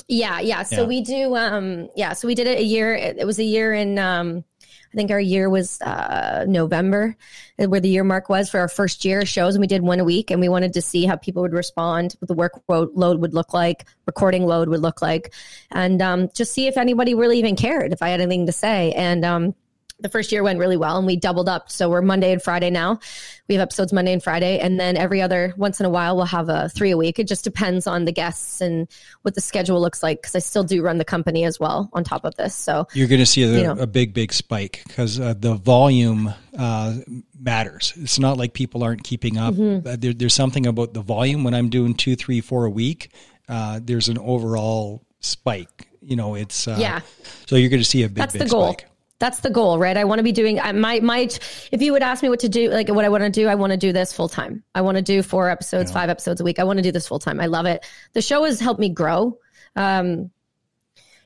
Yeah, 0.10 0.40
yeah. 0.42 0.64
So 0.64 0.82
Yeah. 0.82 0.88
we 0.88 1.02
do. 1.02 1.36
Um, 1.36 1.90
yeah. 1.96 2.12
So 2.14 2.28
we 2.28 2.36
did 2.36 2.48
it 2.48 2.60
a 2.60 2.64
year. 2.64 2.94
It, 2.96 3.18
it 3.20 3.26
was 3.26 3.40
a 3.40 3.44
year 3.44 3.74
in 3.74 3.98
um, 4.00 4.44
I 4.92 4.98
think 4.98 5.12
our 5.12 5.20
year 5.20 5.50
was 5.50 5.80
uh, 5.82 6.46
November, 6.48 7.16
uh, 7.60 7.66
where 7.66 7.80
the 7.80 7.90
year 7.90 8.04
mark 8.04 8.28
was 8.30 8.50
for 8.50 8.60
our 8.60 8.68
first 8.68 9.06
year 9.06 9.26
shows, 9.26 9.56
and 9.56 9.62
we 9.62 9.68
did 9.68 9.84
one 9.84 10.00
a 10.00 10.04
week, 10.04 10.32
and 10.32 10.42
we 10.42 10.50
wanted 10.50 10.74
to 10.74 10.82
see 10.82 11.06
how 11.06 11.16
people 11.16 11.44
would 11.44 11.54
respond, 11.54 12.16
what 12.20 12.28
the 12.28 12.36
workload 12.36 13.20
would 13.20 13.34
look 13.34 13.54
like, 13.54 13.86
recording 14.08 14.46
load 14.46 14.68
would 14.70 14.82
look 14.82 15.02
like, 15.02 15.34
and 15.72 16.02
um, 16.02 16.30
just 16.34 16.54
see 16.54 16.68
if 16.68 16.78
anybody 16.78 17.14
really 17.14 17.38
even 17.38 17.56
cared 17.56 17.94
if 17.94 18.02
I 18.02 18.10
had 18.10 18.22
anything 18.22 18.48
to 18.48 18.52
say, 18.52 18.92
and 18.94 19.24
um, 19.24 19.56
the 20.00 20.10
first 20.10 20.32
year 20.32 20.44
went 20.44 20.60
really 20.60 20.78
well 20.78 20.98
and 20.98 21.06
we 21.06 21.16
doubled 21.16 21.50
up. 21.50 21.70
So 21.70 21.90
we're 21.90 22.02
Monday 22.02 22.32
and 22.32 22.42
Friday 22.42 22.70
now. 22.70 23.00
We 23.48 23.56
have 23.56 23.62
episodes 23.62 23.92
Monday 23.92 24.14
and 24.14 24.24
Friday. 24.24 24.60
And 24.60 24.80
then 24.80 24.96
every 24.96 25.22
other 25.22 25.54
once 25.58 25.80
in 25.80 25.86
a 25.86 25.90
while, 25.90 26.16
we'll 26.16 26.26
have 26.26 26.50
a 26.50 26.70
three 26.70 26.92
a 26.92 26.98
week. 26.98 27.20
It 27.20 27.28
just 27.28 27.44
depends 27.44 27.86
on 27.86 28.06
the 28.06 28.12
guests 28.12 28.62
and 28.62 28.88
what 29.24 29.36
the 29.36 29.42
schedule 29.42 29.82
looks 29.82 30.02
like. 30.02 30.22
Cause 30.22 30.36
I 30.36 30.40
still 30.40 30.64
do 30.64 30.82
run 30.82 30.98
the 30.98 31.06
company 31.06 31.44
as 31.44 31.60
well 31.60 31.90
on 31.94 32.04
top 32.04 32.24
of 32.24 32.36
this. 32.36 32.56
So 32.56 32.88
you're 32.94 33.08
going 33.08 33.20
to 33.20 33.26
see 33.26 33.44
a, 33.44 33.48
you 33.48 33.64
know, 33.64 33.74
a, 33.74 33.88
big, 33.88 34.14
big 34.14 34.32
spike 34.32 34.84
because 34.88 35.20
uh, 35.20 35.34
the 35.38 35.56
volume 35.56 36.34
uh, 36.58 36.96
matters. 37.38 37.94
It's 37.98 38.20
not 38.20 38.38
like 38.38 38.54
people 38.54 38.84
aren't 38.84 39.04
keeping 39.04 39.38
up. 39.38 39.54
Mm-hmm. 39.54 39.88
Uh, 39.88 39.96
there, 39.98 40.14
there's 40.14 40.34
something 40.34 40.66
about 40.66 40.94
the 40.94 41.02
volume 41.02 41.44
when 41.44 41.54
I'm 41.54 41.70
doing 41.70 41.94
two, 41.94 42.16
three, 42.16 42.42
four 42.42 42.66
a 42.66 42.70
week. 42.70 43.12
Uh, 43.50 43.80
there's 43.84 44.08
an 44.08 44.18
overall 44.18 45.04
spike. 45.20 45.88
You 46.02 46.16
know, 46.16 46.36
it's 46.36 46.68
uh, 46.68 46.78
yeah. 46.80 47.02
So 47.48 47.58
you're 47.58 47.70
going 47.70 47.82
to 47.82 47.86
see 47.86 48.04
a 48.04 48.08
big, 48.08 48.16
That's 48.16 48.34
big 48.34 48.44
the 48.44 48.50
goal. 48.50 48.74
spike. 48.74 48.89
That's 49.20 49.42
the 49.42 49.50
goal, 49.50 49.78
right? 49.78 49.98
I 49.98 50.06
want 50.06 50.20
to 50.20 50.24
be 50.24 50.32
doing 50.32 50.56
my 50.56 51.02
my. 51.02 51.30
If 51.72 51.82
you 51.82 51.92
would 51.92 52.04
ask 52.04 52.24
me 52.24 52.30
what 52.30 52.40
to 52.40 52.50
do, 52.50 52.70
like 52.70 52.88
what 52.88 53.04
I 53.04 53.10
want 53.10 53.24
to 53.24 53.30
do, 53.30 53.48
I 53.48 53.56
want 53.56 53.72
to 53.72 53.78
do 53.78 53.92
this 53.92 54.14
full 54.14 54.30
time. 54.30 54.64
I 54.74 54.82
want 54.82 54.96
to 54.96 55.02
do 55.02 55.22
four 55.22 55.50
episodes, 55.50 55.92
yeah. 55.92 55.96
five 55.96 56.10
episodes 56.10 56.40
a 56.40 56.44
week. 56.44 56.58
I 56.58 56.64
want 56.64 56.78
to 56.78 56.84
do 56.84 56.92
this 56.92 57.08
full 57.08 57.20
time. 57.20 57.42
I 57.42 57.48
love 57.48 57.66
it. 57.66 57.86
The 58.14 58.22
show 58.22 58.46
has 58.46 58.62
helped 58.62 58.80
me 58.80 58.90
grow. 58.90 59.38
Um, 59.76 60.32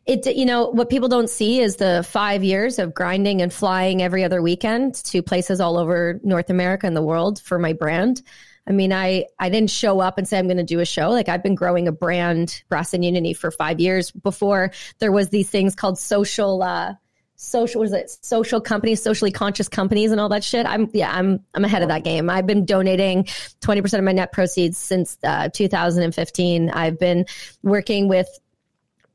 it 0.05 0.25
you 0.35 0.45
know 0.45 0.69
what 0.69 0.89
people 0.89 1.07
don't 1.07 1.29
see 1.29 1.61
is 1.61 1.77
the 1.77 2.05
five 2.09 2.43
years 2.43 2.79
of 2.79 2.93
grinding 2.93 3.41
and 3.41 3.53
flying 3.53 4.01
every 4.01 4.23
other 4.23 4.41
weekend 4.41 4.95
to 4.95 5.21
places 5.21 5.61
all 5.61 5.77
over 5.77 6.19
North 6.23 6.49
America 6.49 6.87
and 6.87 6.95
the 6.95 7.01
world 7.01 7.39
for 7.39 7.59
my 7.59 7.73
brand. 7.73 8.21
I 8.67 8.71
mean, 8.71 8.91
I 8.91 9.25
I 9.39 9.49
didn't 9.49 9.69
show 9.69 9.99
up 9.99 10.17
and 10.17 10.27
say 10.27 10.39
I'm 10.39 10.47
going 10.47 10.57
to 10.57 10.63
do 10.63 10.79
a 10.79 10.85
show. 10.85 11.09
Like 11.09 11.29
I've 11.29 11.43
been 11.43 11.55
growing 11.55 11.87
a 11.87 11.91
brand, 11.91 12.63
Brass 12.69 12.93
and 12.93 13.05
Unity, 13.05 13.33
for 13.33 13.51
five 13.51 13.79
years 13.79 14.11
before 14.11 14.71
there 14.99 15.11
was 15.11 15.29
these 15.29 15.49
things 15.49 15.75
called 15.75 15.99
social. 15.99 16.63
Uh, 16.63 16.95
social 17.35 17.79
what 17.79 17.85
is 17.85 17.93
it? 17.93 18.09
Social 18.21 18.61
companies 18.61 19.01
socially 19.01 19.31
conscious 19.31 19.67
companies 19.67 20.11
and 20.11 20.19
all 20.19 20.29
that 20.29 20.43
shit. 20.43 20.65
I'm 20.65 20.89
yeah 20.93 21.11
i'm 21.11 21.43
i'm 21.53 21.65
ahead 21.65 21.81
of 21.81 21.89
that 21.89 22.03
game. 22.03 22.29
I've 22.29 22.47
been 22.47 22.65
donating 22.65 23.25
20% 23.61 23.97
of 23.97 24.03
my 24.03 24.11
net 24.11 24.31
proceeds 24.31 24.77
since 24.77 25.17
uh, 25.23 25.49
2015 25.53 26.69
i've 26.71 26.99
been 26.99 27.25
working 27.63 28.07
with 28.07 28.27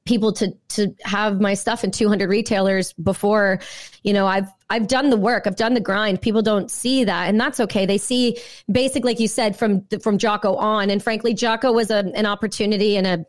people 0.04 0.32
to 0.32 0.52
to 0.68 0.94
have 1.02 1.38
my 1.40 1.52
stuff 1.52 1.84
in 1.84 1.90
200 1.90 2.30
retailers 2.30 2.94
before 2.94 3.60
you 4.02 4.14
know 4.14 4.26
i've 4.26 4.48
i've 4.70 4.88
done 4.88 5.10
the 5.10 5.16
work. 5.16 5.46
I've 5.46 5.56
done 5.56 5.74
the 5.74 5.80
grind. 5.80 6.20
People 6.20 6.42
don't 6.42 6.70
see 6.70 7.04
that 7.04 7.28
and 7.28 7.40
that's 7.40 7.60
okay. 7.60 7.86
They 7.86 7.98
see 7.98 8.38
basically 8.70 9.12
like 9.12 9.20
you 9.20 9.28
said 9.28 9.56
from 9.56 9.86
from 10.02 10.18
jocko 10.18 10.54
on. 10.56 10.90
And 10.90 11.02
frankly 11.02 11.34
jocko 11.34 11.72
was 11.72 11.90
a, 11.90 12.10
an 12.14 12.26
opportunity 12.26 12.96
and 12.96 13.06
a 13.06 13.26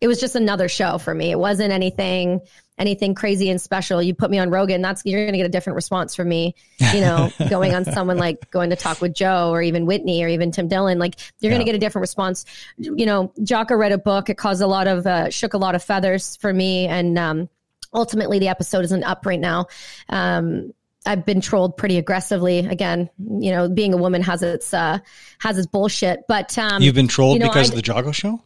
it 0.00 0.08
was 0.08 0.20
just 0.20 0.34
another 0.34 0.68
show 0.68 0.98
for 0.98 1.14
me 1.14 1.30
it 1.30 1.38
wasn't 1.38 1.72
anything 1.72 2.40
anything 2.78 3.14
crazy 3.14 3.50
and 3.50 3.60
special. 3.60 4.02
You 4.02 4.14
put 4.14 4.30
me 4.30 4.38
on 4.38 4.50
Rogan, 4.50 4.82
that's 4.82 5.02
you're 5.04 5.22
going 5.22 5.32
to 5.32 5.38
get 5.38 5.46
a 5.46 5.50
different 5.50 5.76
response 5.76 6.14
from 6.14 6.28
me. 6.28 6.54
You 6.92 7.00
know, 7.00 7.32
going 7.48 7.74
on 7.74 7.84
someone 7.84 8.18
like 8.18 8.50
going 8.50 8.70
to 8.70 8.76
talk 8.76 9.00
with 9.00 9.14
Joe 9.14 9.50
or 9.50 9.62
even 9.62 9.86
Whitney 9.86 10.22
or 10.22 10.28
even 10.28 10.50
Tim 10.50 10.68
Dillon, 10.68 10.98
like 10.98 11.18
you're 11.40 11.50
yeah. 11.50 11.56
going 11.56 11.66
to 11.66 11.70
get 11.70 11.76
a 11.76 11.80
different 11.80 12.02
response. 12.02 12.44
You 12.76 13.06
know, 13.06 13.32
Jocko 13.42 13.74
read 13.76 13.92
a 13.92 13.98
book. 13.98 14.28
It 14.28 14.36
caused 14.36 14.62
a 14.62 14.66
lot 14.66 14.86
of 14.86 15.06
uh, 15.06 15.30
shook 15.30 15.54
a 15.54 15.58
lot 15.58 15.74
of 15.74 15.82
feathers 15.82 16.36
for 16.36 16.52
me, 16.52 16.86
and 16.86 17.18
um, 17.18 17.48
ultimately 17.92 18.38
the 18.38 18.48
episode 18.48 18.84
isn't 18.84 19.04
up 19.04 19.26
right 19.26 19.40
now. 19.40 19.66
Um, 20.08 20.72
I've 21.06 21.24
been 21.24 21.40
trolled 21.40 21.76
pretty 21.76 21.98
aggressively. 21.98 22.58
Again, 22.58 23.08
you 23.18 23.52
know, 23.52 23.68
being 23.68 23.94
a 23.94 23.96
woman 23.96 24.22
has 24.22 24.42
its 24.42 24.74
uh, 24.74 24.98
has 25.38 25.56
its 25.56 25.68
bullshit. 25.68 26.24
But 26.28 26.58
um, 26.58 26.82
you've 26.82 26.96
been 26.96 27.08
trolled 27.08 27.34
you 27.34 27.40
know, 27.40 27.48
because 27.48 27.70
I, 27.70 27.72
of 27.72 27.76
the 27.76 27.82
Jocko 27.82 28.12
show. 28.12 28.42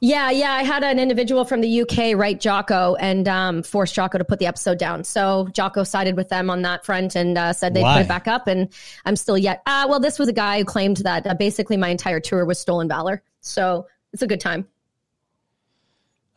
Yeah, 0.00 0.30
yeah. 0.30 0.52
I 0.52 0.62
had 0.62 0.84
an 0.84 0.98
individual 0.98 1.44
from 1.44 1.60
the 1.60 1.82
UK 1.82 2.16
write 2.16 2.40
Jocko 2.40 2.94
and 2.96 3.26
um, 3.28 3.62
force 3.62 3.92
Jocko 3.92 4.18
to 4.18 4.24
put 4.24 4.38
the 4.38 4.46
episode 4.46 4.78
down. 4.78 5.04
So 5.04 5.48
Jocko 5.52 5.84
sided 5.84 6.16
with 6.16 6.28
them 6.28 6.50
on 6.50 6.62
that 6.62 6.84
front 6.84 7.16
and 7.16 7.36
uh, 7.36 7.52
said 7.52 7.74
they'd 7.74 7.82
put 7.82 8.02
it 8.02 8.08
back 8.08 8.28
up. 8.28 8.46
And 8.46 8.68
I'm 9.04 9.16
still 9.16 9.38
yet. 9.38 9.62
Uh, 9.66 9.86
well, 9.88 10.00
this 10.00 10.18
was 10.18 10.28
a 10.28 10.32
guy 10.32 10.58
who 10.58 10.64
claimed 10.64 10.98
that 10.98 11.26
uh, 11.26 11.34
basically 11.34 11.76
my 11.76 11.88
entire 11.88 12.20
tour 12.20 12.44
was 12.44 12.58
stolen 12.58 12.88
valor. 12.88 13.22
So 13.40 13.86
it's 14.12 14.22
a 14.22 14.26
good 14.26 14.40
time. 14.40 14.66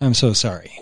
I'm 0.01 0.15
so 0.15 0.33
sorry. 0.33 0.79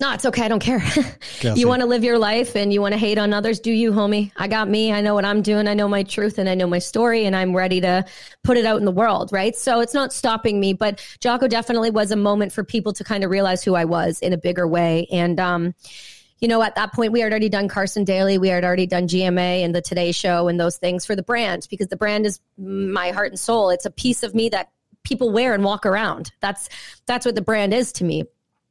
No, 0.00 0.14
it's 0.14 0.24
okay. 0.24 0.44
I 0.44 0.48
don't 0.48 0.62
care. 0.62 0.82
you 1.56 1.66
want 1.66 1.82
to 1.82 1.86
live 1.86 2.04
your 2.04 2.18
life 2.18 2.54
and 2.56 2.72
you 2.72 2.80
want 2.80 2.92
to 2.92 2.98
hate 2.98 3.18
on 3.18 3.34
others. 3.34 3.58
Do 3.58 3.72
you, 3.72 3.92
homie? 3.92 4.30
I 4.36 4.46
got 4.46 4.68
me. 4.68 4.92
I 4.92 5.00
know 5.00 5.14
what 5.14 5.24
I'm 5.24 5.42
doing. 5.42 5.68
I 5.68 5.74
know 5.74 5.88
my 5.88 6.04
truth 6.04 6.38
and 6.38 6.48
I 6.48 6.54
know 6.54 6.68
my 6.68 6.78
story 6.78 7.26
and 7.26 7.34
I'm 7.34 7.54
ready 7.54 7.80
to 7.82 8.06
put 8.44 8.56
it 8.56 8.64
out 8.64 8.78
in 8.78 8.86
the 8.86 8.92
world. 8.92 9.30
Right. 9.32 9.54
So 9.56 9.80
it's 9.80 9.92
not 9.92 10.12
stopping 10.12 10.60
me, 10.60 10.72
but 10.72 11.04
Jocko 11.20 11.48
definitely 11.48 11.90
was 11.90 12.12
a 12.12 12.16
moment 12.16 12.52
for 12.52 12.64
people 12.64 12.92
to 12.94 13.04
kind 13.04 13.24
of 13.24 13.30
realize 13.30 13.62
who 13.62 13.74
I 13.74 13.84
was 13.84 14.20
in 14.20 14.32
a 14.32 14.38
bigger 14.38 14.66
way. 14.66 15.06
And, 15.10 15.38
um, 15.38 15.74
you 16.38 16.48
know, 16.48 16.62
at 16.62 16.76
that 16.76 16.94
point, 16.94 17.12
we 17.12 17.20
had 17.20 17.32
already 17.32 17.50
done 17.50 17.68
Carson 17.68 18.04
Daly, 18.04 18.38
we 18.38 18.48
had 18.48 18.64
already 18.64 18.86
done 18.86 19.08
GMA 19.08 19.64
and 19.64 19.74
the 19.74 19.82
Today 19.82 20.12
Show 20.12 20.48
and 20.48 20.58
those 20.58 20.78
things 20.78 21.04
for 21.04 21.14
the 21.14 21.22
brand 21.22 21.66
because 21.68 21.88
the 21.88 21.96
brand 21.96 22.24
is 22.24 22.40
my 22.56 23.10
heart 23.10 23.32
and 23.32 23.38
soul. 23.38 23.68
It's 23.68 23.84
a 23.84 23.90
piece 23.90 24.22
of 24.22 24.34
me 24.34 24.48
that 24.48 24.70
people 25.02 25.30
wear 25.30 25.52
and 25.52 25.64
walk 25.64 25.84
around. 25.84 26.32
That's 26.40 26.70
that's 27.06 27.26
what 27.26 27.34
the 27.34 27.42
brand 27.42 27.74
is 27.74 27.92
to 27.92 28.04
me. 28.04 28.24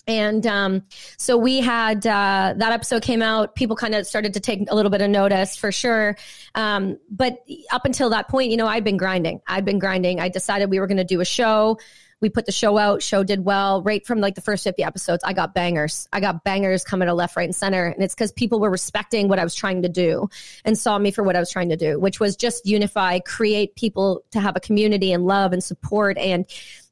And 0.10 0.47
um, 0.47 0.84
so 1.18 1.38
we 1.38 1.60
had 1.60 1.99
uh, 1.99 2.55
that 2.57 2.72
episode 2.72 3.03
came 3.03 3.22
out. 3.22 3.53
People 3.53 3.76
kind 3.76 3.93
of 3.93 4.07
started 4.07 4.34
to 4.34 4.39
take 4.39 4.60
a 4.68 4.74
little 4.74 4.89
bit 4.89 5.01
of 5.01 5.10
notice 5.12 5.55
for 5.55 5.72
sure. 5.72 6.18
Um, 6.55 6.97
but 7.12 7.45
up 7.72 7.86
until 7.86 8.10
that 8.10 8.28
point, 8.28 8.49
you 8.49 8.57
know, 8.57 8.66
I'd 8.66 8.84
been 8.84 8.97
grinding. 8.97 9.39
I'd 9.47 9.66
been 9.66 9.78
grinding. 9.78 10.20
I 10.20 10.30
decided 10.30 10.72
we 10.72 10.80
were 10.80 10.88
going 10.88 10.97
to 10.97 11.03
do 11.03 11.22
a 11.22 11.26
show. 11.26 11.78
We 12.22 12.30
put 12.30 12.47
the 12.47 12.51
show 12.51 12.80
out. 12.80 13.03
Show 13.03 13.24
did 13.24 13.45
well. 13.45 13.84
Right 13.84 14.03
from 14.03 14.20
like 14.20 14.34
the 14.34 14.41
first 14.41 14.64
50 14.64 14.84
episodes, 14.84 15.24
I 15.24 15.34
got 15.34 15.53
bangers. 15.53 16.07
I 16.12 16.22
got 16.22 16.43
bangers 16.43 16.84
coming 16.84 17.07
to 17.07 17.14
left, 17.14 17.36
right, 17.36 17.43
and 17.43 17.55
center. 17.55 17.86
And 17.86 18.03
it's 18.03 18.16
because 18.16 18.32
people 18.32 18.60
were 18.60 18.72
respecting 18.72 19.28
what 19.28 19.38
I 19.38 19.43
was 19.43 19.53
trying 19.53 19.84
to 19.84 19.89
do 19.89 20.28
and 20.66 20.76
saw 20.76 20.97
me 20.97 21.12
for 21.12 21.24
what 21.24 21.36
I 21.36 21.39
was 21.39 21.51
trying 21.51 21.70
to 21.70 21.78
do, 21.78 21.99
which 21.99 22.20
was 22.20 22.36
just 22.36 22.66
unify, 22.66 23.20
create 23.20 23.76
people 23.76 24.24
to 24.32 24.39
have 24.39 24.55
a 24.55 24.60
community 24.60 25.14
and 25.14 25.28
love 25.28 25.53
and 25.53 25.64
support 25.64 26.18
and 26.18 26.47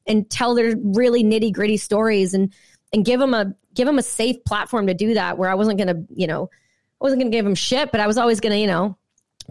and 0.06 0.30
tell 0.30 0.54
their 0.54 0.76
really 0.76 1.24
nitty 1.24 1.52
gritty 1.52 1.76
stories 1.76 2.32
and 2.32 2.54
and 2.92 3.04
give 3.04 3.20
them 3.20 3.34
a 3.34 3.54
give 3.74 3.86
them 3.86 3.98
a 3.98 4.02
safe 4.02 4.44
platform 4.44 4.86
to 4.88 4.94
do 4.94 5.14
that 5.14 5.38
where 5.38 5.48
I 5.48 5.54
wasn't 5.54 5.78
going 5.78 5.88
to, 5.88 6.04
you 6.14 6.26
know, 6.26 6.50
I 7.00 7.04
wasn't 7.04 7.20
going 7.20 7.30
to 7.30 7.36
give 7.36 7.44
them 7.44 7.54
shit, 7.54 7.92
but 7.92 8.00
I 8.00 8.06
was 8.06 8.18
always 8.18 8.40
going 8.40 8.52
to, 8.52 8.58
you 8.58 8.66
know, 8.66 8.96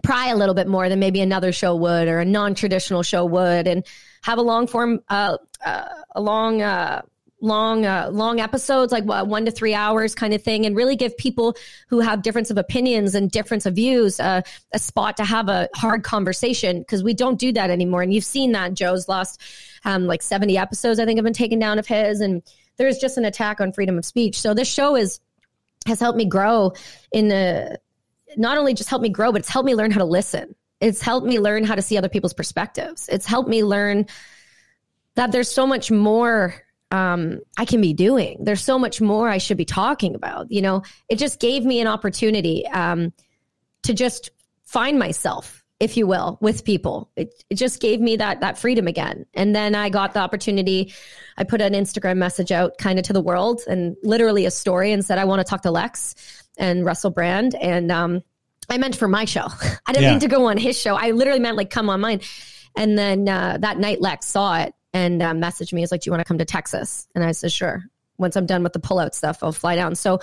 pry 0.02 0.28
a 0.28 0.36
little 0.36 0.54
bit 0.54 0.68
more 0.68 0.88
than 0.88 0.98
maybe 0.98 1.20
another 1.20 1.50
show 1.50 1.74
would 1.74 2.08
or 2.08 2.20
a 2.20 2.24
non-traditional 2.24 3.02
show 3.02 3.24
would 3.24 3.66
and 3.66 3.84
have 4.22 4.38
a 4.38 4.42
long 4.42 4.66
form 4.66 5.00
uh, 5.08 5.36
uh 5.64 5.88
a 6.14 6.20
long 6.20 6.62
uh 6.62 7.02
long 7.40 7.86
uh, 7.86 8.08
long 8.12 8.40
episodes 8.40 8.92
like 8.92 9.04
one 9.04 9.44
to 9.44 9.50
three 9.50 9.74
hours 9.74 10.14
kind 10.14 10.34
of 10.34 10.42
thing 10.42 10.66
and 10.66 10.76
really 10.76 10.96
give 10.96 11.16
people 11.16 11.56
who 11.88 12.00
have 12.00 12.22
difference 12.22 12.50
of 12.50 12.58
opinions 12.58 13.14
and 13.14 13.30
difference 13.30 13.64
of 13.64 13.74
views 13.74 14.18
uh, 14.18 14.42
a 14.72 14.78
spot 14.78 15.16
to 15.16 15.24
have 15.24 15.48
a 15.48 15.68
hard 15.76 16.02
conversation 16.02 16.80
because 16.80 17.04
we 17.04 17.14
don't 17.14 17.38
do 17.38 17.52
that 17.52 17.70
anymore. 17.70 18.02
And 18.02 18.12
you've 18.12 18.24
seen 18.24 18.52
that 18.52 18.74
joe's 18.74 19.08
lost 19.08 19.40
um, 19.84 20.06
like 20.06 20.22
70 20.22 20.58
episodes 20.58 20.98
i 20.98 21.04
think 21.04 21.16
have 21.16 21.24
been 21.24 21.32
taken 21.32 21.58
down 21.60 21.78
of 21.78 21.86
his 21.86 22.20
and 22.20 22.42
there's 22.78 22.98
just 22.98 23.18
an 23.18 23.24
attack 23.24 23.60
on 23.60 23.72
freedom 23.72 23.98
of 23.98 24.04
speech. 24.04 24.40
So 24.40 24.54
this 24.54 24.68
show 24.68 24.96
is 24.96 25.20
has 25.86 26.00
helped 26.00 26.18
me 26.18 26.24
grow 26.24 26.72
in 27.12 27.28
the 27.28 27.78
not 28.36 28.58
only 28.58 28.74
just 28.74 28.88
helped 28.88 29.02
me 29.02 29.08
grow, 29.08 29.32
but 29.32 29.40
it's 29.40 29.48
helped 29.48 29.66
me 29.66 29.74
learn 29.74 29.90
how 29.90 29.98
to 29.98 30.04
listen. 30.04 30.54
It's 30.80 31.02
helped 31.02 31.26
me 31.26 31.40
learn 31.40 31.64
how 31.64 31.74
to 31.74 31.82
see 31.82 31.96
other 31.96 32.08
people's 32.08 32.34
perspectives. 32.34 33.08
It's 33.08 33.26
helped 33.26 33.48
me 33.48 33.64
learn 33.64 34.06
that 35.14 35.32
there's 35.32 35.50
so 35.50 35.66
much 35.66 35.90
more 35.90 36.54
um, 36.90 37.40
I 37.56 37.64
can 37.64 37.80
be 37.80 37.92
doing. 37.92 38.44
There's 38.44 38.62
so 38.62 38.78
much 38.78 39.00
more 39.00 39.28
I 39.28 39.38
should 39.38 39.56
be 39.56 39.64
talking 39.64 40.14
about. 40.14 40.50
You 40.50 40.62
know, 40.62 40.82
it 41.08 41.18
just 41.18 41.40
gave 41.40 41.64
me 41.64 41.80
an 41.80 41.86
opportunity 41.86 42.66
um, 42.68 43.12
to 43.82 43.94
just 43.94 44.30
find 44.64 44.98
myself 44.98 45.57
if 45.80 45.96
you 45.96 46.06
will, 46.06 46.38
with 46.40 46.64
people. 46.64 47.10
It, 47.16 47.44
it 47.50 47.54
just 47.54 47.80
gave 47.80 48.00
me 48.00 48.16
that 48.16 48.40
that 48.40 48.58
freedom 48.58 48.88
again. 48.88 49.26
And 49.34 49.54
then 49.54 49.74
I 49.74 49.90
got 49.90 50.12
the 50.12 50.20
opportunity. 50.20 50.92
I 51.36 51.44
put 51.44 51.60
an 51.60 51.72
Instagram 51.72 52.16
message 52.16 52.50
out 52.50 52.78
kind 52.78 52.98
of 52.98 53.04
to 53.06 53.12
the 53.12 53.20
world 53.20 53.62
and 53.68 53.96
literally 54.02 54.44
a 54.44 54.50
story 54.50 54.92
and 54.92 55.04
said, 55.04 55.18
I 55.18 55.24
want 55.24 55.40
to 55.40 55.44
talk 55.44 55.62
to 55.62 55.70
Lex 55.70 56.16
and 56.56 56.84
Russell 56.84 57.10
Brand. 57.10 57.54
And 57.54 57.92
um, 57.92 58.22
I 58.68 58.78
meant 58.78 58.96
for 58.96 59.06
my 59.06 59.24
show. 59.24 59.46
I 59.86 59.92
didn't 59.92 60.02
yeah. 60.04 60.10
mean 60.10 60.20
to 60.20 60.28
go 60.28 60.46
on 60.46 60.56
his 60.56 60.78
show. 60.78 60.96
I 60.96 61.12
literally 61.12 61.40
meant 61.40 61.56
like 61.56 61.70
come 61.70 61.88
on 61.90 62.00
mine. 62.00 62.20
And 62.76 62.98
then 62.98 63.28
uh, 63.28 63.58
that 63.60 63.78
night 63.78 64.00
Lex 64.00 64.26
saw 64.26 64.58
it 64.58 64.74
and 64.92 65.22
uh, 65.22 65.32
messaged 65.32 65.72
me. 65.72 65.82
He's 65.82 65.92
like, 65.92 66.02
Do 66.02 66.08
you 66.08 66.12
want 66.12 66.20
to 66.20 66.28
come 66.28 66.38
to 66.38 66.44
Texas? 66.44 67.06
And 67.14 67.22
I 67.22 67.32
said, 67.32 67.52
Sure. 67.52 67.84
Once 68.18 68.34
I'm 68.34 68.46
done 68.46 68.64
with 68.64 68.72
the 68.72 68.80
pullout 68.80 69.14
stuff, 69.14 69.44
I'll 69.44 69.52
fly 69.52 69.76
down. 69.76 69.94
So, 69.94 70.18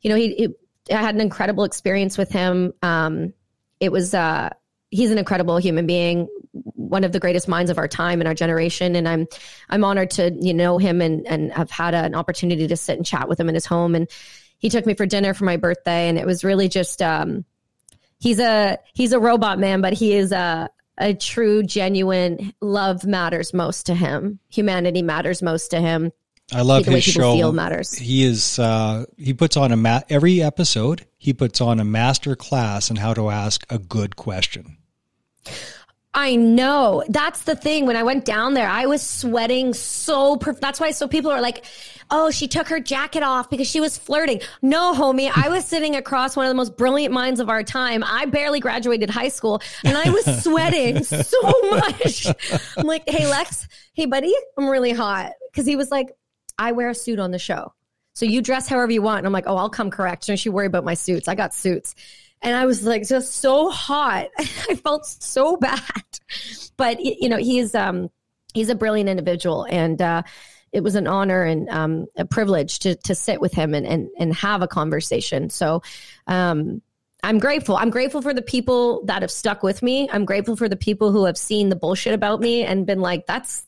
you 0.00 0.08
know, 0.08 0.16
he, 0.16 0.34
he 0.34 0.94
I 0.94 1.02
had 1.02 1.14
an 1.14 1.20
incredible 1.20 1.64
experience 1.64 2.16
with 2.16 2.30
him. 2.30 2.72
Um, 2.82 3.34
it 3.80 3.92
was 3.92 4.14
uh, 4.14 4.50
he's 4.94 5.10
an 5.10 5.18
incredible 5.18 5.56
human 5.56 5.86
being, 5.86 6.28
one 6.52 7.02
of 7.02 7.10
the 7.10 7.18
greatest 7.18 7.48
minds 7.48 7.70
of 7.70 7.78
our 7.78 7.88
time 7.88 8.20
and 8.20 8.28
our 8.28 8.34
generation. 8.34 8.94
And 8.94 9.08
I'm 9.08 9.26
I'm 9.68 9.82
honored 9.82 10.10
to 10.12 10.32
you 10.40 10.54
know 10.54 10.78
him 10.78 11.00
and 11.00 11.26
and 11.26 11.52
have 11.52 11.70
had 11.70 11.94
a, 11.94 12.04
an 12.04 12.14
opportunity 12.14 12.68
to 12.68 12.76
sit 12.76 12.96
and 12.96 13.04
chat 13.04 13.28
with 13.28 13.40
him 13.40 13.48
in 13.48 13.54
his 13.54 13.66
home. 13.66 13.94
And 13.94 14.08
he 14.58 14.70
took 14.70 14.86
me 14.86 14.94
for 14.94 15.04
dinner 15.04 15.34
for 15.34 15.44
my 15.44 15.56
birthday, 15.56 16.08
and 16.08 16.16
it 16.16 16.26
was 16.26 16.44
really 16.44 16.68
just 16.68 17.02
um, 17.02 17.44
he's 18.18 18.38
a 18.38 18.78
he's 18.94 19.12
a 19.12 19.18
robot 19.18 19.58
man, 19.58 19.80
but 19.80 19.92
he 19.92 20.14
is 20.14 20.30
a 20.30 20.70
a 20.96 21.12
true, 21.12 21.64
genuine 21.64 22.54
love 22.60 23.04
matters 23.04 23.52
most 23.52 23.86
to 23.86 23.94
him. 23.94 24.38
Humanity 24.48 25.02
matters 25.02 25.42
most 25.42 25.72
to 25.72 25.80
him. 25.80 26.12
I 26.52 26.60
love 26.60 26.84
his 26.84 27.02
show. 27.02 27.50
matters. 27.52 27.94
He 27.94 28.22
is 28.22 28.58
uh, 28.58 29.06
he 29.16 29.34
puts 29.34 29.56
on 29.56 29.72
a 29.72 29.76
ma- 29.76 30.02
every 30.08 30.40
episode. 30.42 31.04
He 31.18 31.32
puts 31.32 31.60
on 31.60 31.80
a 31.80 31.84
master 31.84 32.36
class 32.36 32.90
on 32.90 32.96
how 32.96 33.14
to 33.14 33.30
ask 33.30 33.64
a 33.70 33.78
good 33.78 34.14
question. 34.14 34.76
I 36.16 36.36
know. 36.36 37.02
That's 37.08 37.42
the 37.42 37.56
thing. 37.56 37.86
When 37.86 37.96
I 37.96 38.04
went 38.04 38.24
down 38.24 38.54
there, 38.54 38.68
I 38.68 38.86
was 38.86 39.02
sweating 39.02 39.74
so. 39.74 40.36
Perf- 40.36 40.60
That's 40.60 40.78
why 40.78 40.92
so 40.92 41.08
people 41.08 41.32
are 41.32 41.40
like, 41.40 41.64
"Oh, 42.08 42.30
she 42.30 42.46
took 42.46 42.68
her 42.68 42.78
jacket 42.78 43.24
off 43.24 43.50
because 43.50 43.66
she 43.68 43.80
was 43.80 43.98
flirting." 43.98 44.40
No, 44.62 44.94
homie, 44.94 45.28
I 45.34 45.48
was 45.48 45.64
sitting 45.64 45.96
across 45.96 46.36
one 46.36 46.46
of 46.46 46.50
the 46.50 46.54
most 46.54 46.76
brilliant 46.76 47.12
minds 47.12 47.40
of 47.40 47.48
our 47.50 47.64
time. 47.64 48.04
I 48.06 48.26
barely 48.26 48.60
graduated 48.60 49.10
high 49.10 49.26
school, 49.26 49.60
and 49.84 49.98
I 49.98 50.10
was 50.10 50.24
sweating 50.44 51.02
so 51.02 51.52
much. 51.70 52.28
I'm 52.76 52.86
like, 52.86 53.08
"Hey, 53.08 53.26
Lex. 53.28 53.66
Hey, 53.94 54.06
buddy. 54.06 54.32
I'm 54.56 54.68
really 54.68 54.92
hot." 54.92 55.32
Because 55.50 55.66
he 55.66 55.74
was 55.74 55.90
like, 55.90 56.12
"I 56.56 56.70
wear 56.72 56.90
a 56.90 56.94
suit 56.94 57.18
on 57.18 57.32
the 57.32 57.40
show, 57.40 57.74
so 58.14 58.24
you 58.24 58.40
dress 58.40 58.68
however 58.68 58.92
you 58.92 59.02
want." 59.02 59.18
And 59.18 59.26
I'm 59.26 59.32
like, 59.32 59.48
"Oh, 59.48 59.56
I'll 59.56 59.68
come 59.68 59.90
correct. 59.90 60.28
Don't 60.28 60.44
you 60.44 60.52
worry 60.52 60.66
about 60.68 60.84
my 60.84 60.94
suits. 60.94 61.26
I 61.26 61.34
got 61.34 61.52
suits." 61.52 61.96
And 62.44 62.54
I 62.54 62.66
was 62.66 62.84
like 62.84 63.08
just 63.08 63.36
so 63.36 63.70
hot. 63.70 64.28
I 64.38 64.76
felt 64.76 65.06
so 65.06 65.56
bad. 65.56 65.80
But 66.76 67.00
you 67.00 67.28
know, 67.28 67.38
he's 67.38 67.74
um 67.74 68.10
he's 68.52 68.68
a 68.68 68.74
brilliant 68.74 69.08
individual 69.08 69.66
and 69.68 70.00
uh 70.00 70.22
it 70.72 70.82
was 70.82 70.96
an 70.96 71.06
honor 71.06 71.44
and 71.44 71.68
um, 71.68 72.06
a 72.16 72.24
privilege 72.24 72.80
to 72.80 72.96
to 72.96 73.14
sit 73.14 73.40
with 73.40 73.52
him 73.52 73.74
and 73.74 73.86
and, 73.86 74.08
and 74.18 74.34
have 74.34 74.62
a 74.62 74.68
conversation. 74.68 75.50
So 75.50 75.82
um 76.26 76.82
I'm 77.22 77.38
grateful. 77.38 77.76
I'm 77.76 77.88
grateful 77.88 78.20
for 78.20 78.34
the 78.34 78.42
people 78.42 79.02
that 79.06 79.22
have 79.22 79.30
stuck 79.30 79.62
with 79.62 79.82
me. 79.82 80.10
I'm 80.12 80.26
grateful 80.26 80.56
for 80.56 80.68
the 80.68 80.76
people 80.76 81.10
who 81.10 81.24
have 81.24 81.38
seen 81.38 81.70
the 81.70 81.76
bullshit 81.76 82.12
about 82.12 82.40
me 82.40 82.64
and 82.64 82.84
been 82.84 83.00
like, 83.00 83.24
that's 83.26 83.66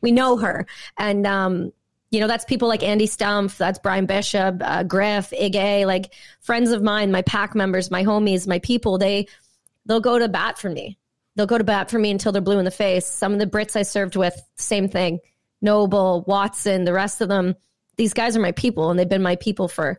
we 0.00 0.12
know 0.12 0.36
her. 0.36 0.66
And 0.96 1.26
um 1.26 1.72
you 2.12 2.20
know, 2.20 2.28
that's 2.28 2.44
people 2.44 2.68
like 2.68 2.82
Andy 2.82 3.08
Stumpf, 3.08 3.56
that's 3.56 3.78
Brian 3.78 4.04
Bishop, 4.04 4.56
uh, 4.60 4.82
Griff, 4.82 5.30
Ige, 5.30 5.86
like 5.86 6.12
friends 6.40 6.70
of 6.70 6.82
mine, 6.82 7.10
my 7.10 7.22
pack 7.22 7.54
members, 7.54 7.90
my 7.90 8.04
homies, 8.04 8.46
my 8.46 8.58
people, 8.58 8.98
they 8.98 9.26
they'll 9.86 10.00
go 10.00 10.18
to 10.18 10.28
bat 10.28 10.58
for 10.58 10.68
me. 10.68 10.98
They'll 11.34 11.46
go 11.46 11.56
to 11.56 11.64
bat 11.64 11.90
for 11.90 11.98
me 11.98 12.10
until 12.10 12.30
they're 12.30 12.42
blue 12.42 12.58
in 12.58 12.66
the 12.66 12.70
face. 12.70 13.06
Some 13.06 13.32
of 13.32 13.38
the 13.38 13.46
Brits 13.46 13.74
I 13.74 13.82
served 13.82 14.14
with, 14.14 14.38
same 14.56 14.88
thing. 14.88 15.20
Noble, 15.62 16.22
Watson, 16.26 16.84
the 16.84 16.92
rest 16.92 17.22
of 17.22 17.30
them, 17.30 17.56
these 17.96 18.12
guys 18.12 18.36
are 18.36 18.40
my 18.40 18.52
people 18.52 18.90
and 18.90 18.98
they've 18.98 19.08
been 19.08 19.22
my 19.22 19.36
people 19.36 19.66
for 19.66 19.98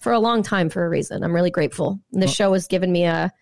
for 0.00 0.12
a 0.12 0.20
long 0.20 0.42
time 0.42 0.68
for 0.68 0.84
a 0.84 0.88
reason. 0.88 1.24
I'm 1.24 1.34
really 1.34 1.50
grateful. 1.50 1.98
And 2.12 2.22
the 2.22 2.28
show 2.28 2.52
has 2.52 2.68
given 2.68 2.92
me 2.92 3.04
a 3.04 3.32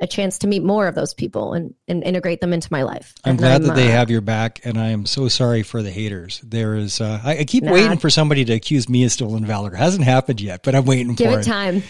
a 0.00 0.06
chance 0.06 0.38
to 0.38 0.46
meet 0.46 0.62
more 0.62 0.86
of 0.86 0.94
those 0.94 1.12
people 1.12 1.54
and, 1.54 1.74
and 1.88 2.04
integrate 2.04 2.40
them 2.40 2.52
into 2.52 2.68
my 2.70 2.82
life. 2.82 3.14
I'm 3.24 3.30
And 3.30 3.38
glad 3.38 3.62
that 3.64 3.74
they 3.74 3.88
uh, 3.88 3.92
have 3.92 4.10
your 4.10 4.20
back, 4.20 4.60
and 4.64 4.78
I 4.78 4.90
am 4.90 5.06
so 5.06 5.26
sorry 5.26 5.64
for 5.64 5.82
the 5.82 5.90
haters. 5.90 6.40
There 6.44 6.76
is, 6.76 7.00
uh, 7.00 7.20
I, 7.24 7.38
I 7.38 7.44
keep 7.44 7.64
Nah. 7.64 7.72
waiting 7.72 7.98
for 7.98 8.08
somebody 8.08 8.44
to 8.44 8.52
accuse 8.52 8.88
me 8.88 9.04
of 9.04 9.10
stolen 9.10 9.44
valor. 9.44 9.74
It 9.74 9.78
hasn't 9.78 10.04
happened 10.04 10.40
yet, 10.40 10.62
but 10.62 10.76
I'm 10.76 10.84
waiting 10.84 11.14
give 11.14 11.32
for 11.32 11.40
it. 11.40 11.44
Give 11.44 11.52
it 11.52 11.52
time. 11.52 11.82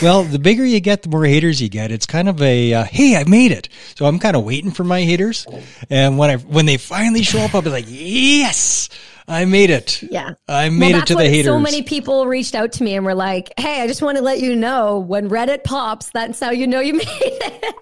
Well, 0.00 0.22
the 0.22 0.38
bigger 0.38 0.64
you 0.64 0.78
get, 0.78 1.02
the 1.02 1.08
more 1.08 1.24
haters 1.24 1.60
you 1.60 1.68
get. 1.68 1.90
It's 1.90 2.06
kind 2.06 2.28
of 2.28 2.40
a 2.40 2.72
uh, 2.74 2.84
hey, 2.84 3.16
I 3.16 3.24
made 3.24 3.50
it. 3.50 3.68
So 3.96 4.06
I'm 4.06 4.18
kind 4.18 4.36
of 4.36 4.44
waiting 4.44 4.70
for 4.70 4.84
my 4.84 5.02
haters, 5.02 5.46
and 5.90 6.18
when 6.18 6.30
I 6.30 6.36
when 6.36 6.66
they 6.66 6.76
finally 6.76 7.22
show 7.22 7.40
up, 7.40 7.54
I'll 7.54 7.62
be 7.62 7.70
like, 7.70 7.86
yes, 7.88 8.88
I 9.28 9.44
made 9.44 9.70
it. 9.70 10.02
Yeah. 10.02 10.34
I 10.48 10.68
Well, 10.68 10.78
made 10.78 10.94
it 10.94 11.06
to 11.06 11.14
the 11.14 11.28
haters. 11.28 11.46
So 11.46 11.58
many 11.58 11.82
people 11.82 12.26
reached 12.26 12.54
out 12.54 12.72
to 12.72 12.84
me 12.84 12.94
and 12.94 13.04
were 13.04 13.14
like, 13.14 13.52
"Hey, 13.58 13.82
I 13.82 13.86
just 13.86 14.02
want 14.02 14.16
to 14.18 14.22
let 14.22 14.40
you 14.40 14.54
know 14.54 14.98
when 15.00 15.28
Reddit 15.28 15.64
pops, 15.64 16.10
that's 16.10 16.38
how 16.40 16.50
you 16.50 16.66
know 16.66 16.80
you 16.80 16.94
made 16.98 17.06
it." 17.10 17.74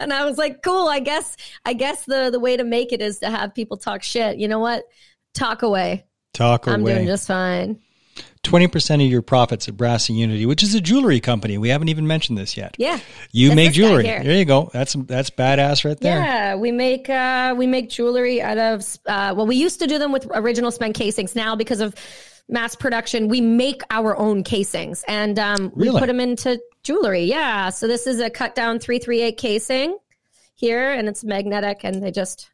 And 0.00 0.12
I 0.12 0.24
was 0.24 0.38
like, 0.38 0.62
"Cool. 0.62 0.86
I 0.88 1.00
guess. 1.00 1.36
I 1.64 1.72
guess 1.72 2.04
the 2.04 2.30
the 2.30 2.40
way 2.40 2.56
to 2.56 2.64
make 2.64 2.92
it 2.92 3.02
is 3.02 3.18
to 3.20 3.30
have 3.30 3.54
people 3.54 3.76
talk 3.76 4.02
shit. 4.02 4.38
You 4.38 4.46
know 4.48 4.60
what? 4.60 4.84
Talk 5.34 5.62
away. 5.62 6.06
Talk 6.32 6.66
I'm 6.68 6.82
away. 6.82 6.94
doing 6.94 7.06
just 7.06 7.26
fine. 7.26 7.80
Twenty 8.42 8.68
percent 8.68 9.02
of 9.02 9.08
your 9.08 9.20
profits 9.20 9.68
at 9.68 9.76
Brass 9.76 10.08
and 10.08 10.18
Unity, 10.18 10.46
which 10.46 10.62
is 10.62 10.74
a 10.74 10.80
jewelry 10.80 11.20
company. 11.20 11.58
We 11.58 11.68
haven't 11.68 11.88
even 11.88 12.06
mentioned 12.06 12.38
this 12.38 12.56
yet. 12.56 12.76
Yeah. 12.78 12.98
You 13.32 13.54
make 13.54 13.72
jewelry. 13.72 14.04
There 14.04 14.32
you 14.32 14.44
go. 14.44 14.70
That's 14.72 14.94
that's 14.94 15.30
badass 15.30 15.84
right 15.84 15.98
there. 15.98 16.18
Yeah, 16.18 16.54
we 16.54 16.72
make 16.72 17.10
uh, 17.10 17.54
we 17.58 17.66
make 17.66 17.90
jewelry 17.90 18.40
out 18.40 18.56
of 18.56 18.98
uh, 19.06 19.34
well, 19.36 19.46
we 19.46 19.56
used 19.56 19.80
to 19.80 19.86
do 19.86 19.98
them 19.98 20.12
with 20.12 20.26
original 20.34 20.70
spent 20.70 20.94
casings. 20.94 21.34
Now, 21.34 21.56
because 21.56 21.80
of 21.80 21.94
mass 22.48 22.74
production, 22.74 23.28
we 23.28 23.40
make 23.40 23.82
our 23.90 24.16
own 24.16 24.44
casings 24.44 25.04
and 25.08 25.38
um, 25.38 25.72
we 25.74 25.90
put 25.90 26.06
them 26.06 26.20
into 26.20 26.60
jewelry. 26.82 27.24
Yeah, 27.24 27.70
so 27.70 27.86
this 27.86 28.06
is 28.06 28.20
a 28.20 28.30
cut 28.30 28.54
down 28.54 28.78
three 28.78 28.98
three 28.98 29.20
eight 29.20 29.36
casing 29.36 29.98
here, 30.54 30.90
and 30.90 31.08
it's 31.08 31.24
magnetic, 31.24 31.80
and 31.84 32.02
they 32.02 32.10
just. 32.10 32.50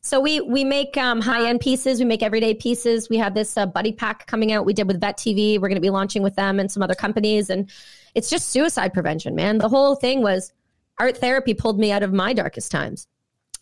So 0.00 0.20
we 0.20 0.40
we 0.40 0.64
make 0.64 0.96
um, 0.96 1.20
high 1.20 1.48
end 1.48 1.60
pieces. 1.60 1.98
We 1.98 2.04
make 2.04 2.22
everyday 2.22 2.54
pieces. 2.54 3.08
We 3.08 3.18
have 3.18 3.34
this 3.34 3.56
uh, 3.56 3.66
buddy 3.66 3.92
pack 3.92 4.26
coming 4.26 4.52
out. 4.52 4.64
We 4.64 4.72
did 4.72 4.86
with 4.86 5.00
Vet 5.00 5.18
TV. 5.18 5.60
We're 5.60 5.68
going 5.68 5.74
to 5.74 5.80
be 5.80 5.90
launching 5.90 6.22
with 6.22 6.36
them 6.36 6.60
and 6.60 6.70
some 6.70 6.82
other 6.82 6.94
companies, 6.94 7.50
and 7.50 7.70
it's 8.14 8.30
just 8.30 8.50
suicide 8.50 8.94
prevention, 8.94 9.34
man. 9.34 9.58
The 9.58 9.68
whole 9.68 9.96
thing 9.96 10.22
was 10.22 10.52
art 10.98 11.18
therapy 11.18 11.54
pulled 11.54 11.78
me 11.78 11.92
out 11.92 12.02
of 12.02 12.12
my 12.12 12.32
darkest 12.32 12.70
times 12.70 13.06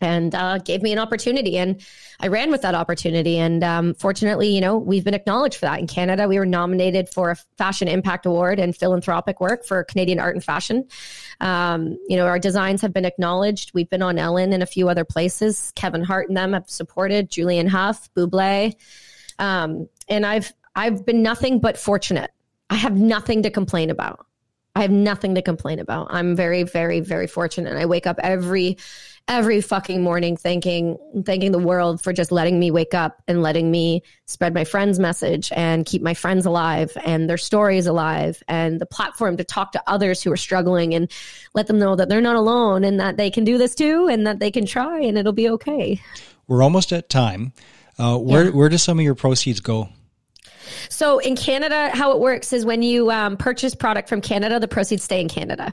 and 0.00 0.34
uh, 0.34 0.58
gave 0.58 0.82
me 0.82 0.92
an 0.92 0.98
opportunity 0.98 1.56
and 1.56 1.80
i 2.20 2.26
ran 2.26 2.50
with 2.50 2.62
that 2.62 2.74
opportunity 2.74 3.38
and 3.38 3.64
um, 3.64 3.94
fortunately 3.94 4.48
you 4.48 4.60
know 4.60 4.76
we've 4.76 5.04
been 5.04 5.14
acknowledged 5.14 5.58
for 5.58 5.66
that. 5.66 5.80
In 5.80 5.86
canada 5.86 6.28
we 6.28 6.38
were 6.38 6.46
nominated 6.46 7.08
for 7.08 7.30
a 7.30 7.36
fashion 7.56 7.88
impact 7.88 8.26
award 8.26 8.58
and 8.58 8.76
philanthropic 8.76 9.40
work 9.40 9.64
for 9.64 9.82
canadian 9.84 10.18
art 10.18 10.34
and 10.34 10.44
fashion. 10.44 10.86
Um, 11.40 11.98
you 12.08 12.16
know 12.16 12.26
our 12.26 12.38
designs 12.38 12.82
have 12.82 12.92
been 12.92 13.04
acknowledged. 13.04 13.72
We've 13.74 13.90
been 13.90 14.02
on 14.02 14.18
ellen 14.18 14.52
and 14.52 14.62
a 14.62 14.66
few 14.66 14.88
other 14.88 15.04
places. 15.04 15.72
Kevin 15.76 16.02
hart 16.02 16.28
and 16.28 16.36
them 16.36 16.52
have 16.52 16.68
supported 16.68 17.30
Julianne 17.30 17.68
Hough 17.68 18.08
Bublé 18.14 18.74
um, 19.38 19.88
and 20.08 20.24
i've 20.24 20.52
i've 20.74 21.04
been 21.04 21.22
nothing 21.22 21.60
but 21.60 21.76
fortunate. 21.76 22.30
I 22.70 22.74
have 22.74 22.96
nothing 22.96 23.42
to 23.44 23.50
complain 23.50 23.90
about. 23.90 24.26
I 24.74 24.82
have 24.82 24.90
nothing 24.90 25.34
to 25.36 25.42
complain 25.42 25.78
about. 25.78 26.08
I'm 26.10 26.36
very, 26.36 26.62
very, 26.62 27.00
very 27.00 27.26
fortunate. 27.26 27.76
I 27.76 27.86
wake 27.86 28.06
up 28.06 28.18
every 28.22 28.76
every 29.28 29.60
fucking 29.60 30.02
morning 30.02 30.36
thanking 30.36 30.96
thanking 31.24 31.50
the 31.50 31.58
world 31.58 32.00
for 32.00 32.12
just 32.12 32.30
letting 32.30 32.60
me 32.60 32.70
wake 32.70 32.94
up 32.94 33.20
and 33.26 33.42
letting 33.42 33.70
me 33.70 34.00
spread 34.26 34.54
my 34.54 34.62
friends' 34.62 35.00
message 35.00 35.50
and 35.56 35.84
keep 35.84 36.00
my 36.00 36.14
friends 36.14 36.46
alive 36.46 36.96
and 37.04 37.28
their 37.28 37.36
stories 37.36 37.88
alive 37.88 38.40
and 38.46 38.80
the 38.80 38.86
platform 38.86 39.36
to 39.36 39.42
talk 39.42 39.72
to 39.72 39.82
others 39.88 40.22
who 40.22 40.30
are 40.30 40.36
struggling 40.36 40.94
and 40.94 41.10
let 41.54 41.66
them 41.66 41.78
know 41.78 41.96
that 41.96 42.08
they're 42.08 42.20
not 42.20 42.36
alone 42.36 42.84
and 42.84 43.00
that 43.00 43.16
they 43.16 43.30
can 43.30 43.42
do 43.42 43.58
this 43.58 43.74
too 43.74 44.06
and 44.08 44.26
that 44.28 44.38
they 44.38 44.50
can 44.50 44.64
try 44.64 45.00
and 45.00 45.18
it'll 45.18 45.32
be 45.32 45.48
okay. 45.48 46.00
We're 46.46 46.62
almost 46.62 46.92
at 46.92 47.08
time. 47.08 47.52
Uh, 47.98 48.18
where 48.18 48.44
Yeah. 48.44 48.50
where 48.50 48.68
do 48.68 48.78
some 48.78 48.98
of 49.00 49.04
your 49.04 49.16
proceeds 49.16 49.58
go? 49.58 49.88
So 50.88 51.18
in 51.18 51.36
Canada, 51.36 51.90
how 51.92 52.12
it 52.12 52.20
works 52.20 52.52
is 52.52 52.64
when 52.64 52.82
you 52.82 53.10
um, 53.10 53.36
purchase 53.36 53.74
product 53.74 54.08
from 54.08 54.20
Canada, 54.20 54.58
the 54.58 54.68
proceeds 54.68 55.02
stay 55.02 55.20
in 55.20 55.28
Canada. 55.28 55.72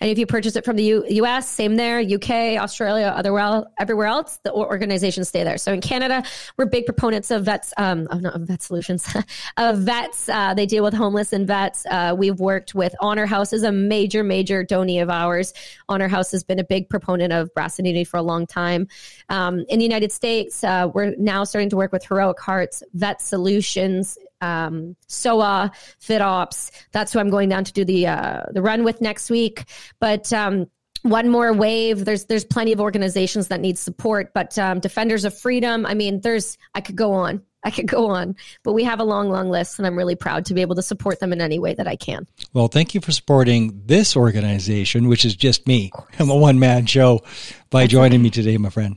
And 0.00 0.10
if 0.10 0.18
you 0.18 0.26
purchase 0.26 0.56
it 0.56 0.64
from 0.64 0.76
the 0.76 0.84
U- 0.84 1.04
U.S., 1.08 1.48
same 1.48 1.76
there. 1.76 2.00
UK, 2.00 2.60
Australia, 2.60 3.12
other 3.14 3.32
well, 3.32 3.72
everywhere 3.78 4.06
else, 4.06 4.38
the 4.44 4.52
organizations 4.52 5.28
stay 5.28 5.44
there. 5.44 5.58
So 5.58 5.72
in 5.72 5.80
Canada, 5.80 6.22
we're 6.56 6.66
big 6.66 6.86
proponents 6.86 7.30
of 7.30 7.44
vets. 7.44 7.72
Um, 7.76 8.08
oh, 8.10 8.18
not 8.18 8.34
of 8.34 8.42
vet 8.42 8.62
solutions, 8.62 9.14
of 9.56 9.78
vets. 9.78 10.28
Uh, 10.28 10.54
they 10.54 10.66
deal 10.66 10.84
with 10.84 10.94
homeless 10.94 11.32
and 11.32 11.46
vets. 11.46 11.86
Uh, 11.86 12.14
we've 12.16 12.40
worked 12.40 12.74
with 12.74 12.94
Honor 13.00 13.26
House 13.26 13.52
is 13.52 13.62
a 13.62 13.72
major, 13.72 14.22
major 14.22 14.64
donee 14.64 15.02
of 15.02 15.10
ours. 15.10 15.52
Honor 15.88 16.08
House 16.08 16.30
has 16.32 16.44
been 16.44 16.58
a 16.58 16.64
big 16.64 16.88
proponent 16.88 17.32
of 17.32 17.52
Brass 17.54 17.78
Unity 17.78 18.04
for 18.04 18.16
a 18.16 18.22
long 18.22 18.46
time. 18.46 18.88
Um, 19.28 19.64
in 19.68 19.78
the 19.78 19.84
United 19.84 20.12
States, 20.12 20.62
uh, 20.64 20.88
we're 20.92 21.14
now 21.16 21.44
starting 21.44 21.70
to 21.70 21.76
work 21.76 21.92
with 21.92 22.04
Heroic 22.04 22.40
Hearts, 22.40 22.82
Vet 22.94 23.20
Solutions, 23.22 24.18
um, 24.40 24.96
SOA, 25.08 25.72
FitOps. 26.00 26.70
That's 26.92 27.12
who 27.12 27.18
I'm 27.18 27.30
going 27.30 27.48
down 27.48 27.64
to 27.64 27.72
do 27.72 27.84
the 27.84 28.06
uh, 28.08 28.42
the 28.52 28.62
run 28.62 28.84
with 28.84 29.00
next 29.00 29.30
week. 29.30 29.64
But 30.00 30.32
um, 30.32 30.66
one 31.02 31.28
more 31.28 31.52
wave. 31.52 32.04
There's 32.04 32.26
there's 32.26 32.44
plenty 32.44 32.72
of 32.72 32.80
organizations 32.80 33.48
that 33.48 33.60
need 33.60 33.78
support, 33.78 34.32
but 34.34 34.58
um, 34.58 34.80
Defenders 34.80 35.24
of 35.24 35.36
Freedom. 35.36 35.86
I 35.86 35.94
mean, 35.94 36.20
there's 36.20 36.58
I 36.74 36.80
could 36.80 36.96
go 36.96 37.12
on. 37.12 37.42
I 37.62 37.70
could 37.70 37.86
go 37.86 38.06
on, 38.08 38.36
but 38.62 38.72
we 38.72 38.84
have 38.84 39.00
a 39.00 39.04
long, 39.04 39.28
long 39.28 39.50
list, 39.50 39.78
and 39.78 39.86
I'm 39.86 39.94
really 39.94 40.14
proud 40.16 40.46
to 40.46 40.54
be 40.54 40.62
able 40.62 40.76
to 40.76 40.82
support 40.82 41.20
them 41.20 41.30
in 41.30 41.42
any 41.42 41.58
way 41.58 41.74
that 41.74 41.86
I 41.86 41.94
can. 41.94 42.26
Well, 42.54 42.68
thank 42.68 42.94
you 42.94 43.02
for 43.02 43.12
supporting 43.12 43.82
this 43.84 44.16
organization, 44.16 45.08
which 45.08 45.26
is 45.26 45.36
just 45.36 45.66
me. 45.66 45.90
I'm 46.18 46.30
a 46.30 46.36
one 46.36 46.58
man 46.58 46.86
show 46.86 47.20
by 47.68 47.86
joining 47.86 48.22
me 48.22 48.30
today, 48.30 48.56
my 48.56 48.70
friend. 48.70 48.96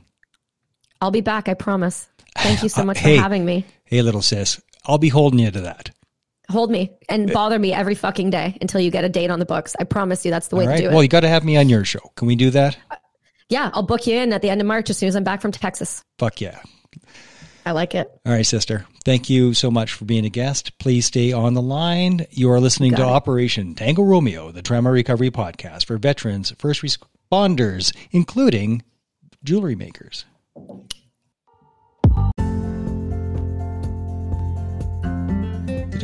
I'll 1.02 1.10
be 1.10 1.20
back. 1.20 1.46
I 1.46 1.52
promise. 1.52 2.08
Thank 2.38 2.62
you 2.62 2.70
so 2.70 2.84
much 2.84 2.98
Hey. 2.98 3.16
for 3.16 3.22
having 3.22 3.44
me. 3.44 3.66
Hey, 3.84 4.00
little 4.00 4.22
sis, 4.22 4.58
I'll 4.86 4.98
be 4.98 5.08
holding 5.08 5.40
you 5.40 5.50
to 5.50 5.60
that. 5.62 5.90
Hold 6.50 6.70
me 6.70 6.92
and 7.08 7.32
bother 7.32 7.58
me 7.58 7.72
every 7.72 7.94
fucking 7.94 8.30
day 8.30 8.58
until 8.60 8.80
you 8.80 8.90
get 8.90 9.04
a 9.04 9.08
date 9.08 9.30
on 9.30 9.38
the 9.38 9.46
books. 9.46 9.74
I 9.80 9.84
promise 9.84 10.24
you 10.24 10.30
that's 10.30 10.48
the 10.48 10.56
way 10.56 10.66
right. 10.66 10.76
to 10.76 10.82
do 10.82 10.88
it. 10.90 10.92
Well, 10.92 11.02
you 11.02 11.08
got 11.08 11.20
to 11.20 11.28
have 11.28 11.44
me 11.44 11.56
on 11.56 11.70
your 11.70 11.84
show. 11.84 12.00
Can 12.16 12.26
we 12.26 12.36
do 12.36 12.50
that? 12.50 12.76
Uh, 12.90 12.96
yeah, 13.48 13.70
I'll 13.72 13.82
book 13.82 14.06
you 14.06 14.16
in 14.16 14.32
at 14.32 14.42
the 14.42 14.50
end 14.50 14.60
of 14.60 14.66
March 14.66 14.90
as 14.90 14.98
soon 14.98 15.08
as 15.08 15.16
I'm 15.16 15.24
back 15.24 15.40
from 15.40 15.52
Texas. 15.52 16.04
Fuck 16.18 16.40
yeah. 16.40 16.60
I 17.66 17.72
like 17.72 17.94
it. 17.94 18.10
All 18.26 18.32
right, 18.32 18.44
sister. 18.44 18.84
Thank 19.06 19.30
you 19.30 19.54
so 19.54 19.70
much 19.70 19.92
for 19.92 20.04
being 20.04 20.26
a 20.26 20.30
guest. 20.30 20.78
Please 20.78 21.06
stay 21.06 21.32
on 21.32 21.54
the 21.54 21.62
line. 21.62 22.26
You 22.30 22.50
are 22.50 22.60
listening 22.60 22.90
Got 22.90 22.98
to 22.98 23.04
it. 23.04 23.12
Operation 23.12 23.74
Tango 23.74 24.02
Romeo, 24.02 24.50
the 24.50 24.60
trauma 24.60 24.90
recovery 24.90 25.30
podcast 25.30 25.86
for 25.86 25.96
veterans, 25.96 26.52
first 26.58 26.82
responders, 26.82 27.96
including 28.10 28.82
jewelry 29.42 29.76
makers. 29.76 30.26